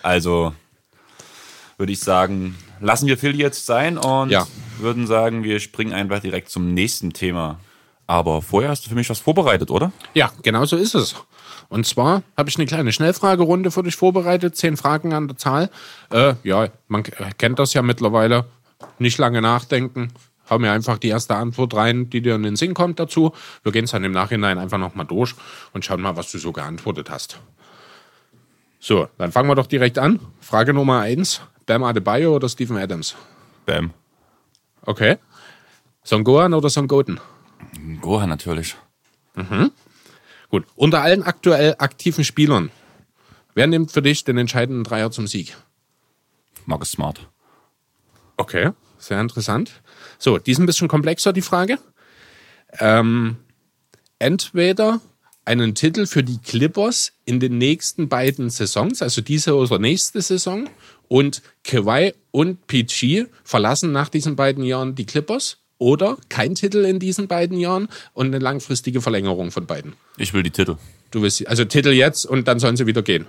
[0.01, 0.55] Also,
[1.77, 4.47] würde ich sagen, lassen wir Phil jetzt sein und ja.
[4.79, 7.59] würden sagen, wir springen einfach direkt zum nächsten Thema.
[8.07, 9.91] Aber vorher hast du für mich was vorbereitet, oder?
[10.13, 11.15] Ja, genau so ist es.
[11.69, 15.69] Und zwar habe ich eine kleine Schnellfragerunde für dich vorbereitet, zehn Fragen an der Zahl.
[16.11, 18.45] Äh, ja, man kennt das ja mittlerweile.
[18.99, 20.11] Nicht lange nachdenken,
[20.49, 23.33] hau mir einfach die erste Antwort rein, die dir in den Sinn kommt dazu.
[23.63, 25.33] Wir gehen es dann im Nachhinein einfach nochmal durch
[25.73, 27.39] und schauen mal, was du so geantwortet hast.
[28.79, 30.19] So, dann fangen wir doch direkt an.
[30.41, 31.41] Frage Nummer eins.
[31.65, 33.15] Bam Adebayo oder Steven Adams?
[33.65, 33.93] Bam.
[34.81, 35.17] Okay.
[36.03, 37.19] Son Gohan oder Son Goten?
[38.01, 38.75] Gohan natürlich.
[40.49, 40.65] Gut.
[40.75, 42.71] Unter allen aktuell aktiven Spielern,
[43.55, 45.57] wer nimmt für dich den entscheidenden Dreier zum Sieg?
[46.65, 47.27] Marcus Smart.
[48.37, 49.81] Okay, sehr interessant.
[50.17, 51.79] So, die ist ein bisschen komplexer, die Frage.
[52.79, 53.37] Ähm,
[54.19, 55.01] entweder
[55.45, 60.67] einen Titel für die Clippers in den nächsten beiden Saisons, also diese oder nächste Saison,
[61.07, 66.99] und Kawhi und PG verlassen nach diesen beiden Jahren die Clippers, oder kein Titel in
[66.99, 69.93] diesen beiden Jahren und eine langfristige Verlängerung von beiden.
[70.17, 70.77] Ich will die Titel.
[71.11, 73.25] Du willst, also Titel jetzt und dann sollen sie wieder gehen.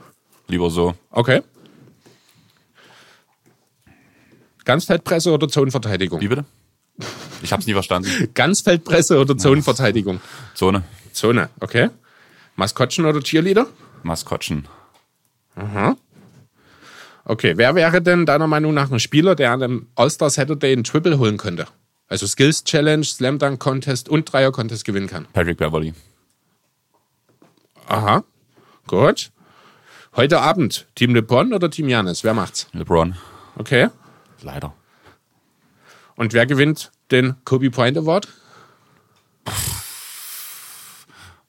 [0.48, 0.94] Lieber so.
[1.10, 1.42] Okay.
[4.64, 6.20] Ganzfeldpresse oder Zonenverteidigung?
[6.20, 6.44] Wie bitte?
[7.42, 8.28] Ich hab's nie verstanden.
[8.34, 10.20] Ganzfeldpresse oder Zonenverteidigung?
[10.54, 10.82] Zone.
[11.12, 11.90] Zone, okay.
[12.56, 13.66] Maskottchen oder Cheerleader?
[14.02, 14.66] Maskottchen.
[17.28, 20.84] Okay, wer wäre denn deiner Meinung nach ein Spieler, der an einem All-Star Saturday einen
[20.84, 21.66] Triple holen könnte?
[22.06, 25.26] Also Skills Challenge, Slam Dunk Contest und Dreier Contest gewinnen kann.
[25.32, 25.92] Patrick Beverly.
[27.88, 28.22] Aha,
[28.86, 29.32] gut.
[30.14, 32.22] Heute Abend, Team LeBron oder Team Janis?
[32.22, 32.68] Wer macht's?
[32.72, 33.16] LeBron.
[33.58, 33.88] Okay.
[34.42, 34.72] Leider.
[36.14, 38.28] Und wer gewinnt den Kobe Bryant Award?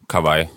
[0.08, 0.50] Kawhi.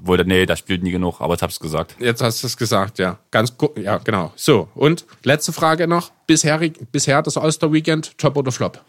[0.00, 1.94] Obwohl, nee, da spielt nie genug, aber ich hab's gesagt.
[1.98, 3.18] Jetzt hast du es gesagt, ja.
[3.30, 4.32] Ganz gut, ja, genau.
[4.34, 6.10] So, und letzte Frage noch.
[6.26, 8.82] Bisherig, bisher das All-Star Weekend, Top oder Flop?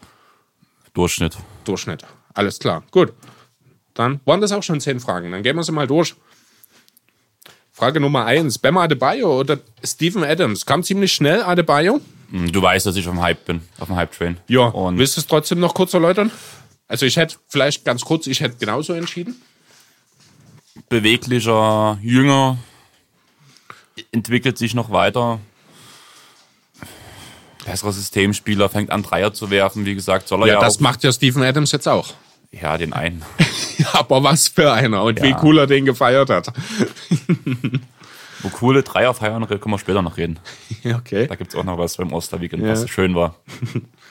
[0.94, 1.36] Durchschnitt.
[1.64, 2.02] Durchschnitt.
[2.32, 2.82] Alles klar.
[2.90, 3.12] Gut.
[3.94, 5.30] Dann waren das auch schon zehn Fragen.
[5.32, 6.14] Dann gehen wir sie mal durch.
[7.72, 8.58] Frage Nummer eins.
[8.58, 10.64] Bam Adebayo oder Steven Adams?
[10.64, 12.00] Kam ziemlich schnell, Adebayo.
[12.30, 14.38] Hm, Du weißt, dass ich auf dem Hype bin, auf dem Hype-Train.
[14.48, 14.62] Ja.
[14.68, 16.30] Und Willst du es trotzdem noch kurz erläutern?
[16.88, 19.40] Also ich hätte vielleicht ganz kurz, ich hätte genauso entschieden.
[20.88, 22.58] Beweglicher, jünger,
[24.12, 25.38] entwickelt sich noch weiter.
[27.64, 30.80] Besserer Systemspieler, fängt an Dreier zu werfen, wie gesagt, soll er ja, Ja, das auch.
[30.80, 32.14] macht ja Steven Adams jetzt auch.
[32.50, 33.22] Ja, den einen.
[33.92, 35.40] Aber was für einer und wie Ja.
[35.42, 36.52] cool er den gefeiert hat.
[38.42, 40.38] Wo coole Dreier feiern, können wir später noch reden.
[40.84, 41.28] Okay.
[41.28, 42.70] Da gibt's auch noch was beim Osterweekend, Ja.
[42.70, 43.36] was schön war.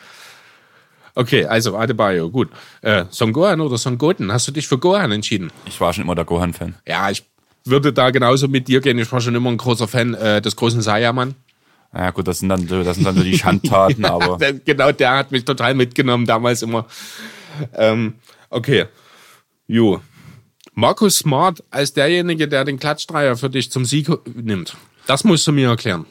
[1.16, 2.50] Okay, also Adebayo, gut.
[2.82, 4.32] Äh, Son Gohan oder Son Goten?
[4.32, 5.52] Hast du dich für Gohan entschieden?
[5.66, 6.76] Ich war schon immer der Gohan-Fan.
[6.88, 7.24] Ja, ich
[7.66, 8.98] würde da genauso mit dir gehen.
[8.98, 11.36] Ich war schon immer ein großer Fan äh, des großen Sayaman.
[11.94, 15.18] Ja gut, das sind dann, so- das sind dann so die Schandtaten, aber genau, der
[15.18, 16.86] hat mich total mitgenommen damals immer.
[17.76, 18.14] Ähm,
[18.50, 18.86] okay.
[19.68, 20.00] Jo.
[20.74, 24.78] Markus Smart als derjenige, der den Klatschdreier für dich zum Sieg nimmt.
[25.06, 26.06] Das musst du mir erklären.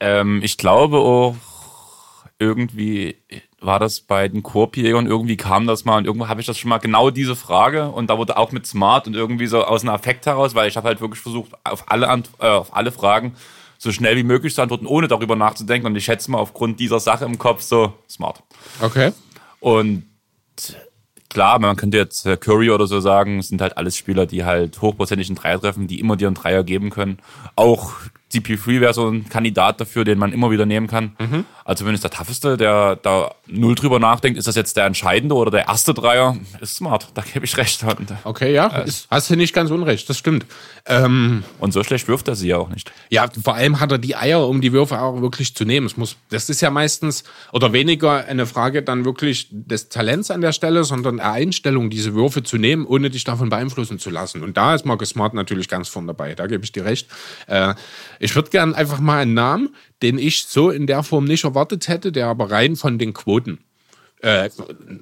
[0.00, 1.34] ähm, ich glaube auch,
[2.38, 3.16] irgendwie
[3.62, 6.68] war das bei den Korbjägern, irgendwie kam das mal und irgendwo habe ich das schon
[6.68, 9.94] mal genau diese Frage und da wurde auch mit Smart und irgendwie so aus einem
[9.94, 13.34] Affekt heraus, weil ich habe halt wirklich versucht, auf alle, Ant äh, auf alle Fragen
[13.78, 17.00] so schnell wie möglich zu antworten, ohne darüber nachzudenken und ich schätze mal aufgrund dieser
[17.00, 18.42] Sache im Kopf so Smart.
[18.80, 19.12] Okay.
[19.60, 20.04] Und
[21.28, 24.44] klar, man könnte jetzt äh, Curry oder so sagen, es sind halt alles Spieler, die
[24.44, 27.18] halt hochprozentigen Dreier treffen, die immer dir einen Dreier geben können.
[27.56, 27.92] Auch
[28.32, 31.12] CP3 wäre so ein Kandidat dafür, den man immer wieder nehmen kann.
[31.64, 35.50] Also zumindest der tougheste, der da null drüber nachdenkt, ist das jetzt der entscheidende oder
[35.50, 37.82] der erste Dreier, ist smart, da gebe ich recht.
[37.84, 38.66] Und, Okay, ja.
[38.78, 40.46] Ist, hast du nicht ganz unrecht, das stimmt.
[40.86, 42.90] Ähm, und so schlecht wirft er sie ja auch nicht.
[43.10, 45.86] Ja, vor allem hat er die Eier, um die Würfe auch wirklich zu nehmen.
[45.86, 50.40] Es muss, das ist ja meistens oder weniger eine Frage dann wirklich des Talents an
[50.40, 54.42] der Stelle, sondern der Einstellung, diese Würfe zu nehmen, ohne dich davon beeinflussen zu lassen.
[54.42, 56.34] Und da ist Marcus Smart natürlich ganz vorn dabei.
[56.34, 57.08] Da gebe ich dir recht.
[57.46, 57.74] Äh,
[58.22, 61.88] ich würde gern einfach mal einen Namen, den ich so in der Form nicht erwartet
[61.88, 63.58] hätte, der aber rein von den Quoten
[64.20, 64.48] äh,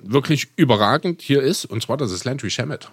[0.02, 1.66] wirklich überragend hier ist.
[1.66, 2.90] Und zwar, das ist Landry Shamet.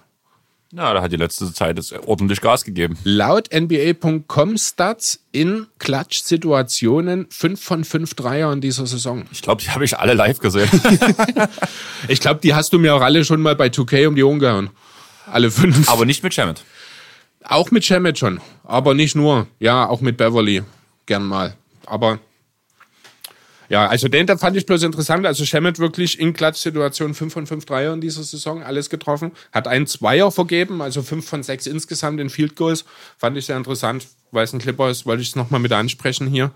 [0.73, 2.97] Ja, da hat die letzte Zeit jetzt ordentlich Gas gegeben.
[3.05, 9.23] Laut NBA.com Stats in Klatsch-Situationen 5 von 5 Dreier in dieser Saison.
[9.31, 10.69] Ich glaube, die habe ich alle live gesehen.
[12.09, 14.39] Ich glaube, die hast du mir auch alle schon mal bei 2K um die Ohren
[14.39, 14.71] gehauen.
[15.31, 15.89] Alle fünf.
[15.89, 16.63] Aber nicht mit Shamet.
[17.49, 18.39] Auch mit Shemet schon.
[18.63, 19.47] Aber nicht nur.
[19.59, 20.63] Ja, auch mit Beverly.
[21.05, 21.55] Gern mal.
[21.85, 22.19] Aber
[23.69, 25.25] ja, also den da fand ich bloß interessant.
[25.25, 29.31] Also Shemet wirklich in Klatsch-Situationen 5 von 5 Dreier in dieser Saison, alles getroffen.
[29.51, 32.85] Hat einen Zweier vergeben, also 5 von 6 insgesamt in Field Goals.
[33.17, 34.07] Fand ich sehr interessant.
[34.31, 36.51] Weil es ein Clipper ist, wollte ich es nochmal mit ansprechen hier.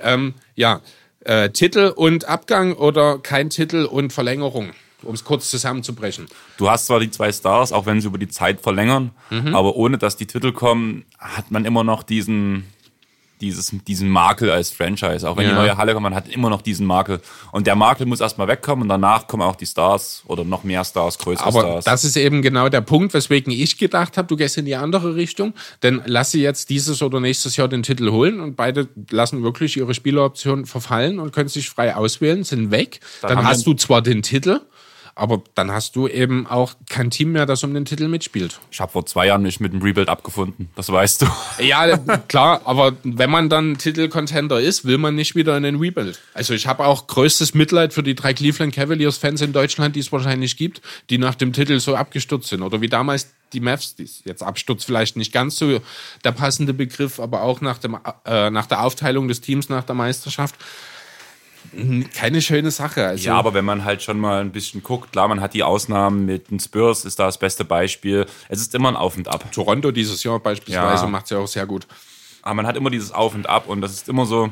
[0.00, 0.80] Ähm, ja,
[1.24, 4.70] äh, Titel und Abgang oder kein Titel und Verlängerung,
[5.04, 6.26] um es kurz zusammenzubrechen.
[6.58, 9.10] Du hast zwar die zwei Stars, auch wenn sie über die Zeit verlängern,
[9.52, 12.64] aber ohne dass die Titel kommen, hat man immer noch diesen,
[13.40, 15.28] dieses, diesen Makel als Franchise.
[15.28, 15.50] Auch wenn Ja.
[15.50, 17.20] die neue Halle kommt, man hat immer noch diesen Makel.
[17.50, 20.84] Und der Makel muss erstmal wegkommen und danach kommen auch die Stars oder noch mehr
[20.84, 21.84] Stars, größere Aber Stars.
[21.84, 25.16] das ist eben genau der Punkt, weswegen ich gedacht habe, du gehst in die andere
[25.16, 25.54] Richtung.
[25.82, 29.76] Denn lass sie jetzt dieses oder nächstes Jahr den Titel holen und beide lassen wirklich
[29.76, 33.00] ihre Spieleroptionen verfallen und können sich frei auswählen, sind weg.
[33.22, 34.60] Dann, haben hast du zwar den Titel,
[35.14, 38.60] aber dann hast du eben auch kein Team mehr, das um den Titel mitspielt.
[38.70, 40.70] ich habe vor zwei Jahren mich mit dem Rebuild abgefunden.
[40.76, 41.26] Das weißt du.
[41.62, 41.96] Ja,
[42.28, 46.18] klar, aber wenn man dann Titelcontender ist, will man nicht wieder in den Rebuild.
[46.34, 50.10] Also ich habe auch größtes Mitleid für die drei Cleveland Cavaliers-Fans in Deutschland, die es
[50.10, 50.80] wahrscheinlich gibt,
[51.10, 52.62] die nach dem Titel so abgestürzt sind.
[52.62, 55.80] Oder wie damals die Mavs, die ist jetzt Absturz vielleicht nicht ganz so
[56.24, 59.94] der passende Begriff, aber auch nach, dem, äh, nach der Aufteilung des Teams nach der
[59.94, 60.56] Meisterschaft.
[62.14, 63.06] Keine schöne Sache.
[63.06, 65.62] Also, Ja, aber wenn man halt schon mal ein bisschen guckt, klar, man hat die
[65.62, 68.26] Ausnahmen mit den Spurs, ist da das beste Beispiel.
[68.48, 69.50] Es ist immer ein Auf und Ab.
[69.52, 71.08] Toronto dieses Jahr beispielsweise Ja.
[71.10, 71.86] macht es ja auch sehr gut.
[72.42, 74.50] Aber man hat immer dieses Auf und Ab und das ist immer so,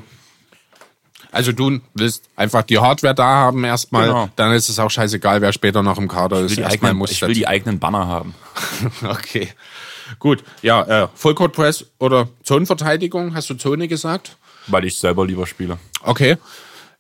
[1.33, 4.29] Also du willst einfach die Hardware da haben erstmal, Genau.
[4.37, 6.53] dann ist es auch scheißegal, wer später noch im Kader ist.
[6.53, 8.35] ich will, die Erstmal eigenen, muss ich will die eigenen Banner haben.
[9.05, 9.49] Okay.
[10.19, 14.37] Gut, ja, äh, Fullcourt Press oder Zonenverteidigung, hast du Zone gesagt?
[14.67, 15.79] Weil ich selber lieber spiele.
[16.03, 16.37] Okay.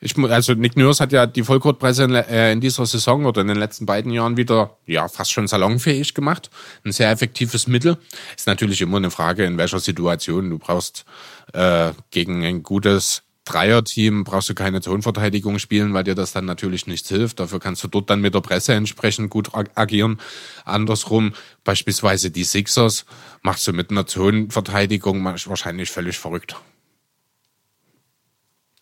[0.00, 3.48] Ich, also Nick Nurse hat ja die Vollcourt-Presse in, äh, in dieser Saison oder in
[3.48, 6.50] den letzten beiden Jahren wieder ja fast schon salonfähig gemacht.
[6.84, 7.98] Ein sehr effektives Mittel.
[8.34, 10.48] Ist natürlich immer eine Frage, in welcher Situation.
[10.48, 11.04] Du brauchst
[11.52, 16.86] äh, gegen ein gutes Dreierteam brauchst du keine Zonenverteidigung spielen, weil dir das dann natürlich
[16.86, 17.40] nichts hilft.
[17.40, 20.20] Dafür kannst du dort dann mit der Presse entsprechend gut ag- agieren.
[20.64, 21.32] Andersrum,
[21.64, 23.06] beispielsweise die Sixers,
[23.42, 26.54] machst du mit einer Zonenverteidigung wahrscheinlich völlig verrückt.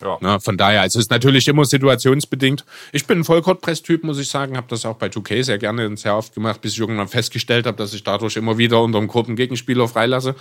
[0.01, 0.17] Ja.
[0.21, 2.63] Ne, von daher, also es ist natürlich immer situationsbedingt.
[2.93, 5.99] Ich bin ein Vollcourt-Press-Typ, muss ich sagen, habe das auch bei 2K sehr gerne und
[5.99, 9.09] sehr oft gemacht, bis ich irgendwann festgestellt habe, dass ich dadurch immer wieder unter dem
[9.09, 10.35] Korb einen Gegenspieler freilasse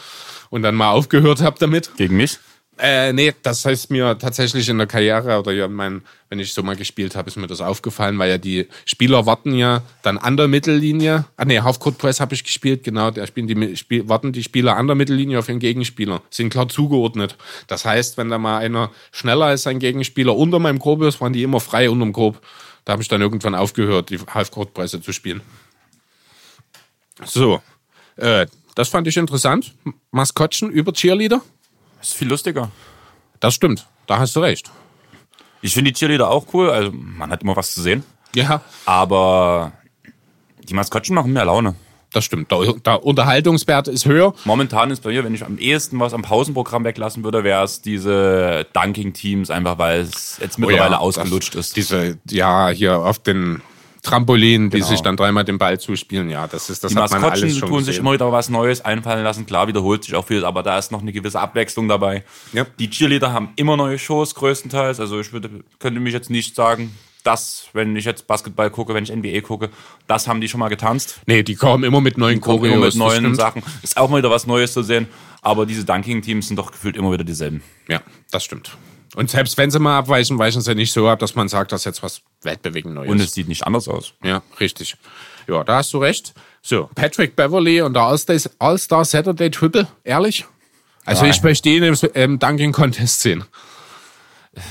[0.51, 1.91] und dann mal aufgehört habe damit.
[1.97, 2.39] Gegen mich?
[2.79, 6.63] Äh, nee, das heißt mir tatsächlich in der Karriere oder ja, mein, wenn ich so
[6.63, 10.37] mal gespielt habe, ist mir das aufgefallen, weil ja die Spieler warten ja dann an
[10.37, 11.25] der Mittellinie.
[11.37, 13.11] Ah nee, Halfcourt Press habe ich gespielt, genau.
[13.11, 16.69] Da spielen die Spiel, warten die Spieler an der Mittellinie auf ihren Gegenspieler, sind klar
[16.69, 17.37] zugeordnet.
[17.67, 21.33] Das heißt, wenn da mal einer schneller als sein Gegenspieler unter meinem Korb ist, waren
[21.33, 22.41] die immer frei unterm Korb.
[22.85, 25.41] Da habe ich dann irgendwann aufgehört, die Halfcourt Presse zu spielen.
[27.25, 27.61] So,
[28.15, 28.47] äh,
[28.77, 29.75] das fand ich interessant.
[30.13, 31.43] Maskottchen über Cheerleader.
[31.99, 32.71] Das ist viel lustiger.
[33.41, 34.71] Das stimmt, da hast du recht.
[35.63, 36.71] Ich finde die Cheerleader auch cool.
[36.71, 38.05] Also man hat immer was zu sehen.
[38.35, 39.73] Ja, Aber
[40.69, 41.75] die Maskottchen machen mehr Laune.
[42.13, 42.51] das stimmt.
[42.53, 44.35] Der, der Unterhaltungswert ist höher.
[44.45, 47.81] Momentan ist bei mir, wenn ich am ehesten was am Pausenprogramm weglassen würde, wäre es
[47.83, 51.77] diese Dunking-Teams, einfach weil es jetzt mittlerweile Oh ja, ausgelutscht das, ist.
[51.77, 53.61] Diese, ja, hier auf den
[54.09, 54.89] Trampolin, die Genau.
[54.89, 56.31] sich dann dreimal den Ball zuspielen.
[56.31, 58.01] Ja, das ist, das Die hat man alles Maskottchen tun sich gesehen.
[58.03, 59.47] immer wieder was Neues einfallen lassen.
[59.47, 62.25] Klar, wiederholt sich auch viel, aber da ist noch eine gewisse Abwechslung dabei.
[62.53, 62.67] Ja.
[62.79, 65.01] Die Cheerleader haben immer neue Shows, größtenteils.
[65.01, 66.95] Also ich würde, könnte mich jetzt nicht sagen,
[67.25, 69.69] das, wenn ich jetzt Basketball gucke, wenn ich NBA gucke,
[70.07, 71.21] das haben die schon mal getanzt.
[71.27, 72.95] Nee, die kommen immer mit neuen Kommen immer Choreos.
[72.95, 73.35] mit neuen.
[73.35, 73.63] Sachen.
[73.83, 75.09] Ist auch mal wieder was Neues zu sehen.
[75.43, 77.63] Aber diese Dunking-Teams sind doch gefühlt immer wieder dieselben.
[77.89, 78.77] Ja, das stimmt.
[79.15, 81.85] Und selbst wenn sie mal abweichen, weichen sie nicht so ab, dass man sagt, dass
[81.85, 84.13] jetzt was weltbewegend Neues Und es sieht nicht anders aus.
[84.23, 84.97] Ja, richtig.
[85.47, 86.35] Ja, da hast du recht.
[86.61, 90.45] So, Patrick Beverly und der All-Star Saturday Triple, ehrlich?
[91.05, 91.31] Also Nein.
[91.31, 93.45] ich möchte ihn im, im Dunking Contest sehen.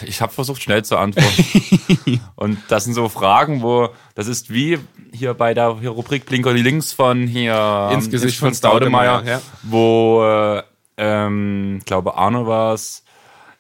[0.06, 2.22] Ich habe versucht, schnell zu antworten.
[2.36, 4.80] und das sind so Fragen, wo das ist wie
[5.12, 9.40] hier bei der hier Rubrik Blinker die Links von hier Ins Gesicht von Staudemeyer, Staudemeyer,
[9.40, 9.42] ja.
[9.64, 10.64] wo äh,
[10.98, 13.04] ähm, glaube Arno war es,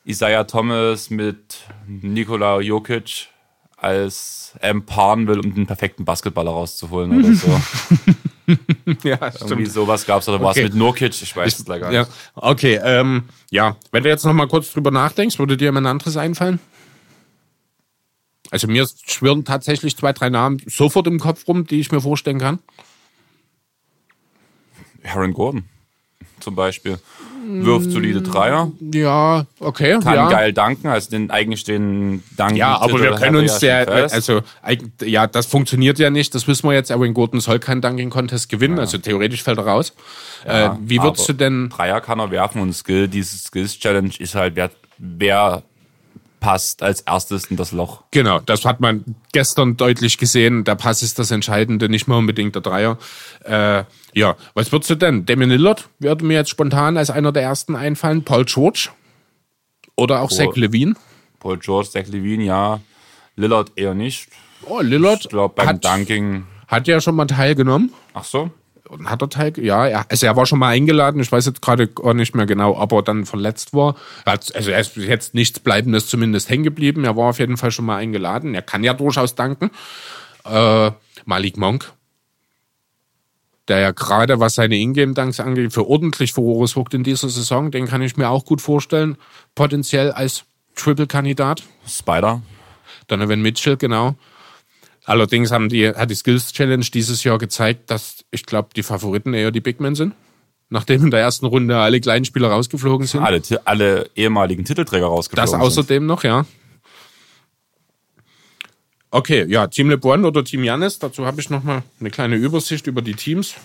[0.08, 3.28] Isaiah Thomas mit Nikola Jokic
[3.76, 7.62] als ähm, paaren will, um den perfekten Basketballer rauszuholen oder so.
[9.04, 10.64] Ja, Irgendwie sowas gab's oder war es Okay.
[10.64, 11.22] mit Nurkic?
[11.22, 11.98] Ich weiß es gleich gar nicht.
[11.98, 12.80] Ja, okay.
[12.82, 16.62] Ähm, ja, wenn du jetzt noch mal kurz drüber nachdenkst, würde dir ein anderes einfallen?
[18.50, 22.40] Also mir schwirren tatsächlich zwei, drei Namen sofort im Kopf rum, die ich mir vorstellen
[22.40, 22.60] kann.
[25.04, 25.66] Aaron Gordon
[26.40, 27.00] zum Beispiel.
[27.48, 28.72] Wirft solide Dreier.
[28.94, 30.00] Ja, okay.
[30.04, 30.30] kann ja.
[30.30, 32.58] geil danken, also den eigentlich den Dank.
[32.58, 34.42] Ja, aber wir können uns ja, der, also
[35.02, 36.92] ja, das funktioniert ja nicht, das wissen wir jetzt.
[36.92, 39.94] Aaron Gordon soll keinen Dunking Contest gewinnen, also theoretisch fällt er raus.
[40.46, 41.70] äh, wie würdest du denn?
[41.70, 45.64] Dreier kann er werfen und Skill, dieses Skills Challenge ist halt, wer, wer
[46.40, 48.04] passt als erstes in das Loch.
[48.12, 50.64] Genau, das hat man gestern deutlich gesehen.
[50.64, 52.98] Der Pass ist das Entscheidende, nicht mal unbedingt der Dreier.
[53.44, 53.84] Äh,
[54.14, 55.26] ja, was würdest du denn?
[55.26, 58.24] Damian Lillard würde mir jetzt spontan als einer der ersten einfallen.
[58.24, 58.90] Paul George
[59.96, 60.96] oder auch Zach Levine.
[61.40, 62.80] Paul George, Zach Levine, ja.
[63.36, 64.30] Lillard eher nicht.
[64.66, 66.46] Oh, Lillard Ich glaube beim hat, Dunking.
[66.68, 67.94] hat ja schon mal teilgenommen.
[68.14, 68.52] Ach so.
[69.06, 71.88] Hat er teil, ja, er, also er war schon mal eingeladen, ich weiß jetzt gerade
[71.88, 73.96] gar nicht mehr genau, ob er dann verletzt war.
[74.26, 77.72] Er also er ist jetzt nichts Bleibendes zumindest hängen geblieben, er war auf jeden Fall
[77.72, 79.72] schon mal eingeladen, er kann ja durchaus danken.
[80.46, 80.92] Äh,
[81.26, 81.92] Malik Monk,
[83.68, 87.88] der ja gerade, was seine Ingame-Dunks angeht, für ordentlich Furore sorgt in dieser Saison, den
[87.88, 89.18] kann ich mir auch gut vorstellen,
[89.56, 90.46] potenziell als
[90.76, 91.64] Triple-Kandidat.
[91.86, 92.42] Spider.
[93.08, 94.16] Donovan Mitchell, genau.
[95.08, 99.34] Allerdings haben die, hat die Skills Challenge dieses Jahr gezeigt, dass ich glaube, die Favoriten
[99.34, 100.14] eher die Big Men sind.
[100.70, 103.22] Nachdem in der ersten Runde alle kleinen Spieler rausgeflogen sind.
[103.22, 106.08] Alle, alle ehemaligen Titelträger rausgeflogen Das außerdem sind.
[106.08, 106.46] noch, ja.
[109.10, 113.02] Okay, ja, Team LeBron oder Team Janis, dazu habe ich nochmal eine kleine Übersicht über
[113.02, 113.56] die Teams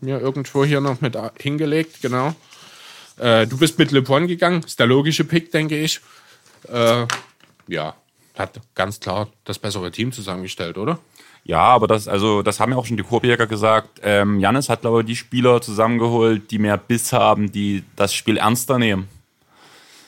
[0.00, 2.34] mir irgendwo hier noch mit hingelegt, genau.
[3.16, 6.00] Äh, du bist mit LeBron gegangen, ist der logische Pick, denke ich.
[6.68, 7.06] Äh,
[7.66, 7.94] ja,
[8.34, 10.98] hat ganz klar das bessere Team zusammengestellt, oder?
[11.44, 14.00] Ja, aber das, also, das haben ja auch schon die Korbjäger gesagt.
[14.02, 18.38] Ähm, Janis hat, glaube ich, die Spieler zusammengeholt, die mehr Biss haben, die das Spiel
[18.38, 19.08] ernster nehmen.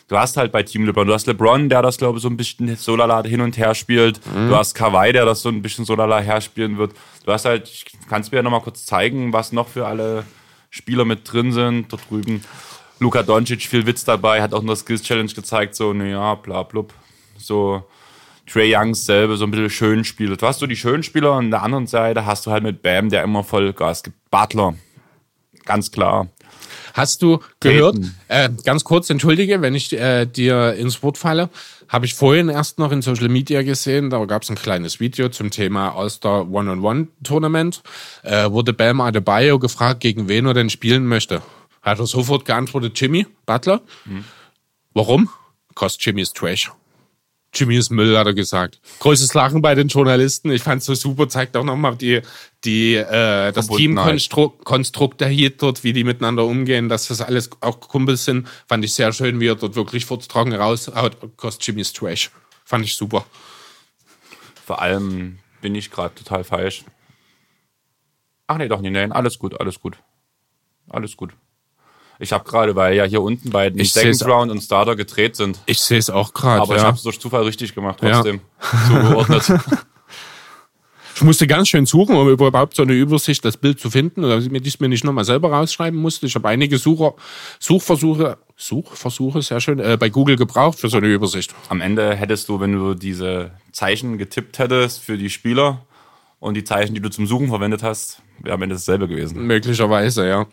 [0.09, 2.36] Du hast halt bei Team LeBron, du hast LeBron, der das, glaube ich, so ein
[2.36, 4.24] bisschen so lala hin und her spielt.
[4.24, 4.48] Mhm.
[4.48, 6.93] Du hast Kawhi, der das so ein bisschen so lala herspielen wird.
[7.24, 10.24] Du hast halt, ich kann es mir ja nochmal kurz zeigen, was noch für alle
[10.70, 11.93] Spieler mit drin sind.
[11.93, 12.44] Dort drüben
[13.01, 16.62] Luka Doncic, viel Witz dabei, hat auch in der Skills Challenge gezeigt, so, naja, bla,
[16.62, 16.94] blub.
[17.36, 17.85] So,
[18.47, 20.40] Trey Youngs selber so ein bisschen schön spielt.
[20.40, 22.82] Du hast so die schönen Spieler und an der anderen Seite hast du halt mit
[22.82, 24.16] Bam, der immer voll Gas gibt.
[24.31, 24.74] Butler.
[25.64, 26.28] Ganz klar.
[26.94, 27.98] Hast du gehört,
[28.28, 31.51] äh, ganz kurz, entschuldige, wenn ich äh, dir ins Wort falle,
[31.89, 35.28] habe ich vorhin erst noch in Social Media gesehen, da gab es ein kleines Video
[35.28, 37.82] zum Thema All-Star One-on-One-Tournament,
[38.23, 41.43] äh, wurde Bam Adebayo gefragt, gegen wen er denn spielen möchte.
[41.82, 43.82] Hat er sofort geantwortet, Jimmy Butler.
[44.06, 44.24] Mhm.
[44.94, 45.28] Warum?
[45.74, 46.73] Cost Jimmy ist Trash.
[47.58, 48.80] Jimmy ist Müll, hat er gesagt.
[49.00, 50.50] Größtes Lachen bei den Journalisten.
[50.50, 52.20] Ich fand es so super, zeigt auch nochmal die,
[52.64, 55.22] die, äh, das Teamkonstrukt
[55.58, 58.46] dort, wie die miteinander umgehen, dass das alles auch Kumpels sind.
[58.68, 61.16] Fand ich sehr schön, wie er dort wirklich furztrocken raushaut.
[61.36, 62.30] Kost Jimmy's Trash.
[62.64, 63.24] Fand ich super.
[64.64, 66.84] Vor allem bin ich gerade total falsch.
[68.48, 69.96] Ach nee, doch nicht, nein, alles gut, alles gut.
[70.88, 71.32] Alles gut.
[72.18, 75.59] Ich habe gerade, weil ja hier unten bei den Second Round und Starter gedreht sind.
[75.66, 76.62] Ich sehe es auch gerade.
[76.62, 76.80] Aber ja.
[76.80, 78.40] ich habe es durch Zufall richtig gemacht, trotzdem.
[78.60, 78.88] Ja.
[79.02, 79.52] Zugeordnet.
[81.14, 84.47] ich musste ganz schön suchen, um überhaupt so eine Übersicht, das Bild zu finden, dass
[84.47, 86.26] ich mir nicht nochmal selber rausschreiben musste.
[86.26, 87.14] Ich habe einige Sucher,
[87.59, 91.55] Suchversuche, Suchversuche, sehr schön, äh, bei Google gebraucht für so eine Übersicht.
[91.68, 95.84] Am Ende hättest du, wenn du diese Zeichen getippt hättest für die Spieler
[96.40, 99.47] und die Zeichen, die du zum Suchen verwendet hast, wäre am Ende dasselbe gewesen.
[99.47, 100.47] Möglicherweise, ja.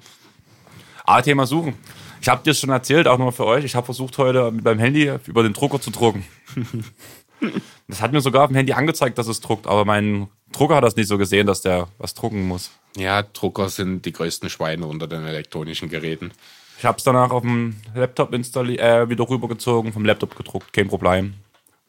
[1.05, 1.75] A-Thema suchen.
[2.21, 3.65] Ich habe dir es schon erzählt, auch nur für euch.
[3.65, 6.25] Ich habe versucht heute beim Handy über den Drucker zu drucken.
[7.87, 10.83] das hat mir sogar auf dem Handy angezeigt, dass es druckt, aber mein Drucker hat
[10.83, 12.71] das nicht so gesehen, dass der was drucken muss.
[12.95, 16.31] Ja, Drucker sind die größten Schweine unter den elektronischen Geräten.
[16.77, 20.87] Ich habe es danach auf dem Laptop installiert, äh, wieder rübergezogen, vom Laptop gedruckt, kein
[20.87, 21.35] Problem.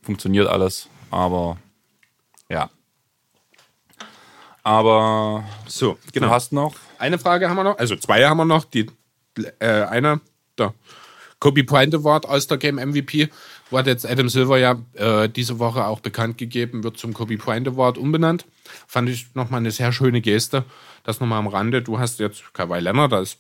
[0.02, 1.58] Funktioniert alles, aber
[2.48, 2.70] ja.
[4.62, 6.26] Aber so, genau.
[6.26, 8.86] du hast noch eine Frage haben wir noch, also zwei haben wir noch, die
[9.59, 10.20] äh, einer,
[10.59, 10.74] der
[11.40, 13.28] Kobe Bryant Award All-Star-Game MVP,
[13.70, 17.69] wurde jetzt Adam Silver ja äh, diese Woche auch bekannt gegeben, wird zum Kobe Bryant
[17.69, 18.47] Award umbenannt.
[18.86, 20.65] Fand ich nochmal eine sehr schöne Geste.
[21.02, 21.82] Das nochmal am Rande.
[21.82, 23.36] Du hast jetzt Kawhi Leonard als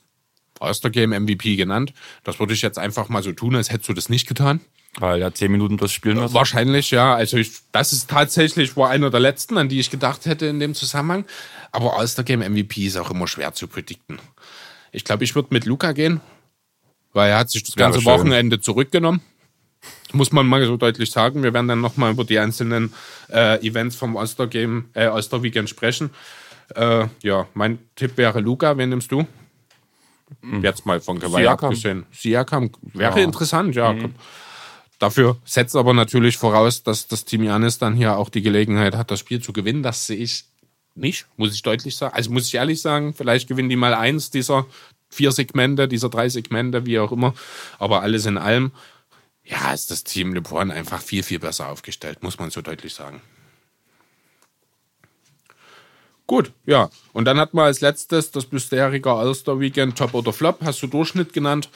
[0.60, 1.94] All-Star-Game MVP genannt.
[2.24, 4.60] Das würde ich jetzt einfach mal so tun, als hättest du das nicht getan.
[4.98, 6.34] Weil er zehn Minuten das spielen muss.
[6.34, 7.14] Wahrscheinlich, ja.
[7.14, 10.60] Also ich, das ist tatsächlich war einer der letzten, an die ich gedacht hätte in
[10.60, 11.24] dem Zusammenhang.
[11.72, 14.20] Aber All-Star-Game MVP ist auch immer schwer zu predikten.
[14.94, 16.20] Ich glaube, ich würde mit Luca gehen,
[17.12, 19.20] weil er hat sich das ganze Wochenende zurückgenommen.
[20.12, 21.42] Muss man mal so deutlich sagen.
[21.42, 22.94] Wir werden dann nochmal über die einzelnen
[23.30, 26.10] äh, Events vom All-Star Game, äh, All-Star Weekend sprechen.
[26.74, 28.78] Äh, ja, mein Tipp wäre Luca.
[28.78, 29.26] Wen nimmst du?
[30.40, 30.62] Mhm.
[30.62, 32.06] Jetzt mal von Kawhi abgesehen.
[32.12, 33.24] Siakam wäre ja.
[33.24, 33.92] interessant, ja.
[33.92, 34.14] Mhm.
[35.00, 39.10] Dafür setzt aber natürlich voraus, dass das Team Janis dann hier auch die Gelegenheit hat,
[39.10, 39.82] das Spiel zu gewinnen.
[39.82, 40.44] Das sehe ich
[40.94, 42.14] nicht, muss ich deutlich sagen.
[42.14, 44.66] Also muss ich ehrlich sagen, vielleicht gewinnen die mal eins dieser
[45.08, 47.34] vier Segmente, dieser drei Segmente, wie auch immer.
[47.78, 48.72] Aber alles in allem,
[49.44, 53.20] ja, ist das Team LeBron einfach viel, viel besser aufgestellt, muss man so deutlich sagen.
[56.26, 56.88] Gut, ja.
[57.12, 61.32] Und dann hat man als letztes das bisherige All-Star-Weekend Top oder Flop, hast du Durchschnitt
[61.32, 61.68] genannt.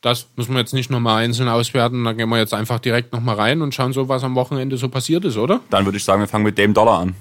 [0.00, 2.02] Das müssen wir jetzt nicht nochmal einzeln auswerten.
[2.02, 4.88] Da gehen wir jetzt einfach direkt nochmal rein und schauen so, was am Wochenende so
[4.88, 5.60] passiert ist, oder?
[5.70, 7.14] Dann würde ich sagen, wir fangen mit dem Dollar an.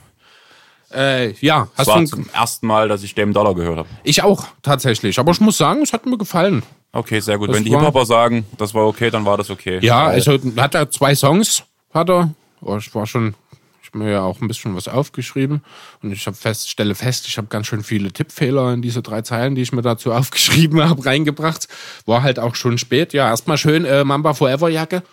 [0.94, 3.90] Äh, ja, hast das war du zum ersten Mal, dass ich dem Dollar gehört habe.
[4.04, 5.20] Ich auch, tatsächlich.
[5.20, 6.64] Aber ich muss sagen, es hat mir gefallen.
[6.94, 7.50] Okay, sehr gut.
[7.50, 9.80] Das Wenn die Hip-Hopper sagen, das war okay, dann war das okay.
[9.82, 11.64] Ja, also hat er zwei Songs,
[11.94, 12.34] hat er.
[12.62, 13.34] Oh, ich war schon,
[13.82, 15.64] ich habe mir ja auch ein bisschen was aufgeschrieben
[16.04, 19.22] und ich habe fest, stelle fest, ich habe ganz schön viele Tippfehler in diese drei
[19.22, 21.68] Zeilen, die ich mir dazu aufgeschrieben habe, reingebracht.
[22.06, 23.14] War halt auch schon spät.
[23.14, 25.04] Ja, erstmal schön äh, Mamba Forever Jacke.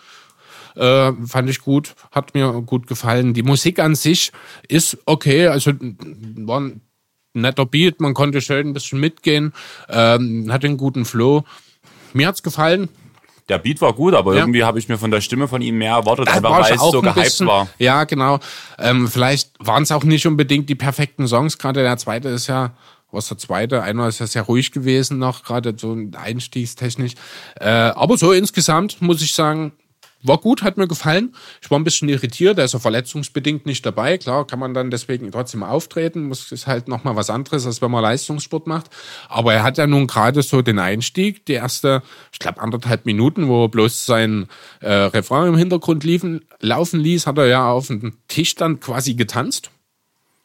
[0.77, 3.35] Äh, fand ich gut, hat mir gut gefallen.
[3.35, 4.33] Die Musik an sich
[4.69, 5.73] ist okay, also
[6.37, 6.81] war ein
[7.35, 9.53] netter Beat, man konnte schön ein bisschen mitgehen,
[9.89, 11.45] ähm, hatte einen guten Flow.
[12.13, 12.89] Mir hat's gefallen.
[13.49, 14.41] Der Beat war gut, aber ja.
[14.41, 17.01] irgendwie habe ich mir von der Stimme von ihm mehr erwartet, einfach weil es so
[17.01, 17.69] gehypt bisschen, war.
[17.79, 18.41] Ja, genau.
[18.79, 21.57] Ähm, vielleicht waren es auch nicht unbedingt die perfekten Songs.
[21.57, 22.73] Gerade der zweite ist ja,
[23.11, 27.15] was der zweite, einer ist ja sehr ruhig gewesen noch, gerade so einstiegstechnisch.
[27.59, 29.73] Äh, aber so insgesamt muss ich sagen,
[30.23, 31.35] war gut, hat mir gefallen.
[31.63, 34.19] Ich war ein bisschen irritiert, er ist ja verletzungsbedingt nicht dabei.
[34.19, 36.25] Klar, kann man dann deswegen trotzdem auftreten.
[36.25, 38.91] Muss ist halt nochmal was anderes, als wenn man Leistungssport macht.
[39.29, 43.49] Aber er hat ja nun gerade so den Einstieg, die erste, ich glaube, anderthalb Minuten,
[43.49, 44.49] wo er bloß sein
[44.81, 49.15] äh, Refrain im Hintergrund liefen, laufen ließ, hat er ja auf dem Tisch dann quasi
[49.15, 49.71] getanzt.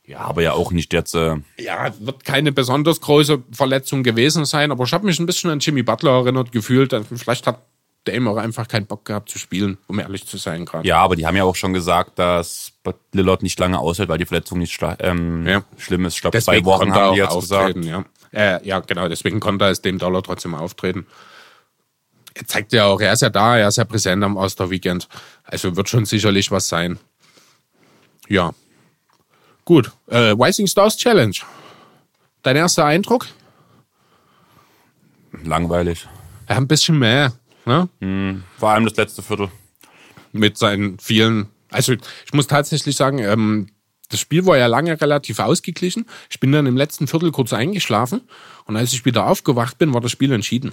[0.05, 1.15] Ja, aber ja auch nicht jetzt.
[1.15, 5.49] Äh ja, wird keine besonders große Verletzung gewesen sein, aber ich habe mich ein bisschen
[5.49, 6.93] an Jimmy Butler erinnert gefühlt.
[7.15, 7.61] Vielleicht hat
[8.05, 10.87] Dame auch einfach keinen Bock gehabt zu spielen, um ehrlich zu sein gerade.
[10.87, 12.73] Ja, aber die haben ja auch schon gesagt, dass
[13.13, 15.63] Lillard nicht lange aushält, weil die Verletzung nicht ähm, ja.
[15.77, 16.15] schlimm ist.
[16.15, 17.77] Ich glaube, zwei Wochen haben die jetzt gesagt.
[17.83, 18.03] Ja.
[18.31, 21.05] Äh, ja, genau, deswegen konnte er es dem Dollar trotzdem auftreten.
[22.33, 25.07] Er zeigt ja auch, er ist ja da, er ist ja präsent am Osterweekend.
[25.43, 26.97] Also wird schon sicherlich was sein.
[28.27, 28.53] Ja.
[29.65, 29.91] Gut.
[30.07, 31.35] Äh, Rising Stars Challenge.
[32.41, 33.27] Dein erster Eindruck?
[35.43, 36.07] Langweilig.
[36.49, 37.33] Ja, ein bisschen mehr.
[37.65, 37.89] Ne?
[37.99, 38.43] Mhm.
[38.57, 39.49] Vor allem das letzte Viertel.
[40.31, 41.47] Mit seinen vielen.
[41.69, 43.67] Also ich muss tatsächlich sagen, ähm,
[44.09, 46.05] das Spiel war ja lange relativ ausgeglichen.
[46.29, 48.21] Ich bin dann im letzten Viertel kurz eingeschlafen
[48.65, 50.71] und als ich wieder aufgewacht bin, war das Spiel entschieden.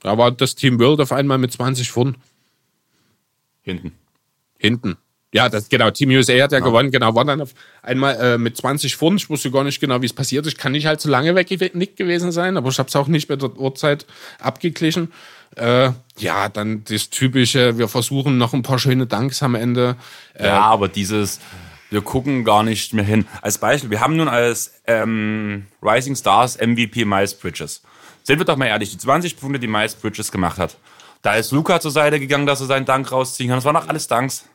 [0.00, 2.16] Da war das Team World auf einmal mit 20 vorn.
[3.62, 3.92] Hinten.
[4.58, 4.96] Hinten.
[5.34, 6.64] Ja, das, genau, Team USA hat ja, ja.
[6.64, 9.22] gewonnen, genau, war dann auf einmal äh, mit 20 Pfund.
[9.22, 10.52] Ich wusste gar nicht genau, wie es passiert ist.
[10.52, 13.30] Ich kann nicht halt so lange weggenickt gewesen sein, aber ich habe es auch nicht
[13.30, 14.04] mit der Uhrzeit
[14.38, 15.10] abgeglichen.
[15.56, 19.96] Äh, ja, dann das typische, wir versuchen noch ein paar schöne Danks am Ende.
[20.34, 21.40] Äh, ja, aber dieses,
[21.90, 23.26] wir gucken gar nicht mehr hin.
[23.42, 27.82] Als Beispiel, wir haben nun als ähm, Rising Stars MVP Miles Bridges.
[28.22, 30.76] Sind wir doch mal ehrlich, die 20 Punkte, die Miles Bridges gemacht hat.
[31.22, 33.58] Da ist Luca zur Seite gegangen, dass er seinen Dank rausziehen kann.
[33.58, 34.46] Das waren doch alles Danks.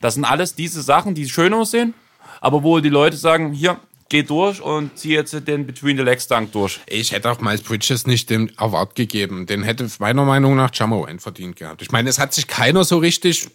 [0.00, 1.94] Das sind alles diese Sachen, die schön aussehen,
[2.40, 3.78] aber wo die Leute sagen, hier,
[4.10, 6.80] geh durch und zieh jetzt den Between the Legs Dunk durch.
[6.86, 9.46] Ich hätte auch Miles Bridges nicht den Award gegeben.
[9.46, 11.80] Den hätte meiner Meinung nach Jamoran verdient gehabt.
[11.80, 13.48] Ich meine, es hat sich keiner so richtig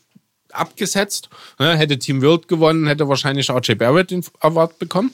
[0.51, 1.29] abgesetzt.
[1.59, 5.11] Ne, hätte Team World gewonnen, hätte wahrscheinlich RJ Barrett den Award bekommen.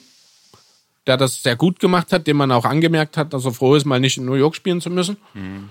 [1.06, 3.84] Der das sehr gut gemacht hat, dem man auch angemerkt hat, dass er froh ist,
[3.84, 5.16] mal nicht in New York spielen zu müssen.
[5.34, 5.68] Mhm.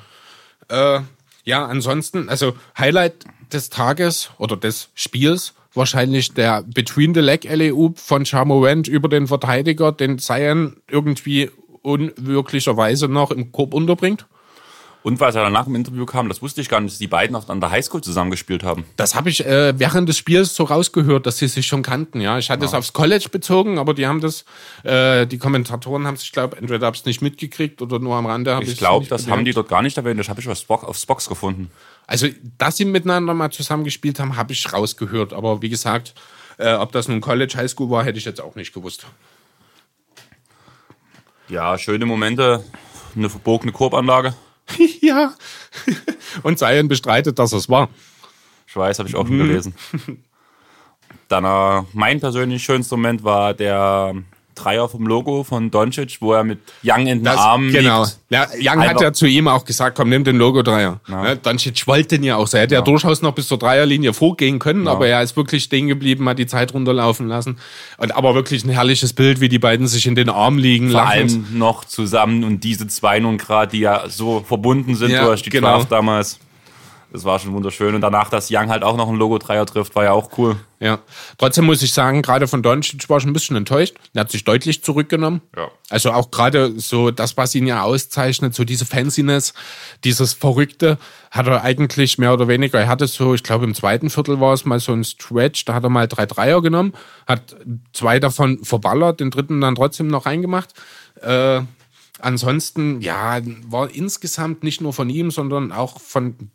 [0.68, 1.00] Äh,
[1.46, 7.90] ja, ansonsten, also Highlight des Tages oder des Spiels wahrscheinlich der Between the Leg LEU
[7.96, 11.50] von Charmorant über den Verteidiger, den Zion irgendwie
[11.82, 14.26] unwirklicherweise noch im Korb unterbringt.
[15.04, 17.36] Und was er danach im Interview kam, das wusste ich gar nicht, dass die beiden
[17.36, 18.86] auch an der Highschool zusammengespielt haben.
[18.98, 22.22] Das habe ich äh, während des Spiels so rausgehört, dass sie sich schon kannten.
[22.22, 24.46] Ja, ich hatte es aufs College bezogen, aber die haben das,
[24.84, 28.28] äh, die Kommentatoren haben es, ich glaube, entweder habe es nicht mitgekriegt oder nur am
[28.28, 28.60] Rande.
[28.62, 29.38] Ich glaube, das bemerkt.
[29.40, 30.20] haben die dort gar nicht erwähnt.
[30.20, 31.72] Das habe ich auf Spock, auf Spox gefunden.
[32.12, 32.28] Also,
[32.58, 35.32] dass sie miteinander mal zusammengespielt haben, habe ich rausgehört.
[35.32, 36.14] Aber wie gesagt,
[36.58, 39.06] äh, ob das nun College, Highschool war, hätte ich jetzt auch nicht gewusst.
[41.48, 42.66] Ja, schöne Momente.
[43.16, 44.36] Eine verbogene Korbanlage.
[45.02, 45.34] ja.
[46.44, 47.88] Und Zion bestreitet, dass es war.
[48.68, 49.48] Ich weiß, habe ich auch schon mhm.
[49.48, 49.76] gelesen.
[51.30, 54.16] Dann äh, mein persönlich schönster Moment war der
[54.62, 58.04] Dreier vom Logo von Doncic, wo er mit Young in den das, Armen genau.
[58.04, 58.18] liegt.
[58.30, 58.96] Ja, Young Einfach.
[58.96, 61.00] hat ja zu ihm auch gesagt, komm, nimm den Logo-Dreier.
[61.08, 61.26] Ja.
[61.26, 62.52] Ja, Doncic wollte den ja auch.
[62.54, 62.82] Er hätte ja.
[62.82, 66.40] ja durchaus noch bis zur Dreierlinie vorgehen können, aber er ist wirklich stehen geblieben, hat
[66.40, 67.58] die Zeit runterlaufen lassen.
[67.98, 70.92] Und aber wirklich ein herrliches Bild, wie die beiden sich in den Arm liegen.
[70.92, 75.42] Vor allem noch zusammen und diese zwei nun gerade, die ja so verbunden sind durch
[75.42, 75.78] die genau.
[75.78, 76.40] Draft damals.
[77.12, 77.94] Das war schon wunderschön.
[77.94, 80.56] Und danach, dass Young halt auch noch ein Logo-Dreier trifft, war ja auch cool.
[80.80, 81.00] Ja.
[81.38, 83.96] Trotzdem muss ich sagen, gerade von Doncic war ich ein bisschen enttäuscht.
[84.14, 85.42] Er hat sich deutlich zurückgenommen.
[85.58, 85.70] Ja.
[85.90, 89.54] Also auch gerade so das, was ihn ja auszeichnet, so diese Fanciness,
[90.06, 90.98] dieses Verrückte,
[91.32, 94.54] hat er eigentlich mehr oder weniger, er hatte so, ich glaube im zweiten Viertel war
[94.54, 96.94] es mal so ein Stretch, da hat er mal drei Dreier genommen,
[97.28, 97.58] hat
[97.94, 100.70] zwei davon verballert, den dritten dann trotzdem noch reingemacht.
[101.22, 101.62] Äh,
[102.20, 106.52] ansonsten, ja, war insgesamt nicht nur von ihm, sondern auch von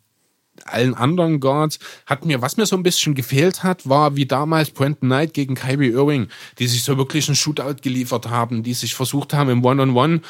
[0.65, 4.71] allen anderen Guards hat mir, was mir so ein bisschen gefehlt hat, war wie damals
[4.71, 6.27] Brandon Knight gegen Kyrie Irving,
[6.59, 10.21] die sich so wirklich einen Shootout geliefert haben, die sich versucht haben im One-on-One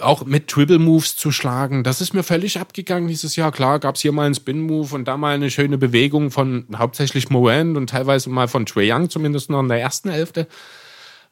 [0.00, 1.84] auch mit Triple Moves zu schlagen.
[1.84, 3.52] Das ist mir völlig abgegangen dieses Jahr.
[3.52, 7.30] Klar gab es hier mal einen Spin-Move und da mal eine schöne Bewegung von hauptsächlich
[7.30, 10.46] Morant und teilweise mal von Trae Young, zumindest noch in der ersten Hälfte.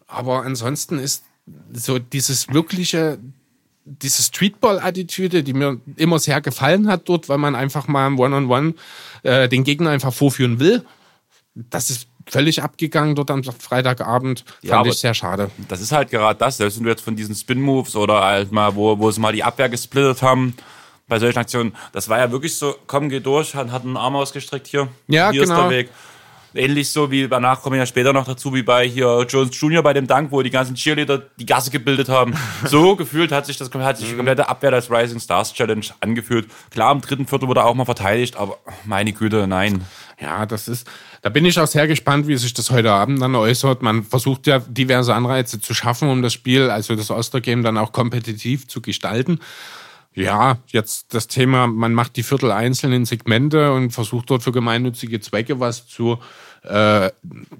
[0.07, 1.25] Aber ansonsten ist
[1.73, 3.19] so dieses wirkliche
[3.85, 8.75] diese Streetball-Attitüde, die mir immer sehr gefallen hat dort, weil man einfach mal im One-on-One
[9.23, 10.85] äh, den Gegner einfach vorführen will.
[11.55, 14.45] Das ist völlig abgegangen dort am Freitagabend.
[14.63, 15.51] Ja, Fand ich sehr schade.
[15.69, 16.57] Das ist halt gerade das.
[16.57, 19.45] Selbst wenn du jetzt von diesen Spin-Moves oder halt mal, wo, wo sie mal die
[19.45, 20.55] Abwehr gesplittet haben,
[21.07, 24.17] bei solchen Aktionen, das war ja wirklich so, komm, geh durch, hat, hat einen Arm
[24.17, 24.89] ausgestreckt hier.
[25.07, 25.55] Ja, hier genau.
[25.55, 25.91] ist der Weg.
[26.57, 29.83] Ähnlich so wie danach kommen wir ja später noch dazu, wie bei hier Jones Jr.
[29.83, 32.35] bei dem Dank, wo die ganzen Cheerleader die Gasse gebildet haben.
[32.67, 36.49] So gefühlt hat sich das hat sich die komplette Abwehr des Rising Stars Challenge angefühlt.
[36.71, 39.85] Klar, im dritten Viertel wurde auch mal verteidigt, aber meine Güte, nein.
[40.21, 40.89] Ja, das ist,
[41.23, 43.83] da bin ich auch sehr gespannt, wie sich das heute Abend dann äußert.
[43.83, 47.93] Man versucht ja diverse Anreize zu schaffen, um das Spiel, also das Ostergame dann auch
[47.93, 49.41] kompetitiv zu gestalten.
[50.15, 54.53] Ja, jetzt das Thema, man macht die Viertel einzeln in Segmente und versucht dort für
[54.53, 56.21] gemeinnützige Zwecke was zu,
[56.65, 57.11] äh,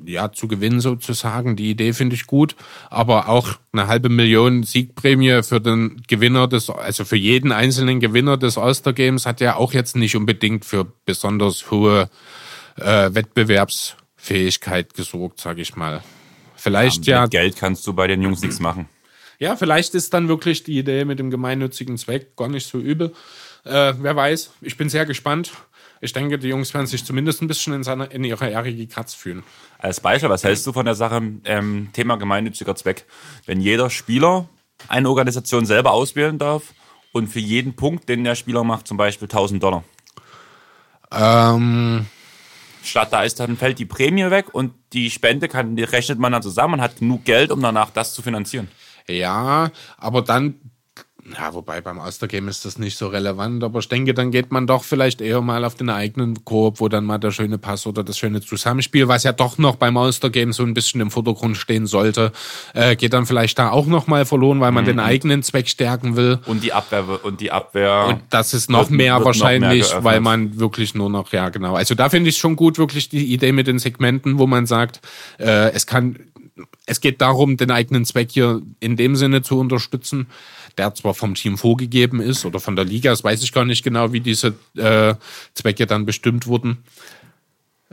[0.05, 1.57] ja, zu gewinnen sozusagen.
[1.57, 2.57] Die Idee finde ich gut,
[2.91, 8.37] aber auch eine halbe Million Siegprämie für den Gewinner des, also für jeden einzelnen Gewinner
[8.37, 12.09] des All-Star-Games hat ja auch jetzt nicht unbedingt für besonders hohe
[12.77, 16.03] äh, Wettbewerbsfähigkeit gesorgt, sage ich mal.
[16.57, 18.89] Vielleicht ja, Mit Geld kannst du bei den Jungs nichts machen.
[19.39, 23.13] ja, vielleicht ist dann wirklich die Idee mit dem gemeinnützigen Zweck gar nicht so übel.
[23.65, 25.53] Äh, wer weiß, ich bin sehr gespannt.
[26.05, 29.17] Ich denke, die Jungs werden sich zumindest ein bisschen in, seiner, in ihrer Ehre gekratzt
[29.17, 29.43] fühlen.
[29.79, 33.07] Als Beispiel, was hältst du von der Sache ähm, Thema gemeinnütziger Zweck?
[33.47, 34.47] Wenn jeder Spieler
[34.89, 36.75] eine Organisation selber auswählen darf
[37.13, 39.83] und für jeden Punkt, den der Spieler macht, zum Beispiel 1000 Dollar.
[41.11, 42.05] Ähm,
[42.83, 46.33] Statt da ist dann fällt die Prämie weg und die Spende kann, die rechnet man
[46.33, 48.69] dann zusammen und hat genug Geld, um danach das zu finanzieren.
[49.09, 50.61] ja, aber dann,
[51.33, 54.67] ja, wobei beim Ostergame ist das nicht so relevant, aber ich denke, dann geht man
[54.67, 58.05] doch vielleicht eher mal auf den eigenen Koop, wo dann mal der schöne Pass oder
[58.05, 61.87] das schöne Zusammenspiel, was ja doch noch beim Ostergame so ein bisschen im Vordergrund stehen
[61.87, 62.33] sollte,
[62.75, 66.17] äh, geht dann vielleicht da auch noch mal verloren, weil man den eigenen Zweck stärken
[66.17, 66.41] will.
[66.47, 68.07] Und die Abwehr und die Abwehr.
[68.09, 71.33] Und das ist noch Wird- mehr wird noch mehr wahrscheinlich, weil man wirklich nur noch,
[71.33, 71.75] ja genau.
[71.75, 75.01] Also da finde ich schon gut, wirklich die Idee mit den Segmenten, wo man sagt,
[75.39, 76.19] äh, es kann,
[76.87, 80.27] es geht darum, den eigenen Zweck hier in dem Sinne zu unterstützen,
[80.79, 83.83] der zwar vom Team vorgegeben ist oder von der Liga, das weiß ich gar nicht
[83.85, 85.15] genau, wie diese äh,
[85.55, 86.85] Zwecke dann bestimmt wurden.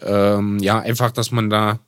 [0.02, 1.80] Ähm, ja, einfach, dass man da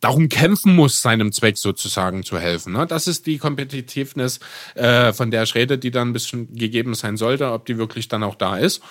[0.00, 2.72] darum kämpfen muss, seinem Zweck sozusagen zu helfen.
[2.72, 2.86] Ne?
[2.86, 4.40] Das ist die Competitiveness,
[4.74, 8.08] äh, von der ich rede, die dann ein bisschen gegeben sein sollte, ob die wirklich
[8.08, 8.82] dann auch da ist.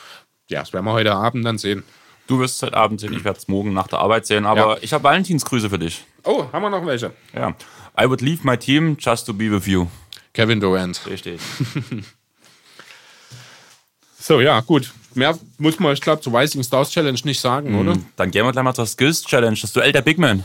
[0.50, 1.84] Ja, das werden wir heute Abend dann sehen.
[2.28, 4.76] du wirst es heute Abend sehen, ich werde es morgen nach der Arbeit sehen, aber
[4.76, 4.78] Ja.
[4.82, 6.04] ich habe Valentinsgrüße für dich.
[6.26, 7.12] Oh, haben wir noch welche?
[7.34, 7.50] Ja.
[8.00, 9.88] I would leave my team just to be with you.
[10.38, 11.02] Kevin Durant.
[11.08, 11.42] Richtig.
[14.20, 14.92] So, ja, gut.
[15.14, 17.96] Mehr muss man, ich glaube, zur Rising Stars Challenge nicht sagen, oder?
[18.18, 19.58] Dann gehen wir gleich mal zur Skills Challenge.
[19.62, 20.44] Das Duell der Big Man.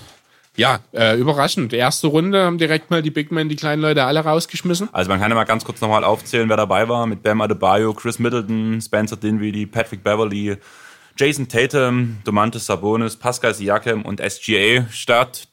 [0.57, 1.73] Ja, äh, überraschend.
[1.73, 4.89] Die erste Runde haben direkt mal die Big Men, die kleinen Leute, alle rausgeschmissen.
[4.93, 7.09] Also man kann ja mal ganz kurz nochmal aufzählen, wer dabei war.
[7.09, 10.59] Mit Bam Adebayo, Chris Middleton, Spencer Dinwiddie, Patrick Beverly,
[11.17, 15.49] Jason Tatum, Domantas Sabonis, Pascal Siakam und SGA statt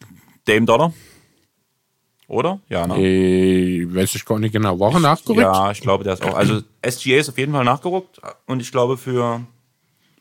[0.45, 0.93] Dame Dollar.
[2.29, 2.59] Oder?
[2.69, 2.95] Ja, ne?
[2.95, 4.79] Äh, weiß ich gar nicht genau.
[4.79, 5.41] War er nachgerückt?
[5.41, 6.35] Ja, ich glaube, der ist auch.
[6.35, 9.41] Also SGA ist auf jeden Fall nachgerückt und ich glaube für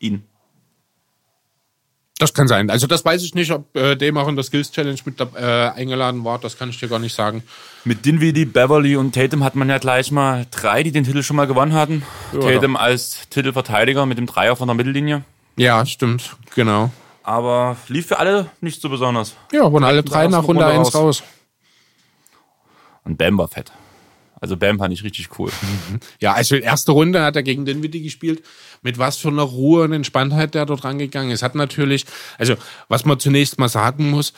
[0.01, 0.24] ihn.
[2.18, 2.70] Das kann sein.
[2.70, 5.68] Also das weiß ich nicht, ob äh, dem auch in der Skills Challenge mit äh,
[5.68, 6.39] eingeladen war.
[6.39, 7.43] Das kann ich dir gar nicht sagen.
[7.85, 11.36] Mit Dinwiddie, Beverly und Tatum hat man ja gleich mal drei, die den Titel schon
[11.36, 12.02] mal gewonnen hatten.
[12.32, 15.24] Ja, Tatum als Titelverteidiger mit dem Dreier von der Mittellinie.
[15.56, 16.36] Ja, stimmt.
[16.55, 16.90] Genau.
[17.22, 19.36] Aber lief für alle nicht so besonders.
[19.52, 20.94] Ja, wurden alle drei nach Runde Runde 1 raus.
[20.94, 21.22] raus.
[23.09, 23.72] Und Bam war fett.
[24.40, 25.51] Also Bam fand ich richtig cool.
[26.20, 28.44] Ja, also erste Runde hat er gegen Dinwiddie gespielt.
[28.82, 31.43] Mit was für einer Ruhe und Entspanntheit der dort rangegangen ist.
[31.43, 32.05] Hat natürlich,
[32.39, 32.55] also
[32.89, 34.32] was man zunächst mal sagen muss,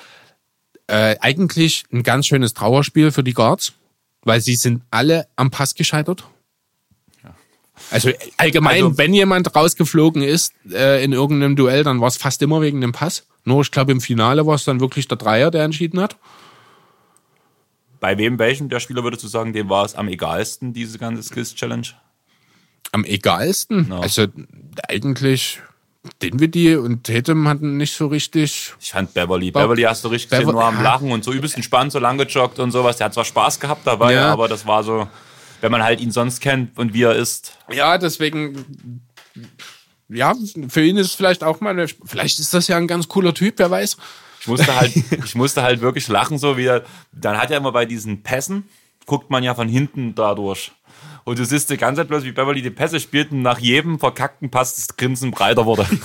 [0.87, 3.75] äh, eigentlich ein ganz schönes Trauerspiel für die Guards,
[4.23, 6.25] weil sie sind alle am Pass gescheitert.
[7.91, 12.41] Also allgemein, Also- wenn jemand rausgeflogen ist äh, in irgendeinem Duell, dann war es fast
[12.43, 13.27] immer wegen dem Pass.
[13.45, 16.17] Nur ich glaube im Finale war es dann wirklich der Dreier, der entschieden hat.
[18.01, 21.23] Bei wem, welchem der Spieler würdest du sagen, dem war es am egalsten, diese ganze
[21.23, 21.87] Skills Challenge?
[22.93, 23.89] Am egalsten.
[23.91, 24.01] Ja.
[24.01, 24.27] Also
[24.89, 25.61] eigentlich
[26.23, 28.73] Dinwiddie und Tatum hatten nicht so richtig.
[28.81, 29.51] Ich fand Beverly.
[29.51, 30.83] Beverly hast du richtig gesehen, Bever- nur am.
[30.83, 32.97] Lachen und so übelst entspannt, so lang gejoggt und sowas.
[32.97, 34.33] Der hat zwar Spaß gehabt dabei, Ja.
[34.33, 35.07] aber das war so,
[35.61, 37.59] wenn man halt ihn sonst kennt und wie er ist.
[37.71, 39.03] Ja, deswegen
[40.09, 40.35] ja,
[40.69, 43.55] für ihn ist es vielleicht auch mal, vielleicht ist das ja ein ganz cooler Typ,
[43.59, 43.97] wer weiß.
[44.41, 44.93] Ich musste halt,
[45.25, 48.69] ich musste halt wirklich lachen, so wie er, dann hat er immer bei diesen Pässen,
[49.07, 50.73] guckt man ja von hinten dadurch.
[51.25, 53.99] Und du siehst die ganze Zeit bloß, wie Beverly die Pässe spielt und nach jedem
[53.99, 55.87] verkackten Pass das Grinsen breiter wurde.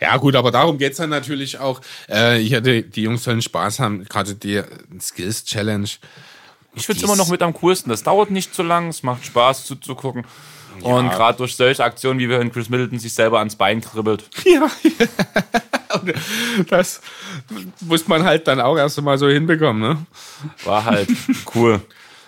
[0.00, 1.80] Ja, gut, aber darum geht's dann natürlich auch.
[2.08, 4.62] Äh, ich hatte, die Jungs sollen Spaß haben, gerade die
[5.00, 5.88] Skills Challenge.
[6.74, 7.88] Ich finde es immer noch mit am coolsten.
[7.88, 10.26] Das dauert nicht so lang, es macht Spaß zuzugucken.
[10.82, 14.28] Und gerade durch solche Aktionen, wie wir in Chris Middleton sich selber ans Bein kribbelt.
[14.44, 14.70] Ja,
[16.68, 17.00] das
[17.80, 20.06] muss man halt dann auch erst mal so hinbekommen, ne?
[20.64, 21.08] War halt
[21.54, 21.80] cool.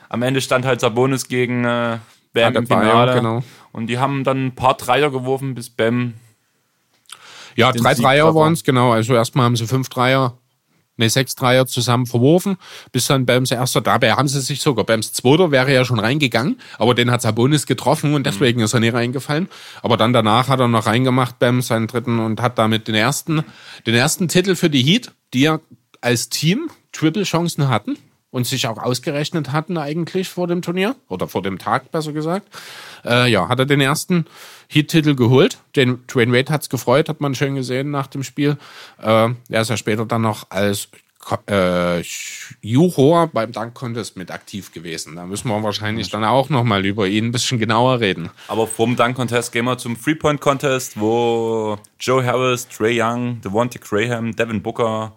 [0.09, 1.99] Am Ende stand halt Sabonis gegen äh,
[2.33, 3.15] Bam im Finale.
[3.15, 3.43] genau.
[3.73, 6.15] Und die haben dann ein paar Dreier geworfen, bis Bam.
[7.57, 8.93] Ja, drei Sieg Dreier waren es, genau.
[8.93, 10.39] Also erstmal haben sie fünf Dreier,
[10.99, 12.57] ne, sechs Dreier zusammen verworfen,
[12.93, 13.81] bis dann Bams erster.
[13.81, 17.67] Dabei haben sie sich sogar, Bams zweiter wäre ja schon reingegangen, aber den hat Sabonis
[17.67, 19.49] getroffen und deswegen ist er nie reingefallen.
[19.83, 23.45] Aber dann danach hat er noch reingemacht, Bams seinen dritten und hat damit den ersten,
[23.87, 25.61] den ersten Titel für die Heat, die ja
[26.01, 27.97] als Team Triple-Chancen hatten
[28.31, 32.47] und sich auch ausgerechnet hatten eigentlich vor dem Turnier oder vor dem Tag besser gesagt.
[33.05, 34.27] Äh, ja, hat er den ersten
[34.69, 35.59] Heat-Titel geholt.
[35.77, 38.59] Den Dwayne Wade hat's gefreut, hat man schön gesehen nach dem Spiel.
[39.01, 40.89] Äh, er ist ja später dann noch als
[41.47, 42.03] äh,
[42.63, 45.17] Juror beim Dunk-Contest mit aktiv gewesen.
[45.17, 48.31] Da müssen wir wahrscheinlich dann auch noch mal über ihn ein bisschen genauer reden.
[48.49, 54.63] Aber vorm Dunk-Contest gehen wir zum Three-Point-Contest, wo Joe Harris, Trey Young, Devontae Graham, Devin
[54.63, 55.13] Booker,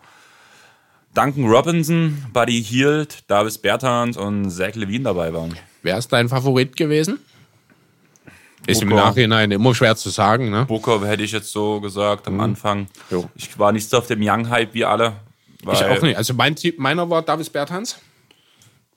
[1.14, 5.58] Duncan Robinson, Buddy Hield, Davis Bertans und Zach Levine dabei waren.
[5.84, 7.20] Wer ist dein Favorit gewesen?
[8.68, 9.06] Ist im Booker.
[9.06, 10.66] Nachhinein immer schwer zu sagen, ne?
[10.66, 12.88] Booker hätte ich jetzt so gesagt am Anfang.
[13.10, 13.30] Jo.
[13.36, 15.14] Ich war nicht so auf dem Young-Hype wie alle.
[15.62, 16.16] Ich auch nicht.
[16.16, 17.98] Also mein Tipp, meiner war Davis Bertans.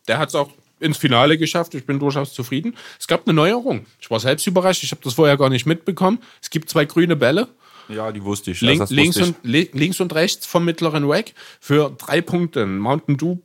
[0.06, 0.50] Der hat es auch
[0.80, 1.74] ins Finale geschafft.
[1.74, 2.76] Ich bin durchaus zufrieden.
[3.00, 3.86] Es gab eine Neuerung.
[4.00, 4.84] Ich war selbst überrascht.
[4.84, 6.18] Ich habe das vorher gar nicht mitbekommen.
[6.42, 7.48] Es gibt zwei grüne Bälle.
[7.88, 8.60] Ja, die wusste ich.
[8.60, 9.44] Link, Also links, wusste ich.
[9.44, 12.66] und, li- links und rechts vom mittleren Rack für drei Punkte.
[12.66, 13.36] Mountain Dew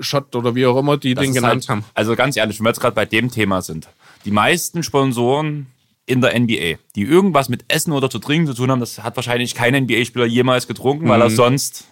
[0.00, 1.84] Shot oder wie auch immer die Das den genannt halt, haben.
[1.94, 3.88] Also ganz ehrlich, wenn wir jetzt gerade bei dem Thema sind.
[4.26, 5.68] Die meisten Sponsoren
[6.04, 9.16] in der NBA, die irgendwas mit Essen oder zu trinken zu tun haben, das hat
[9.16, 11.22] wahrscheinlich kein NBA-Spieler jemals getrunken, weil Mhm.
[11.22, 11.84] er sonst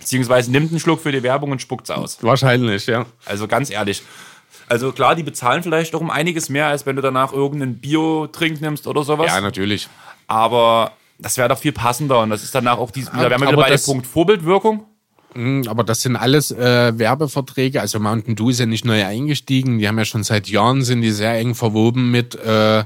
[0.00, 2.18] beziehungsweise nimmt einen Schluck für die Werbung und spuckt's aus.
[2.22, 3.06] Wahrscheinlich, ja.
[3.24, 4.02] Also ganz ehrlich.
[4.66, 8.60] Also klar, die bezahlen vielleicht auch um einiges mehr, als wenn du danach irgendeinen Bio-Trink
[8.60, 9.26] nimmst oder sowas.
[9.28, 9.88] Ja, natürlich.
[10.26, 13.48] Aber das wäre doch viel passender und das ist danach auch die, da wären wir
[13.48, 14.84] wieder bei dem Punkt Vorbildwirkung.
[15.34, 17.80] Mm, Aber das sind alles äh, Werbeverträge.
[17.80, 19.78] Also Mountain Dew ist ja nicht neu eingestiegen.
[19.78, 22.84] Die haben ja schon seit Jahren sind die sehr eng verwoben mit äh,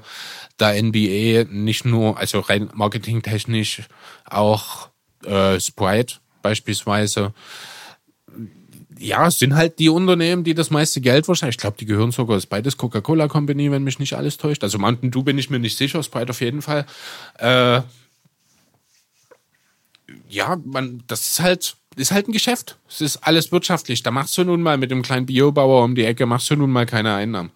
[0.59, 1.45] der NBA.
[1.51, 3.83] Nicht nur, also rein marketingtechnisch,
[4.25, 4.89] auch
[5.25, 7.33] äh, Sprite beispielsweise.
[9.01, 11.55] Ja, es sind halt die Unternehmen, die das meiste Geld wahrscheinlich.
[11.57, 14.65] Ich glaube, die gehören sogar, ist beides Coca-Cola Company, wenn mich nicht alles täuscht.
[14.65, 16.85] Also Mountain Dew bin ich mir nicht sicher, Sprite auf jeden Fall.
[17.39, 17.83] Äh,
[20.29, 22.77] ja, man, das ist halt, ist halt ein Geschäft.
[22.89, 24.03] Es ist alles wirtschaftlich.
[24.03, 26.71] Da machst du nun mal mit dem kleinen Biobauer um die Ecke, machst du nun
[26.71, 27.51] mal keine Einnahmen.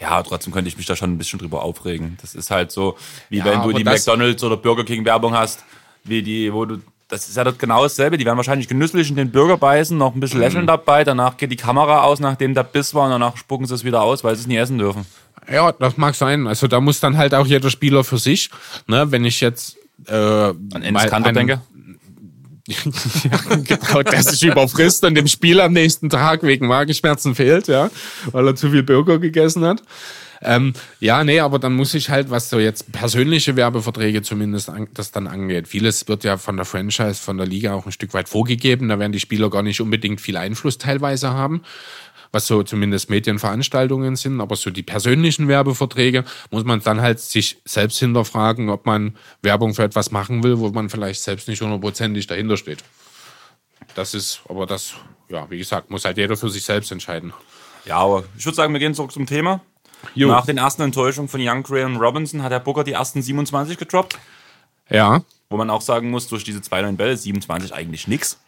[0.00, 2.18] Ja, trotzdem könnte ich mich da schon ein bisschen drüber aufregen.
[2.20, 2.96] Das ist halt so,
[3.30, 5.64] wie Ja, wenn du die McDonalds oder Burger King Werbung hast,
[6.04, 8.18] wie die, wo du, das ist ja das genau dasselbe.
[8.18, 10.68] Die werden wahrscheinlich genüsslich in den Burger beißen, noch ein bisschen lächeln Mhm.
[10.68, 13.84] dabei, danach geht die Kamera aus, nachdem der Biss war und danach spucken sie es
[13.84, 15.06] wieder aus, weil sie es nie essen dürfen.
[15.50, 16.46] Ja, das mag sein.
[16.46, 18.50] Also da muss dann halt auch jeder Spieler für sich.
[18.86, 19.76] Ne, wenn ich jetzt
[20.06, 21.62] äh, An Ennis Kanter denke.
[22.68, 27.88] ja, genau, der sich überfrisst und dem Spiel am nächsten Tag wegen Magenschmerzen fehlt, ja,
[28.30, 29.82] weil er zu viel Burger gegessen hat.
[30.40, 34.88] Ähm, ja, nee, aber dann muss ich halt, was so jetzt persönliche Werbeverträge zumindest an,
[34.94, 35.66] das dann angeht.
[35.68, 38.88] Vieles wird ja von der Franchise, von der Liga auch ein Stück weit vorgegeben.
[38.88, 41.62] Da werden die Spieler gar nicht unbedingt viel Einfluss teilweise haben,
[42.30, 44.40] was so zumindest Medienveranstaltungen sind.
[44.40, 49.74] Aber so die persönlichen Werbeverträge muss man dann halt sich selbst hinterfragen, ob man Werbung
[49.74, 52.84] für etwas machen will, wo man vielleicht selbst nicht hundertprozentig dahinter steht.
[53.96, 54.94] Das ist, aber das,
[55.28, 57.32] ja, wie gesagt, muss halt jeder für sich selbst entscheiden.
[57.84, 59.62] Ja, aber ich würde sagen, wir gehen zurück zum Thema.
[60.14, 60.28] Jo.
[60.28, 64.18] Nach den ersten Enttäuschungen von Young und Robinson hat der Booker die ersten 27 gedroppt.
[64.90, 68.38] Ja, Wo man auch sagen muss, durch diese zwei neuen Bälle ist 27 eigentlich nix.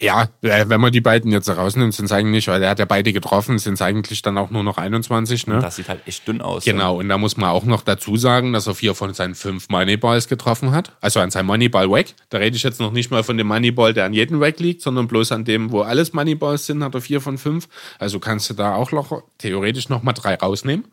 [0.00, 2.84] Ja, äh, wenn man die beiden jetzt rausnimmt, sind es eigentlich, weil er hat ja
[2.84, 5.58] beide getroffen, sind es eigentlich dann auch nur noch 21, ne?
[5.60, 6.64] Das sieht halt echt dünn aus.
[6.64, 9.68] Genau, und da muss man auch noch dazu sagen, dass er vier von seinen fünf
[9.68, 10.92] Moneyballs getroffen hat.
[11.00, 12.06] Also an seinem Moneyball-Wack.
[12.30, 14.82] Da rede ich jetzt noch nicht mal von dem Moneyball, der an jedem Wack liegt,
[14.82, 17.68] sondern bloß an dem, wo alles Moneyballs sind, hat er vier von fünf.
[17.98, 20.84] Also kannst du da auch noch, theoretisch noch mal drei rausnehmen.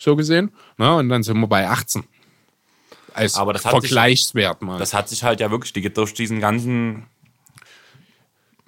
[0.00, 0.50] So gesehen.
[0.78, 2.02] Na, und dann sind wir bei 18.
[3.12, 4.78] Als Aber das hat sich- Vergleichswert mal.
[4.78, 7.06] Das hat sich halt ja wirklich die- durch diesen ganzen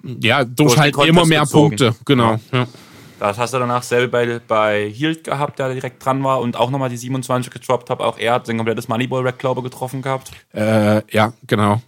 [0.03, 1.69] ja, durch, durch halt immer mehr gezogen.
[1.77, 1.95] Punkte.
[2.05, 2.39] Genau.
[2.51, 2.67] Ja.
[3.19, 6.69] Das hast du danach selber bei, bei Hield gehabt, der direkt dran war und auch
[6.69, 7.99] nochmal die 27 gedroppt hat.
[8.01, 10.31] Auch er hat sein komplettes Moneyball-Rack, glaube ich, getroffen gehabt.
[10.53, 11.81] Äh, ja, genau.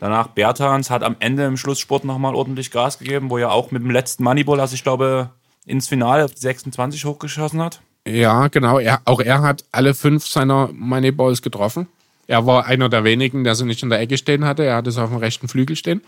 [0.00, 3.82] Danach Bertans hat am Ende im Schlusssport nochmal ordentlich Gas gegeben, wo er auch mit
[3.82, 5.30] dem letzten Moneyball, also ich glaube,
[5.66, 7.80] ins Finale auf die 26 hochgeschossen hat.
[8.06, 8.78] Ja, genau.
[8.78, 11.88] Er, auch er hat alle fünf seiner Moneyballs getroffen.
[12.26, 14.64] Er war einer der wenigen, der sie nicht in der Ecke stehen hatte.
[14.64, 16.02] Er hatte es auf dem rechten Flügel stehen.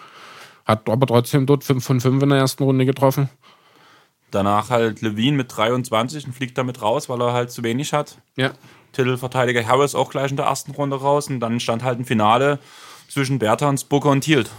[0.65, 3.29] Hat aber trotzdem dort 5 von 5 in der ersten Runde getroffen.
[4.31, 8.19] Danach halt Levine mit 23 und fliegt damit raus, weil er halt zu wenig hat.
[8.37, 8.51] Ja.
[8.93, 12.59] Titelverteidiger Harris auch gleich in der ersten Runde raus und dann stand halt ein Finale
[13.09, 14.51] zwischen Bertans, Booker und Hield.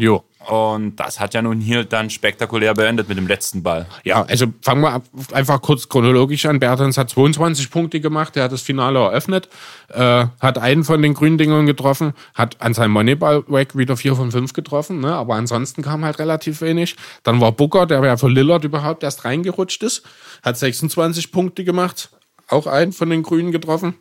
[0.00, 0.24] Jo.
[0.48, 3.86] Und das hat ja nun hier dann spektakulär beendet mit dem letzten Ball.
[4.02, 5.02] Ja, also fangen wir
[5.32, 6.58] einfach kurz chronologisch an.
[6.58, 9.50] Bertens hat 22 Punkte gemacht, er hat das Finale eröffnet,
[9.88, 14.32] äh, hat einen von den grünen Dingern getroffen, hat an seinem Moneyball-Rack wieder 4 von
[14.32, 15.14] 5 getroffen, ne?
[15.14, 16.96] aber ansonsten kam halt relativ wenig.
[17.22, 20.02] Dann war Booker, der ja für Lillard überhaupt erst reingerutscht ist,
[20.42, 22.08] hat 26 Punkte gemacht,
[22.48, 23.96] auch einen von den grünen getroffen.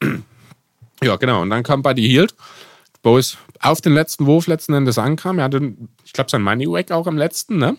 [1.02, 2.34] ja, genau, und dann kam Buddy Hield
[3.04, 5.38] es auf den letzten Wurf letzten Endes ankam.
[5.38, 5.74] Er hatte,
[6.04, 7.76] ich glaube, sein Money Wack auch am letzten, ne?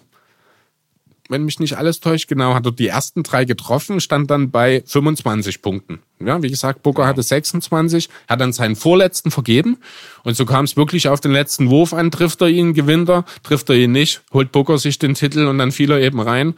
[1.28, 4.84] Wenn mich nicht alles täuscht, genau, hat er die ersten drei getroffen, stand dann bei
[4.86, 6.00] 25 Punkten.
[6.20, 9.78] Ja, wie gesagt, Booker hatte 26, hat dann seinen vorletzten vergeben
[10.24, 12.12] und so kam es wirklich auf den letzten Wurf an.
[12.12, 15.58] Trifft er ihn, gewinnt er, trifft er ihn nicht, holt Booker sich den Titel und
[15.58, 16.54] dann fiel er eben rein.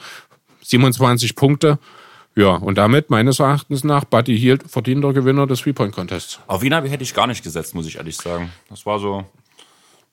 [0.64, 1.80] 27 Punkte.
[2.38, 6.40] Ja, und damit meines Erachtens nach Buddy Hield verdienter Gewinner des Three-Point-Contests.
[6.46, 8.52] Auf ihn hätte ich gar nicht gesetzt, muss ich ehrlich sagen.
[8.70, 9.26] Das war so.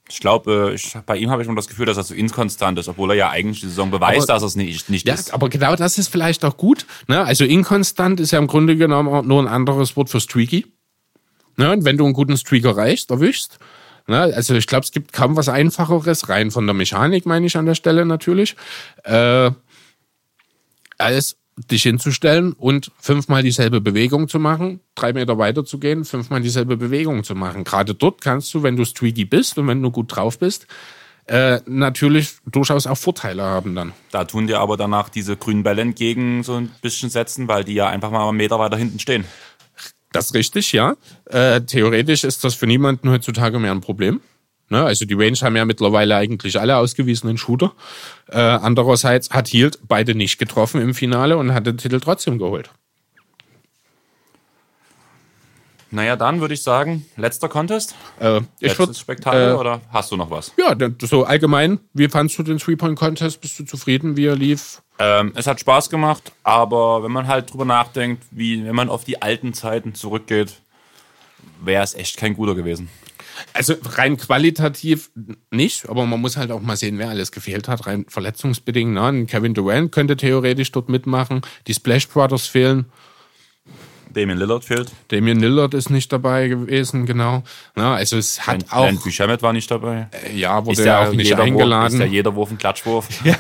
[0.08, 2.88] Ich glaube, ich, bei ihm habe ich immer das Gefühl, dass er so inkonstant ist,
[2.88, 5.34] obwohl er ja eigentlich die Saison beweist, aber, dass er es nicht, nicht ja, ist.
[5.34, 6.86] Aber genau das ist vielleicht auch gut.
[7.08, 7.22] Ne?
[7.22, 10.66] Also inkonstant ist ja im Grunde genommen nur ein anderes Wort für streaky.
[11.58, 11.72] Ne?
[11.72, 13.58] Und wenn du einen guten Streak erreichst, erwischst,
[14.06, 14.18] ne?
[14.18, 17.66] also ich glaube, es gibt kaum was Einfacheres, rein von der Mechanik meine ich an
[17.66, 18.56] der Stelle natürlich,
[19.04, 19.50] äh,
[20.96, 26.40] als dich hinzustellen und fünfmal dieselbe Bewegung zu machen, drei Meter weiter zu gehen, fünfmal
[26.40, 27.64] dieselbe Bewegung zu machen.
[27.64, 30.66] Gerade dort kannst du, wenn du streaky bist und wenn du gut drauf bist,
[31.26, 33.92] äh, natürlich durchaus auch Vorteile haben dann.
[34.10, 37.74] Da tun dir aber danach diese grünen Bälle entgegen so ein bisschen setzen, weil die
[37.74, 39.24] ja einfach mal einen Meter weiter hinten stehen.
[40.12, 40.96] Das ist richtig, ja.
[41.24, 44.20] Äh, theoretisch ist das für niemanden heutzutage mehr ein Problem.
[44.68, 44.82] Ne?
[44.84, 47.72] Also die Range haben ja mittlerweile eigentlich alle ausgewiesenen Shooter.
[48.28, 52.70] Äh, andererseits hat Hield beide nicht getroffen im Finale und hat den Titel trotzdem geholt.
[55.94, 57.94] Naja, dann würde ich sagen, letzter Contest.
[58.18, 60.52] Äh, ich würd, Spektakel äh, oder hast du noch was?
[60.56, 63.40] Ja, so allgemein, wie fandst du den Three-Point-Contest?
[63.40, 64.82] Bist du zufrieden, wie er lief?
[64.98, 69.04] Ähm, es hat Spaß gemacht, aber wenn man halt drüber nachdenkt, wie wenn man auf
[69.04, 70.54] die alten Zeiten zurückgeht,
[71.60, 72.88] wäre es echt kein guter gewesen.
[73.52, 75.10] Also rein qualitativ
[75.50, 78.92] nicht, aber man muss halt auch mal sehen, wer alles gefehlt hat, rein verletzungsbedingt.
[78.92, 79.26] Ne?
[79.26, 81.42] Kevin Durant könnte theoretisch dort mitmachen.
[81.66, 82.86] Die Splash Brothers fehlen.
[84.14, 84.92] Damian Lillard fehlt.
[85.08, 87.42] Damian Lillard ist nicht dabei gewesen, genau.
[87.76, 88.86] Ja, also es hat Len, auch.
[88.86, 90.08] Len Büchamet war nicht dabei.
[90.12, 91.92] Äh, ja, wurde ja auch nicht eingeladen.
[91.92, 93.08] Wurf, ist ja jeder Wurf ein Klatschwurf.
[93.24, 93.36] ja,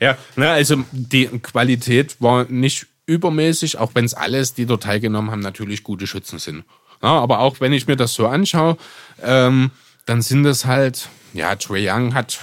[0.00, 5.30] ja ne, also die Qualität war nicht übermäßig, auch wenn es alles, die dort teilgenommen
[5.30, 6.64] haben, natürlich gute Schützen sind.
[7.02, 8.76] Ja, aber auch wenn ich mir das so anschaue,
[9.22, 9.70] ähm,
[10.06, 12.40] dann sind es halt, ja, Trey Young hat,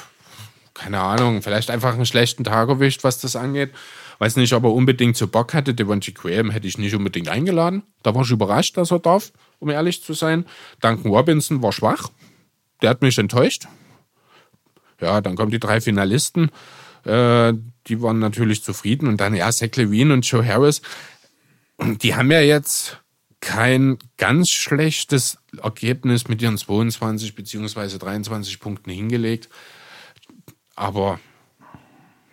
[0.73, 3.71] keine Ahnung, vielleicht einfach einen schlechten Tag erwischt, was das angeht.
[4.19, 5.73] Weiß nicht, ob er unbedingt so Bock hatte.
[5.73, 7.83] Devontae Graham hätte ich nicht unbedingt eingeladen.
[8.01, 10.45] Da war ich überrascht, dass er darf, um ehrlich zu sein.
[10.79, 12.09] Duncan Robinson war schwach.
[12.81, 13.67] Der hat mich enttäuscht.
[15.01, 16.49] Ja, dann kommen die drei Finalisten.
[17.03, 17.53] Äh,
[17.87, 19.07] die waren natürlich zufrieden.
[19.07, 20.81] Und dann, ja, Zach Levine und Joe Harris.
[21.79, 23.01] Die haben ja jetzt
[23.45, 27.99] kein ganz schlechtes Ergebnis mit ihren 22 bzw.
[27.99, 29.49] 23 Punkten hingelegt.
[30.75, 31.19] Aber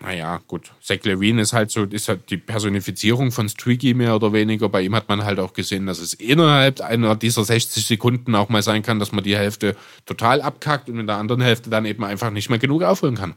[0.00, 0.72] naja, gut.
[0.80, 4.70] Zach Levine ist halt so, ist halt die Personifizierung von Streaky mehr oder weniger.
[4.70, 8.48] Bei ihm hat man halt auch gesehen, dass es innerhalb einer dieser 60 Sekunden auch
[8.48, 9.76] mal sein kann, dass man die Hälfte
[10.06, 13.34] total abkackt und in der anderen Hälfte dann eben einfach nicht mehr genug aufholen kann.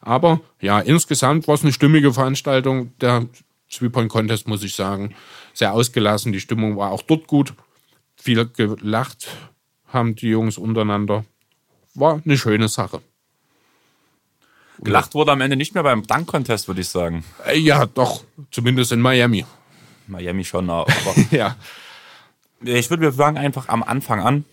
[0.00, 2.92] Aber ja, insgesamt war es eine stimmige Veranstaltung.
[3.00, 3.26] Der
[3.70, 5.16] Three-Point-Contest, muss ich sagen.
[5.56, 7.54] Sehr ausgelassen, die Stimmung war auch dort gut.
[8.14, 9.28] Viel gelacht
[9.88, 11.24] haben die Jungs untereinander.
[11.94, 13.00] War eine schöne Sache.
[14.82, 17.24] Gelacht wurde am Ende nicht mehr beim Dunk-Contest, würde ich sagen.
[17.46, 18.22] Äh, ja, doch.
[18.50, 19.46] Zumindest in Miami.
[20.06, 20.92] Miami schon, aber.
[21.30, 21.56] ja.
[22.60, 24.44] Ich würde, fangen einfach am Anfang an.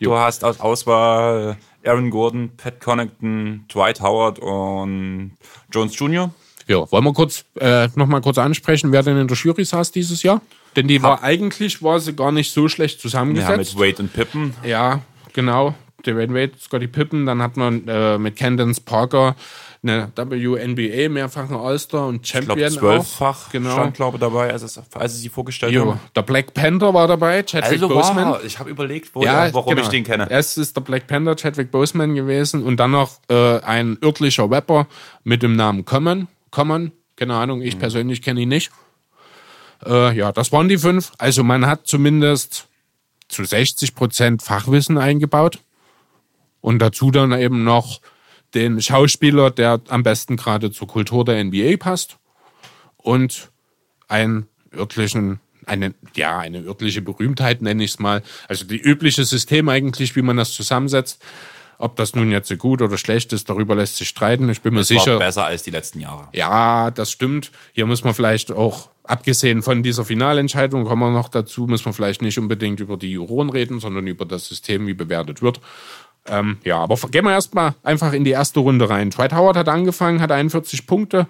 [0.00, 0.10] Jo.
[0.10, 5.36] Du hast aus Auswahl Aaron Gordon, Pat Connington, Dwight Howard und
[5.70, 6.34] Jones Jr.
[6.68, 10.22] Ja, wollen wir kurz äh, nochmal kurz ansprechen, wer denn in der Jury saß dieses
[10.22, 10.40] Jahr?
[10.76, 13.50] Denn die war eigentlich war sie gar nicht so schlecht zusammengesetzt.
[13.50, 14.54] Ja, mit Wade und Pippen.
[14.64, 15.00] Ja,
[15.32, 15.74] genau.
[16.06, 19.34] Dwayne Wade, Scotty Pippen, dann hat man äh, mit Candence Parker,
[19.82, 23.50] eine WNBA, mehrfacher All-Star und Ich glaube, Champion zwölffach.
[23.50, 23.72] Genau.
[23.72, 26.00] stand, glaube ich, dabei, als, es, als sie sie vorgestellt Jo, haben.
[26.14, 28.30] der Black Panther war dabei, Chadwick Also Boseman.
[28.30, 29.82] wow, ich habe überlegt, wo der, warum genau.
[29.82, 30.28] ich den kenne.
[30.30, 34.86] Es ist der Black Panther, Chadwick Boseman gewesen und dann noch äh, ein örtlicher Rapper
[35.24, 36.28] mit dem Namen Common.
[36.50, 37.66] Common, keine Ahnung, Mhm.
[37.66, 38.70] ich persönlich kenne ihn nicht.
[39.86, 41.12] Äh, ja, das waren die fünf.
[41.18, 42.66] Also man hat zumindest
[43.28, 45.58] zu 60 Prozent Fachwissen eingebaut
[46.60, 48.00] und dazu dann eben noch
[48.54, 52.16] den Schauspieler, der am besten gerade zur Kultur der NBA passt
[52.96, 53.50] und
[54.08, 58.22] einen örtlichen, eine, ja, eine örtliche Berühmtheit nenne ich es mal.
[58.48, 61.22] Also die übliche System eigentlich, wie man das zusammensetzt.
[61.80, 64.48] Ob das nun jetzt so gut oder schlecht ist, darüber lässt sich streiten.
[64.48, 65.18] Ich bin mir War sicher.
[65.18, 66.26] besser als die letzten Jahre.
[66.32, 67.52] Ja, das stimmt.
[67.72, 71.94] Hier muss man vielleicht auch, abgesehen von dieser Finalentscheidung, kommen wir noch dazu, muss man
[71.94, 75.60] vielleicht nicht unbedingt über die Juroren reden, sondern über das System, wie bewertet wird.
[76.26, 79.10] Ähm, ja, aber gehen wir erstmal einfach in die erste Runde rein.
[79.10, 81.28] Dwight Howard hat angefangen, hat 41 Punkte.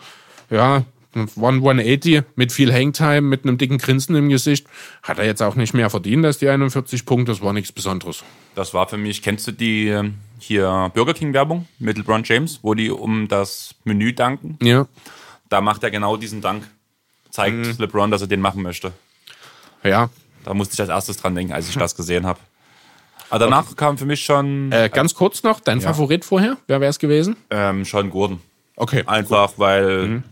[0.50, 0.84] Ja,
[1.14, 4.66] waren 180 mit viel Hangtime, mit einem dicken Grinsen im Gesicht.
[5.02, 7.32] Hat er jetzt auch nicht mehr verdient als die 41 Punkte.
[7.32, 8.22] Das war nichts Besonderes.
[8.54, 12.60] Das war für mich, kennst du die ähm, hier Burger King Werbung mit LeBron James,
[12.62, 14.58] wo die um das Menü danken?
[14.62, 14.86] Ja.
[15.48, 16.64] Da macht er genau diesen Dank.
[17.30, 17.74] Zeigt Mhm.
[17.78, 18.92] LeBron, dass er den machen möchte.
[19.82, 20.10] Ja,
[20.44, 22.38] Da musste ich als erstes dran denken, als ich das gesehen habe.
[23.30, 26.56] Aber danach kam für mich schon, äh, ganz kurz noch, dein Favorit vorher?
[26.66, 27.36] Wer wäre es gewesen?
[27.50, 28.40] ähm, schon Gordon.
[28.76, 29.02] Okay.
[29.06, 30.22] Einfach, weil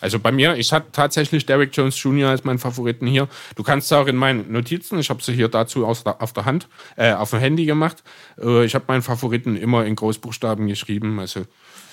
[0.00, 2.30] Also bei mir, ich hatte tatsächlich Derrick Jones Jr.
[2.30, 3.28] als meinen Favoriten hier.
[3.54, 6.32] Du kannst es auch in meinen Notizen, ich habe sie hier dazu aus der, auf
[6.32, 8.02] der Hand, äh, auf dem Handy gemacht.
[8.40, 11.18] Äh, ich habe meinen Favoriten immer in Großbuchstaben geschrieben.
[11.20, 11.44] Also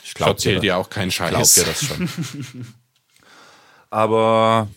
[0.04, 1.58] ich glaub erzähle dir dir auch keinen glaubt Scheiß.
[1.58, 2.10] ihr das schon.
[3.90, 4.68] Aber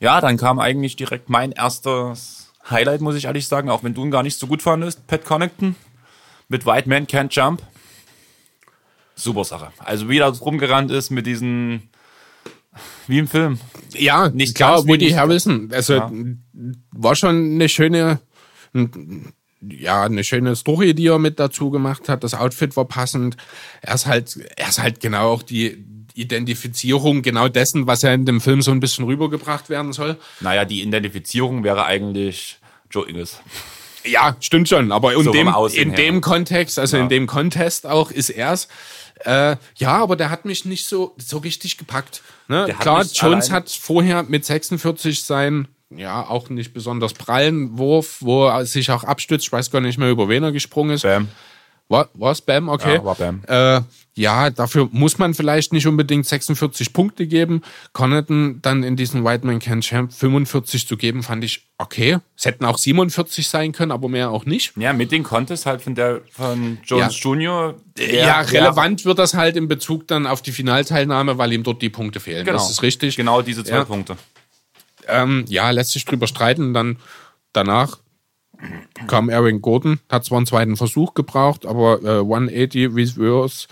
[0.00, 4.04] ja, dann kam eigentlich direkt mein erstes Highlight, muss ich ehrlich sagen, auch wenn du
[4.04, 5.06] ihn gar nicht so gut fandest.
[5.06, 5.74] Pat Connington
[6.48, 7.62] mit White Man Can't Jump.
[9.14, 9.72] Super Sache.
[9.78, 11.87] Also wie er rumgerannt ist mit diesen,
[13.06, 13.58] wie im Film.
[13.94, 15.10] Ja, Nicht klar, ganz Woody.
[15.10, 15.70] Harrelson.
[15.72, 16.12] Also Ja.
[16.92, 18.20] war schon eine schöne,
[19.60, 22.22] ja, eine schöne Story, die er mit dazu gemacht hat.
[22.24, 23.36] Das Outfit war passend.
[23.82, 25.84] Er ist halt, er ist halt genau auch die
[26.14, 30.16] Identifizierung genau dessen, was ja in dem Film so ein bisschen rübergebracht werden soll.
[30.40, 32.58] Naja, die Identifizierung wäre eigentlich
[32.90, 33.40] Joe Ingles.
[34.10, 35.96] Ja, stimmt schon, aber in, So dem, in her.
[35.96, 37.02] dem Kontext, also Ja.
[37.04, 38.68] in dem Contest auch, ist er's.
[39.24, 42.22] Äh, ja, aber der hat mich nicht so, so richtig gepackt.
[42.46, 42.62] Ne?
[42.68, 48.18] Hat Klar, mich Jones hat vorher mit 46 sein, ja, auch nicht besonders prallen Wurf,
[48.20, 49.46] wo er sich auch abstützt.
[49.46, 51.02] Ich weiß gar nicht mehr, über wen er gesprungen ist.
[51.02, 51.28] Bam.
[51.90, 52.68] War, war's Bam?
[52.68, 52.96] Okay.
[52.96, 53.42] Ja, war Bam.
[53.46, 53.80] Äh,
[54.14, 57.62] ja, dafür muss man vielleicht nicht unbedingt 46 Punkte geben.
[57.92, 62.18] Connaughton dann in diesen White Man Can Champ 45 zu geben, fand ich okay.
[62.36, 64.72] Es hätten auch 47 sein können, aber mehr auch nicht.
[64.76, 67.74] Ja, mit dem Contest halt von der von Jones Jr.
[67.96, 71.80] der- ja, relevant wird das halt in Bezug dann auf die Finalteilnahme, weil ihm dort
[71.80, 72.44] die Punkte fehlen.
[72.44, 72.58] Genau.
[72.58, 73.16] Das ist richtig.
[73.16, 73.84] Genau diese zwei Ja.
[73.84, 74.16] Punkte.
[75.06, 76.74] Ähm, ja, lässt sich drüber streiten.
[76.74, 76.98] Dann
[77.52, 77.98] danach
[79.06, 83.68] kam Aaron Gordon, hat zwar einen zweiten Versuch gebraucht, aber äh, 180 Reverse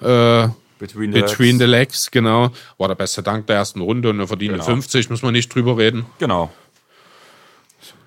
[0.00, 0.48] äh,
[0.78, 1.58] Between the Between legs.
[1.58, 2.50] the Legs, genau.
[2.78, 4.64] War der beste Dank der ersten Runde und eine verdiente Genau.
[4.64, 6.06] 50, muss man nicht drüber reden.
[6.20, 6.50] Genau.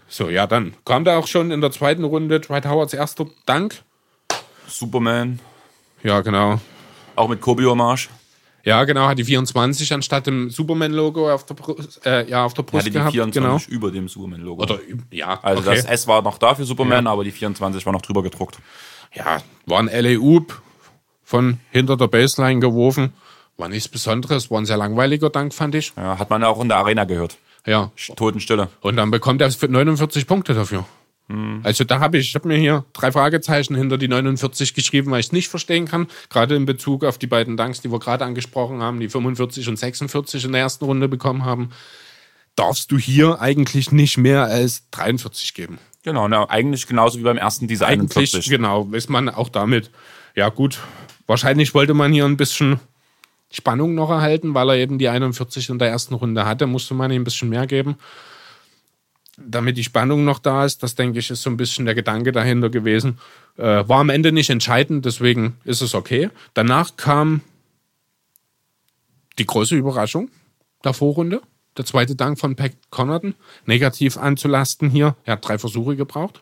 [0.07, 3.81] So, ja, dann kam da auch schon in der zweiten Runde Dwight Howards erster Dank.
[4.67, 5.39] Superman.
[6.03, 6.59] Ja, genau.
[7.15, 8.09] Auch mit Kobe Hommage.
[8.63, 12.63] Ja, genau, hat die 24 anstatt dem Superman-Logo auf der Brust, äh, ja, auf der
[12.63, 13.11] Brust Hatte die gehabt.
[13.13, 14.65] 24 über dem Superman-Logo.
[14.65, 14.73] Genau.
[14.79, 15.75] Oder, ja, Also okay.
[15.77, 18.59] das S war noch da für Superman, aber die 24 war noch drüber gedruckt.
[19.13, 20.61] ja, war ein LA Oop
[21.23, 23.13] von hinter der Baseline geworfen.
[23.57, 25.93] War nichts Besonderes, war ein sehr langweiliger Dank, fand ich.
[25.97, 27.37] Ja, hat man ja auch in der Arena gehört.
[27.65, 28.69] Ja, Totenstille.
[28.81, 30.85] Und dann bekommt er für 49 Punkte dafür.
[31.63, 35.19] Also da habe ich, ich habe mir hier drei Fragezeichen hinter die 49 geschrieben, weil
[35.19, 36.07] ich es nicht verstehen kann.
[36.29, 39.77] Gerade in Bezug auf die beiden Danks, die wir gerade angesprochen haben, die 45 und
[39.77, 41.69] 46 in der ersten Runde bekommen haben.
[42.55, 45.79] Darfst du hier eigentlich nicht mehr als 43 geben?
[46.03, 48.49] Genau, na, eigentlich genauso wie beim ersten diese Eigentlich, 41.
[48.49, 49.91] genau, ist man auch damit.
[50.35, 50.79] Ja, gut.
[51.27, 52.79] Wahrscheinlich wollte man hier ein bisschen
[53.51, 57.11] Spannung noch erhalten, weil er eben die 41 in der ersten Runde hatte, musste man
[57.11, 57.95] ihm ein bisschen mehr geben.
[59.47, 62.31] Damit die Spannung noch da ist, das denke ich, ist so ein bisschen der Gedanke
[62.31, 63.19] dahinter gewesen.
[63.57, 66.29] Äh, war am Ende nicht entscheidend, deswegen ist es okay.
[66.53, 67.41] Danach kam
[69.39, 70.29] die große Überraschung
[70.83, 71.41] der Vorrunde.
[71.77, 73.35] Der zweite Dank von Pat Connaughton.
[73.65, 75.15] Negativ anzulasten hier.
[75.23, 76.41] Er hat drei Versuche gebraucht.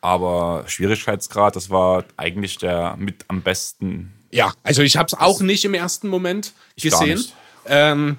[0.00, 4.12] Aber Schwierigkeitsgrad, das war eigentlich der mit am besten.
[4.30, 7.24] Ja, also ich habe es auch nicht im ersten Moment gesehen.
[7.66, 8.16] Ähm,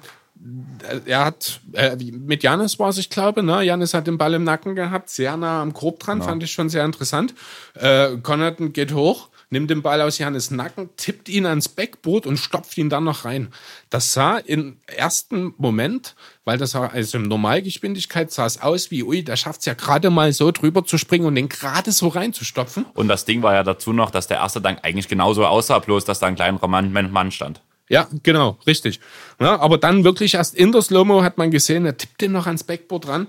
[1.06, 3.62] er hat äh, mit Janis war es, ich glaube, ne?
[3.62, 6.68] Janis hat den Ball im Nacken gehabt, sehr nah am Korb dran, fand ich schon
[6.68, 7.34] sehr interessant.
[7.74, 12.38] Äh, Connaughton geht hoch, nimmt den Ball aus Janis Nacken, tippt ihn ans Backboard und
[12.38, 13.52] stopft ihn dann noch rein.
[13.90, 19.04] Das sah im ersten Moment, weil das sah, also in Normalgeschwindigkeit sah es aus wie,
[19.04, 22.08] ui, der schafft es ja gerade mal so drüber zu springen und den gerade so
[22.08, 22.86] reinzustopfen.
[22.94, 26.04] Und das Ding war ja dazu noch, dass der erste Dank eigentlich genauso aussah, bloß
[26.04, 27.60] dass da ein kleinerer Mann, Mann stand.
[27.92, 29.00] Ja, genau, richtig.
[29.38, 32.46] Ja, aber dann wirklich erst in der Slow-Mo hat man gesehen, er tippt den noch
[32.46, 33.26] ans Backboard ran.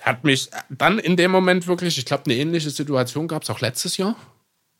[0.00, 3.60] Hat mich dann in dem Moment wirklich, ich glaube, eine ähnliche Situation gab es auch
[3.60, 4.16] letztes Jahr.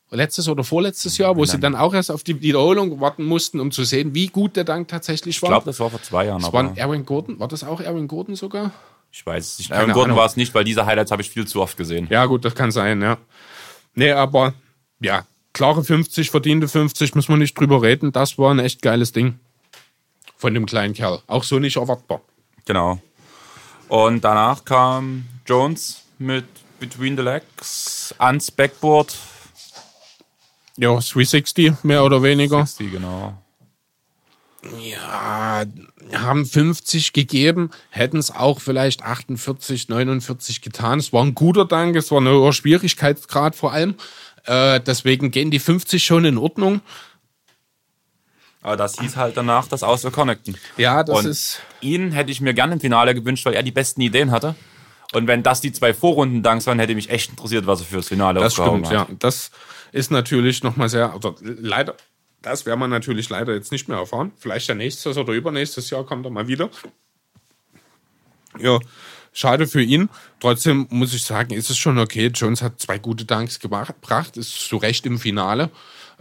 [0.09, 3.71] Letztes oder vorletztes Jahr, wo sie dann auch erst auf die Wiederholung warten mussten, um
[3.71, 5.49] zu sehen, wie gut der Dank tatsächlich war.
[5.49, 6.41] Ich glaube, das war vor zwei Jahren.
[6.41, 7.39] Das war Erwin Gordon.
[7.39, 8.71] War das auch Erwin Gordon sogar?
[9.11, 9.71] Ich weiß es nicht.
[9.71, 12.07] Erwin Gordon war es nicht, weil diese Highlights habe ich viel zu oft gesehen.
[12.09, 13.19] Ja, gut, das kann sein, ja.
[13.93, 14.53] Nee, aber
[14.99, 15.25] ja,
[15.61, 18.11] klare 50, verdiente 50, müssen wir nicht drüber reden.
[18.11, 19.39] Das war ein echt geiles Ding
[20.35, 21.21] von dem kleinen Kerl.
[21.27, 22.21] Auch so nicht erwartbar.
[22.65, 22.99] Genau.
[23.87, 26.45] Und danach kam Jones mit
[26.79, 29.15] Between the Legs ans Backboard.
[30.77, 32.65] Ja, 360 mehr oder weniger.
[32.65, 33.37] 60, genau.
[34.79, 35.63] Ja,
[36.13, 40.97] haben 50 gegeben, hätten es auch vielleicht 48, 49 getan.
[40.97, 43.93] Es war ein guter Dank, es war ein hoher Schwierigkeitsgrad vor allem.
[44.45, 46.81] Äh, deswegen gehen die 50 schon in Ordnung.
[48.63, 50.55] Aber das hieß halt danach das Aus Connecten.
[50.77, 51.61] Ja, das Und ist.
[51.81, 54.55] ihn hätte ich mir gerne im Finale gewünscht, weil er die besten Ideen hatte.
[55.13, 58.39] Und wenn das die zwei Vorrunden-Danks waren, hätte mich echt interessiert, was er fürs Finale
[58.39, 58.93] Das stimmt, hat.
[58.93, 59.07] ja.
[59.19, 59.51] Das
[59.91, 61.95] ist natürlich nochmal sehr, also leider,
[62.41, 64.31] das werden wir natürlich leider jetzt nicht mehr erfahren.
[64.37, 66.69] Vielleicht ja nächstes oder übernächstes Jahr kommt er mal wieder.
[68.59, 68.79] Ja,
[69.31, 70.09] schade für ihn.
[70.39, 72.27] Trotzdem muss ich sagen, ist es schon okay.
[72.33, 75.69] Jones hat zwei gute Danks gebracht, ist zu Recht im Finale.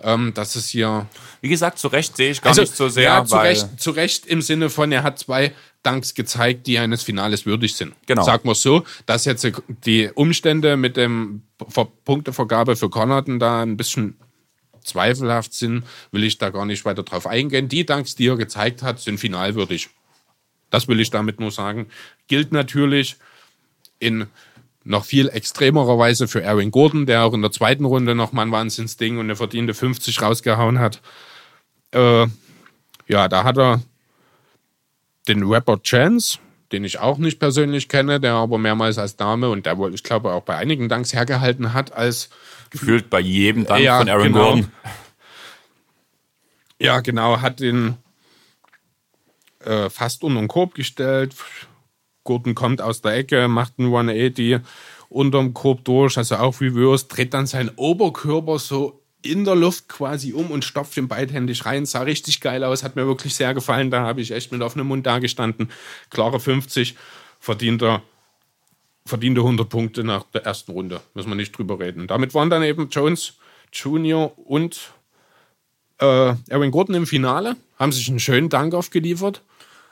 [0.02, 1.06] Ähm, das ist hier.
[1.40, 4.26] Wie gesagt, zu Recht sehe ich gar nicht so sehr, ja, zu, Recht, zu Recht
[4.26, 7.94] im Sinne von, er hat zwei Danks gezeigt, die eines Finales würdig sind.
[8.06, 8.22] Genau.
[8.22, 9.46] Sagen wir so, dass jetzt
[9.84, 14.16] die Umstände mit dem Ver Punktevergabe für Connaughton da ein bisschen
[14.82, 17.68] zweifelhaft sind, will ich da gar nicht weiter drauf eingehen.
[17.68, 19.90] Die Danks, die er gezeigt hat, sind finalwürdig.
[20.70, 21.88] Das will ich damit nur sagen.
[22.28, 23.16] Gilt natürlich
[23.98, 24.26] in
[24.84, 28.42] noch viel extremerer Weise für Erwin Gordon, der auch in der zweiten Runde noch mal
[28.42, 31.00] ein Wahnsinnsding und eine verdiente 50 rausgehauen hat.
[31.92, 32.26] Äh,
[33.06, 33.82] ja, da hat er
[35.28, 36.38] den Rapper Chance,
[36.72, 40.02] den ich auch nicht persönlich kenne, der aber mehrmals als Dame und der wohl, ich
[40.02, 42.30] glaube, auch bei einigen Danks hergehalten hat, als
[42.70, 44.44] gefühlt bei jedem Dank Ja, von Aaron genau.
[44.44, 44.72] Gordon.
[46.78, 47.96] Ja, genau, hat den
[49.64, 51.34] äh, fast unter den Korb gestellt.
[52.24, 54.60] Gordon kommt aus der Ecke, macht einen 180
[55.08, 60.32] unterm Korb durch, also auch reverse, dreht dann seinen Oberkörper so in der Luft quasi
[60.32, 61.84] um und stopft ihn beidhändig rein.
[61.84, 63.90] Sah richtig geil aus, hat mir wirklich sehr gefallen.
[63.90, 65.70] Da habe ich echt mit offenem Mund dagestanden.
[66.08, 66.96] Klare 50,
[67.38, 68.02] verdienter,
[69.04, 71.00] verdiente 100 Punkte nach der ersten Runde.
[71.14, 72.06] Müssen wir nicht drüber reden.
[72.06, 73.34] Damit waren dann eben Jones
[73.72, 74.32] Jr.
[74.38, 74.92] und
[75.98, 79.42] äh, Erwin Gordon im Finale, haben sich einen schönen Dank aufgeliefert.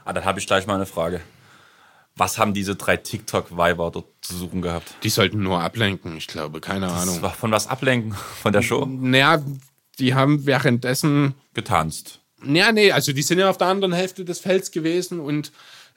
[0.09, 1.21] Ah, dann habe ich gleich mal eine Frage.
[2.17, 4.95] Was haben diese drei TikTok-Weiber dort zu suchen gehabt?
[5.03, 7.21] Die sollten nur ablenken, ich glaube, keine Das Ahnung.
[7.21, 8.15] war von was ablenken?
[8.43, 8.87] Von der Show?
[8.87, 9.43] Naja,
[9.99, 11.35] die haben währenddessen.
[11.53, 12.21] Getanzt.
[12.41, 15.53] Naja, nee, also die sind ja auf der anderen Hälfte des Felds gewesen und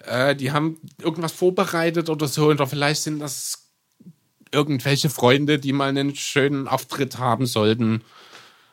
[0.05, 2.47] äh, die haben irgendwas vorbereitet oder so.
[2.47, 3.69] Oder vielleicht sind das
[4.51, 8.03] irgendwelche Freunde, die mal einen schönen Auftritt haben sollten.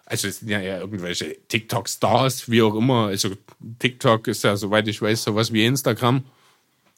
[0.08, 3.08] Also es sind ja eher irgendwelche TikTok-Stars, wie auch immer.
[3.08, 3.30] Also
[3.78, 6.24] TikTok ist ja, soweit ich weiß, sowas wie Instagram.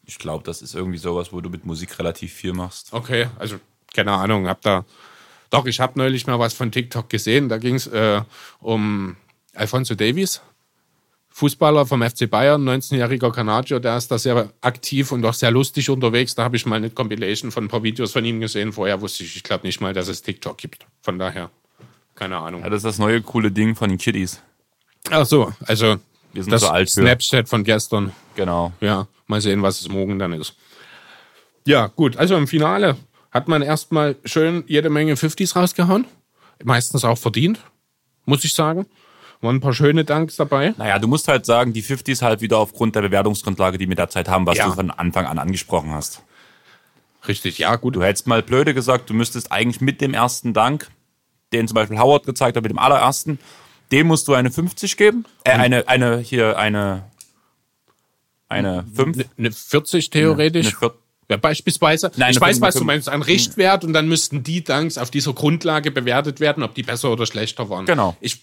[0.07, 2.93] Ich glaube, das ist irgendwie sowas, wo du mit Musik relativ viel machst.
[2.93, 3.57] Okay, also
[3.93, 4.85] keine Ahnung, hab da.
[5.51, 7.49] Doch, ich habe neulich mal was von TikTok gesehen.
[7.49, 8.23] Da ging es äh,
[8.61, 9.17] um
[9.55, 10.41] Alfonso Davies,
[11.31, 13.81] Fußballer vom FC Bayern, 19-jähriger Kanadier.
[13.81, 16.37] Der ist da sehr aktiv und auch sehr lustig unterwegs.
[16.37, 18.73] Da habe ich mal eine Compilation von ein paar Videos von ihm gesehen.
[18.73, 20.87] Vorher wusste ich, ich glaube nicht mal, dass es TikTok gibt.
[21.03, 21.51] Von daher,
[22.21, 22.63] keine Ahnung.
[22.63, 24.41] Ja, das ist das neue coole Ding von den Kiddies.
[25.11, 25.97] Ach so, also
[26.33, 27.01] Wir sind das so alt für.
[27.01, 28.13] Snapchat von gestern.
[28.37, 28.73] Genau.
[28.81, 30.55] Ja, mal sehen, was es morgen dann ist.
[31.67, 32.17] Ja, gut.
[32.19, 32.97] Also im Finale
[33.33, 36.05] hat man erstmal schön jede Menge 50s rausgehauen.
[36.63, 37.59] Meistens auch verdient,
[38.27, 38.87] muss ich sagen.
[39.41, 40.75] Waren ein paar schöne Danks dabei.
[40.77, 44.29] Naja, du musst halt sagen, die 50s halt wieder aufgrund der Bewertungsgrundlage, die wir derzeit
[44.29, 44.67] haben, was Ja.
[44.67, 46.23] du von Anfang an angesprochen hast.
[47.27, 47.97] Richtig, ja, gut.
[47.97, 50.91] Du hättest mal blöde gesagt, du müsstest eigentlich mit dem ersten Dank,
[51.53, 53.39] den zum Beispiel Howard gezeigt hat, mit dem allerersten,
[53.93, 55.25] dem musst du eine 50 geben.
[55.45, 57.05] Äh, eine, eine, hier, eine,
[58.49, 59.25] eine 5.
[59.39, 60.67] Eine 40 theoretisch.
[60.67, 60.95] Eine Viert-
[61.29, 62.87] Ja, beispielsweise, Nein, ich eine weiß, was du 55.
[62.87, 66.83] meinst, ein Richtwert und dann müssten die Danks auf dieser Grundlage bewertet werden, ob die
[66.83, 67.87] besser oder schlechter waren.
[67.87, 68.17] Genau.
[68.21, 68.41] Ich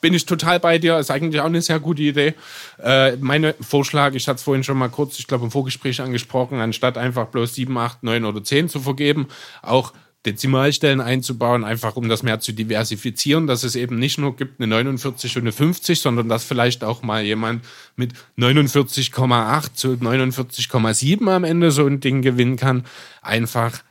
[0.00, 2.34] bin ich total bei dir, ist eigentlich auch eine sehr gute Idee.
[2.80, 6.60] Äh, mein Vorschlag, ich hatte es vorhin schon mal kurz, ich glaube im Vorgespräch angesprochen,
[6.60, 9.26] anstatt einfach bloß 7, 8, 9 oder 10 zu vergeben,
[9.62, 9.92] auch
[10.26, 14.66] Dezimalstellen einzubauen, einfach um das mehr zu diversifizieren, dass es eben nicht nur gibt eine
[14.66, 17.64] 49 und eine 50, sondern dass vielleicht auch mal jemand
[17.94, 22.84] mit 49,8 zu 49,7 am Ende so ein Ding gewinnen kann.
[23.22, 23.82] Einfach,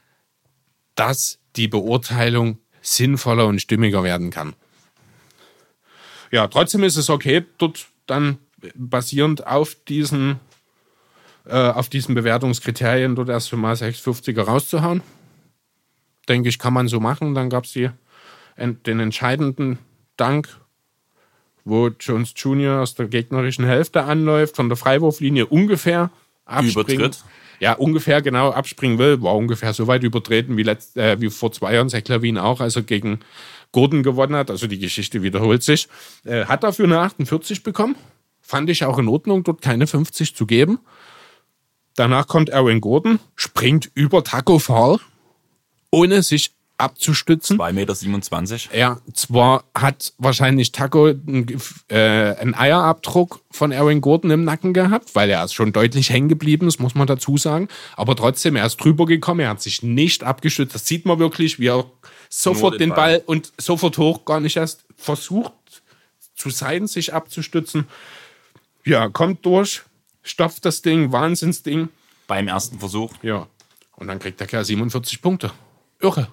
[0.95, 4.53] dass die Beurteilung sinnvoller und stimmiger werden kann.
[6.31, 8.37] Ja, trotzdem ist es okay, dort dann
[8.75, 10.39] basierend auf diesen,
[11.45, 15.01] äh, auf diesen Bewertungskriterien dort erst mal 650er rauszuhauen.
[16.27, 17.35] Denke ich, kann man so machen.
[17.35, 19.79] Dann gab es den entscheidenden
[20.17, 20.49] Dank,
[21.63, 22.81] wo Jones Jr.
[22.81, 26.09] aus der gegnerischen Hälfte anläuft, von der Freiwurflinie ungefähr.
[26.61, 27.23] Übertritt.
[27.59, 29.21] Ja, ungefähr genau abspringen will.
[29.21, 32.61] War ungefähr so weit übertreten wie, letzt, äh, wie vor zwei Jahren Zach Lavin auch,
[32.61, 33.19] also gegen
[33.71, 34.51] Gordon gewonnen hat.
[34.51, 35.87] Also die Geschichte wiederholt sich.
[36.23, 37.95] Äh, hat dafür eine 48 bekommen.
[38.41, 40.79] Fand ich auch in Ordnung, dort keine 50 zu geben.
[41.95, 44.99] Danach kommt Aaron Gordon, springt über Taco Fall,
[45.91, 47.57] ohne sich abzustützen.
[47.57, 48.77] 2,27 Meter.
[48.77, 51.47] Ja, zwar hat wahrscheinlich Taco einen,
[51.89, 56.29] äh, einen Eierabdruck von Aaron Gordon im Nacken gehabt, weil er ist schon deutlich hängen
[56.29, 57.67] geblieben ist, muss man dazu sagen.
[57.95, 60.75] Aber trotzdem, er ist drüber gekommen, er hat sich nicht abgestützt.
[60.75, 61.85] Das sieht man wirklich, wie er
[62.29, 63.19] sofort den, den Ball.
[63.19, 65.53] Ball und sofort hoch gar nicht erst versucht
[66.35, 67.87] zu sein, sich abzustützen.
[68.85, 69.81] Ja, kommt durch,
[70.21, 71.89] stopft das Ding, Wahnsinnsding.
[72.27, 73.13] Beim ersten Versuch.
[73.23, 73.47] Ja.
[73.95, 75.51] Und dann kriegt der Kerl 47 Punkte.
[75.99, 76.27] Irre.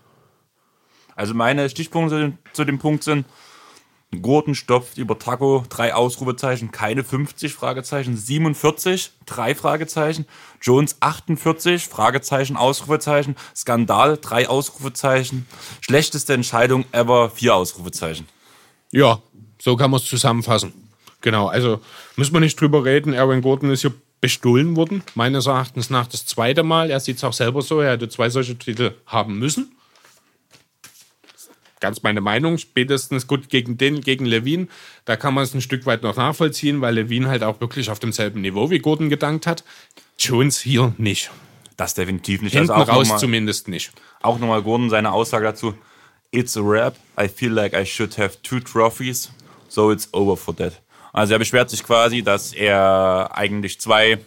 [1.17, 3.25] Also meine Stichpunkte zu dem Punkt sind,
[4.23, 10.27] Gurten stopft über Taco, drei Ausrufezeichen, keine 50, Fragezeichen, 47, drei Fragezeichen,
[10.61, 15.47] Jones 48, Fragezeichen, Ausrufezeichen, Skandal, drei Ausrufezeichen,
[15.81, 18.29] schlechteste Entscheidung ever, vier Ausrufezeichen.
[18.93, 19.21] Ja,
[19.61, 20.73] so kann man es zusammenfassen.
[21.21, 21.81] Genau, also
[22.17, 23.15] müssen wir nicht drüber reden.
[23.15, 26.91] Erwin Gordon ist hier bestohlen worden, meines Erachtens nach das zweite Mal.
[26.91, 29.77] Er sieht es auch selber so, er hätte zwei solche Titel haben müssen.
[31.79, 34.71] Ganz meine Meinung, spätestens gut gegen den, gegen Levin,
[35.05, 37.99] da kann man es ein Stück weit noch nachvollziehen, weil Levin halt auch wirklich auf
[37.99, 39.63] demselben Niveau wie Gordon gedankt hat.
[40.19, 41.31] Jones hier nicht.
[41.77, 42.55] Das definitiv nicht.
[42.55, 43.93] Hinten also raus mal, zumindest nicht.
[44.23, 45.75] Auch nochmal Gordon seine Aussage dazu.
[46.31, 46.97] It's a rap.
[47.21, 49.31] I feel like I should have two trophies.
[49.69, 50.81] So it's over for that.
[51.15, 54.19] Also er beschwert sich quasi, dass er eigentlich zwei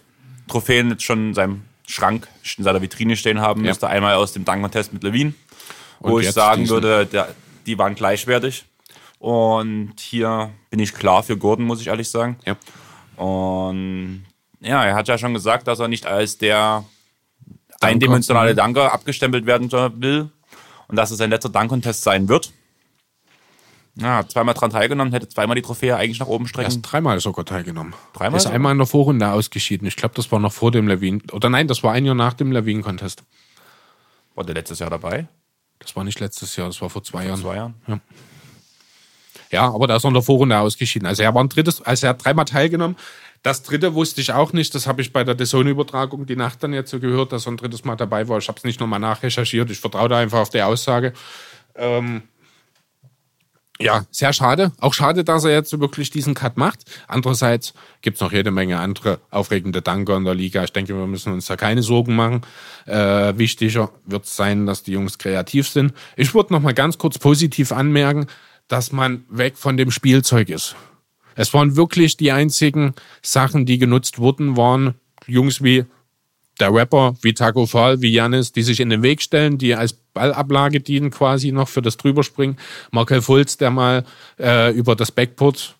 [0.47, 3.71] Trophäen jetzt schon in seinem Schrank, in seiner Vitrine stehen haben ja.
[3.71, 3.87] müsste.
[3.87, 5.33] Einmal aus dem Dunk-Contest mit Levine,
[5.99, 6.73] wo ich sagen diesen.
[6.73, 7.35] würde, der,
[7.65, 8.63] die waren gleichwertig.
[9.19, 12.39] Und hier bin ich klar für Gordon, muss ich ehrlich sagen.
[12.45, 12.55] Ja.
[13.21, 14.23] Und
[14.61, 16.85] ja, er hat ja schon gesagt, dass er nicht als der
[17.81, 19.69] eindimensionale Danker abgestempelt werden
[20.01, 20.29] will
[20.87, 22.53] und dass es sein letzter Dunk-Contest sein wird.
[23.99, 26.71] Ja, hat zweimal dran teilgenommen, hätte zweimal die Trophäe eigentlich nach oben strecken.
[26.71, 27.93] Erst dreimal sogar teilgenommen.
[28.13, 28.37] Dreimal?
[28.37, 28.55] Ist sogar?
[28.55, 29.87] einmal in der Vorrunde ausgeschieden.
[29.87, 31.23] Ich glaube, das war noch vor dem Levin.
[31.31, 33.23] Oder nein, das war ein Jahr nach dem Levin-Contest.
[34.35, 35.27] War der letztes Jahr dabei?
[35.79, 37.41] Das war nicht letztes Jahr, das war vor zwei vor Jahren.
[37.41, 37.73] Zwei Jahren?
[37.87, 37.99] Ja.
[39.49, 41.07] Ja, aber da ist er in der Vorrunde ausgeschieden.
[41.07, 42.97] Also er war ein drittes, also er hat dreimal teilgenommen.
[43.43, 44.75] Das dritte wusste ich auch nicht.
[44.75, 47.57] Das habe ich bei der Dessone-Übertragung die Nacht dann jetzt so gehört, dass er ein
[47.57, 48.37] drittes Mal dabei war.
[48.39, 49.71] Ich habe es nicht nochmal nachrecherchiert.
[49.71, 51.13] Ich vertraue da einfach auf die Aussage.
[51.75, 52.23] Ähm,
[53.79, 54.71] ja, sehr schade.
[54.79, 56.79] Auch schade, dass er jetzt wirklich diesen Cut macht.
[57.07, 60.63] Andererseits gibt's noch jede Menge andere aufregende Danker in der Liga.
[60.63, 62.41] Ich denke, wir müssen uns da keine Sorgen machen.
[62.85, 65.93] Äh, wichtiger wird es sein, dass die Jungs kreativ sind.
[66.15, 68.25] Ich würde noch mal ganz kurz positiv anmerken,
[68.67, 70.75] dass man weg von dem Spielzeug ist.
[71.35, 74.95] Es waren wirklich die einzigen Sachen, die genutzt wurden, waren
[75.27, 75.85] Jungs wie
[76.59, 79.93] der Rapper wie Taco Fall, wie Janis, die sich in den Weg stellen, die als
[79.93, 82.57] Ballablage dienen quasi noch für das Drüberspringen.
[82.91, 84.03] Markel Fulz, der mal
[84.39, 85.77] äh, über das Backput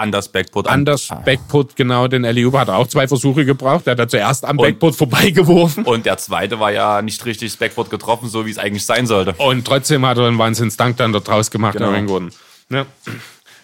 [0.00, 0.66] Anders Backput.
[0.66, 1.24] Anders an.
[1.24, 2.08] Backput, genau.
[2.08, 3.86] Den Eliuba hat auch zwei Versuche gebraucht.
[3.86, 5.84] Der hat da zuerst am und, Backput vorbeigeworfen.
[5.84, 9.06] Und der zweite war ja nicht richtig das Backput getroffen, so wie es eigentlich sein
[9.06, 9.34] sollte.
[9.36, 11.92] Und trotzdem hat er einen Wahnsinnsdank dann da draus gemacht, genau.
[12.06, 12.30] Gordon.
[12.70, 12.86] Ja.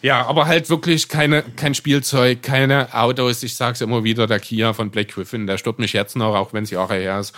[0.03, 3.43] Ja, aber halt wirklich keine, kein Spielzeug, keine Autos.
[3.43, 6.53] Ich sag's immer wieder, der Kia von Black Griffin, der stört mich jetzt noch, auch
[6.53, 7.35] wenn sie auch her ist.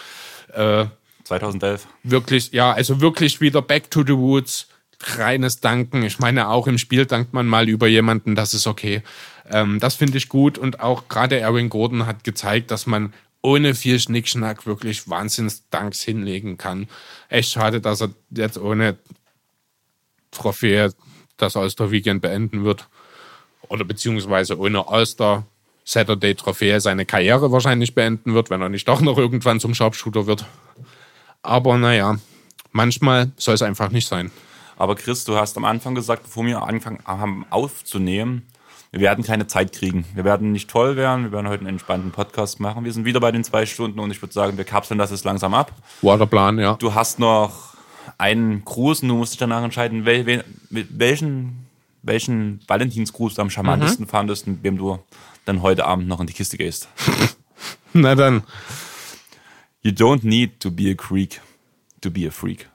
[0.52, 0.86] Äh,
[1.24, 1.86] 2011.
[2.02, 4.68] Wirklich, ja, also wirklich wieder Back to the Woods,
[5.16, 6.02] reines Danken.
[6.02, 9.02] Ich meine, auch im Spiel dankt man mal über jemanden, das ist okay.
[9.50, 13.74] Ähm, das finde ich gut und auch gerade Erwin Gordon hat gezeigt, dass man ohne
[13.74, 16.88] viel Schnickschnack wirklich Wahnsinnsdanks hinlegen kann.
[17.28, 18.96] Echt schade, dass er jetzt ohne
[20.30, 20.92] Trophäe
[21.38, 22.88] das All-Star-Weekend beenden wird.
[23.68, 25.44] Oder beziehungsweise ohne All-Star
[25.84, 30.26] Saturday Trophäe seine Karriere wahrscheinlich beenden wird, wenn er nicht doch noch irgendwann zum Sharpshooter
[30.26, 30.44] wird.
[31.42, 32.18] Aber naja,
[32.72, 34.30] manchmal soll es einfach nicht sein.
[34.76, 38.46] Aber Chris, du hast am Anfang gesagt, bevor wir angefangen haben aufzunehmen,
[38.90, 40.04] wir werden keine Zeit kriegen.
[40.14, 41.24] Wir werden nicht toll werden.
[41.24, 42.84] Wir werden heute einen entspannten Podcast machen.
[42.84, 45.24] Wir sind wieder bei den zwei Stunden und ich würde sagen, wir kapseln das jetzt
[45.24, 45.72] langsam ab.
[46.00, 46.74] War der Plan, ja.
[46.74, 47.74] Du hast noch
[48.16, 51.66] einen Gruß und du musst dich danach entscheiden, wel, wel, mit welchen,
[52.02, 54.08] welchen Valentinsgruß du am charmantesten Mhm.
[54.10, 54.98] fandest und wem du
[55.44, 56.88] dann heute Abend noch in die Kiste gehst.
[57.92, 58.42] Na dann.
[59.82, 61.40] You don't need to be a creek
[62.00, 62.68] to be a freak.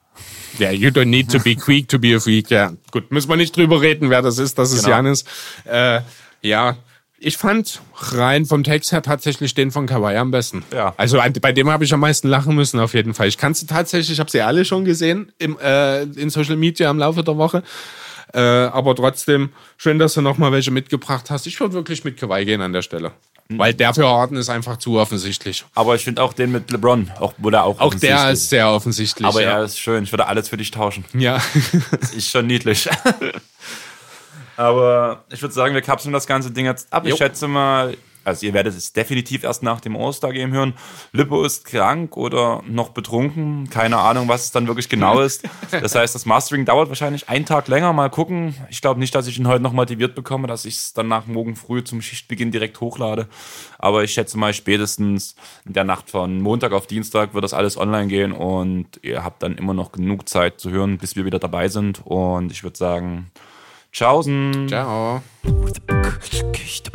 [0.60, 2.50] Ja, you don't need to be quick to be a freak.
[2.50, 4.58] Ja, gut, müssen wir nicht drüber reden, wer das ist.
[4.58, 4.98] Das ist Genau.
[4.98, 5.26] Janis.
[5.66, 6.02] Äh,
[6.42, 6.78] ja,
[7.24, 10.64] ich fand rein vom Text her tatsächlich den von Kawaii am besten.
[10.74, 10.94] Ja.
[10.98, 13.28] Also bei dem habe ich am meisten lachen müssen, auf jeden Fall.
[13.28, 16.90] Ich kann sie tatsächlich, ich habe sie alle schon gesehen im, äh, in Social Media
[16.90, 17.64] im Laufe der Woche.
[18.34, 21.48] Äh, aber trotzdem, schön, dass du noch mal welche mitgebracht hast.
[21.48, 23.12] Ich würde wirklich mit Kawaii gehen an der Stelle.
[23.48, 23.60] Mhm.
[23.60, 25.66] Weil der für Harden ist einfach zu offensichtlich.
[25.76, 28.70] Aber ich finde auch den mit LeBron, auch, wo der auch Auch der ist sehr
[28.70, 29.28] offensichtlich.
[29.28, 29.60] Aber ja.
[29.60, 30.04] er ist schön.
[30.04, 31.06] Ich würde alles für dich tauschen.
[31.14, 31.42] ja.
[32.16, 32.90] Ist schon niedlich.
[34.58, 37.06] Aber ich würde sagen, wir kapseln das ganze Ding jetzt ab.
[37.06, 37.14] Jo.
[37.14, 40.74] Ich schätze mal, also ihr werdet es definitiv erst nach dem All-Star-Game hören.
[41.12, 43.70] Lippo ist krank oder noch betrunken.
[43.70, 45.44] Keine Ahnung, was es dann wirklich genau ist.
[45.72, 47.94] Das heißt, das Mastering dauert wahrscheinlich einen Tag länger.
[47.94, 48.56] Mal gucken.
[48.70, 51.26] Ich glaube nicht, dass ich ihn heute noch motiviert bekomme, dass ich es dann nach
[51.26, 53.28] morgen früh zum Schichtbeginn direkt hochlade.
[53.80, 55.36] Aber ich schätze mal, spätestens
[55.66, 59.42] in der Nacht von Montag auf Dienstag wird das alles online gehen und ihr habt
[59.42, 62.06] dann immer noch genug Zeit zu hören, bis wir wieder dabei sind.
[62.06, 63.32] Und ich würde sagen,
[63.94, 64.68] Tschaußen.
[64.68, 65.22] Ciao.
[66.52, 66.92] Kichte,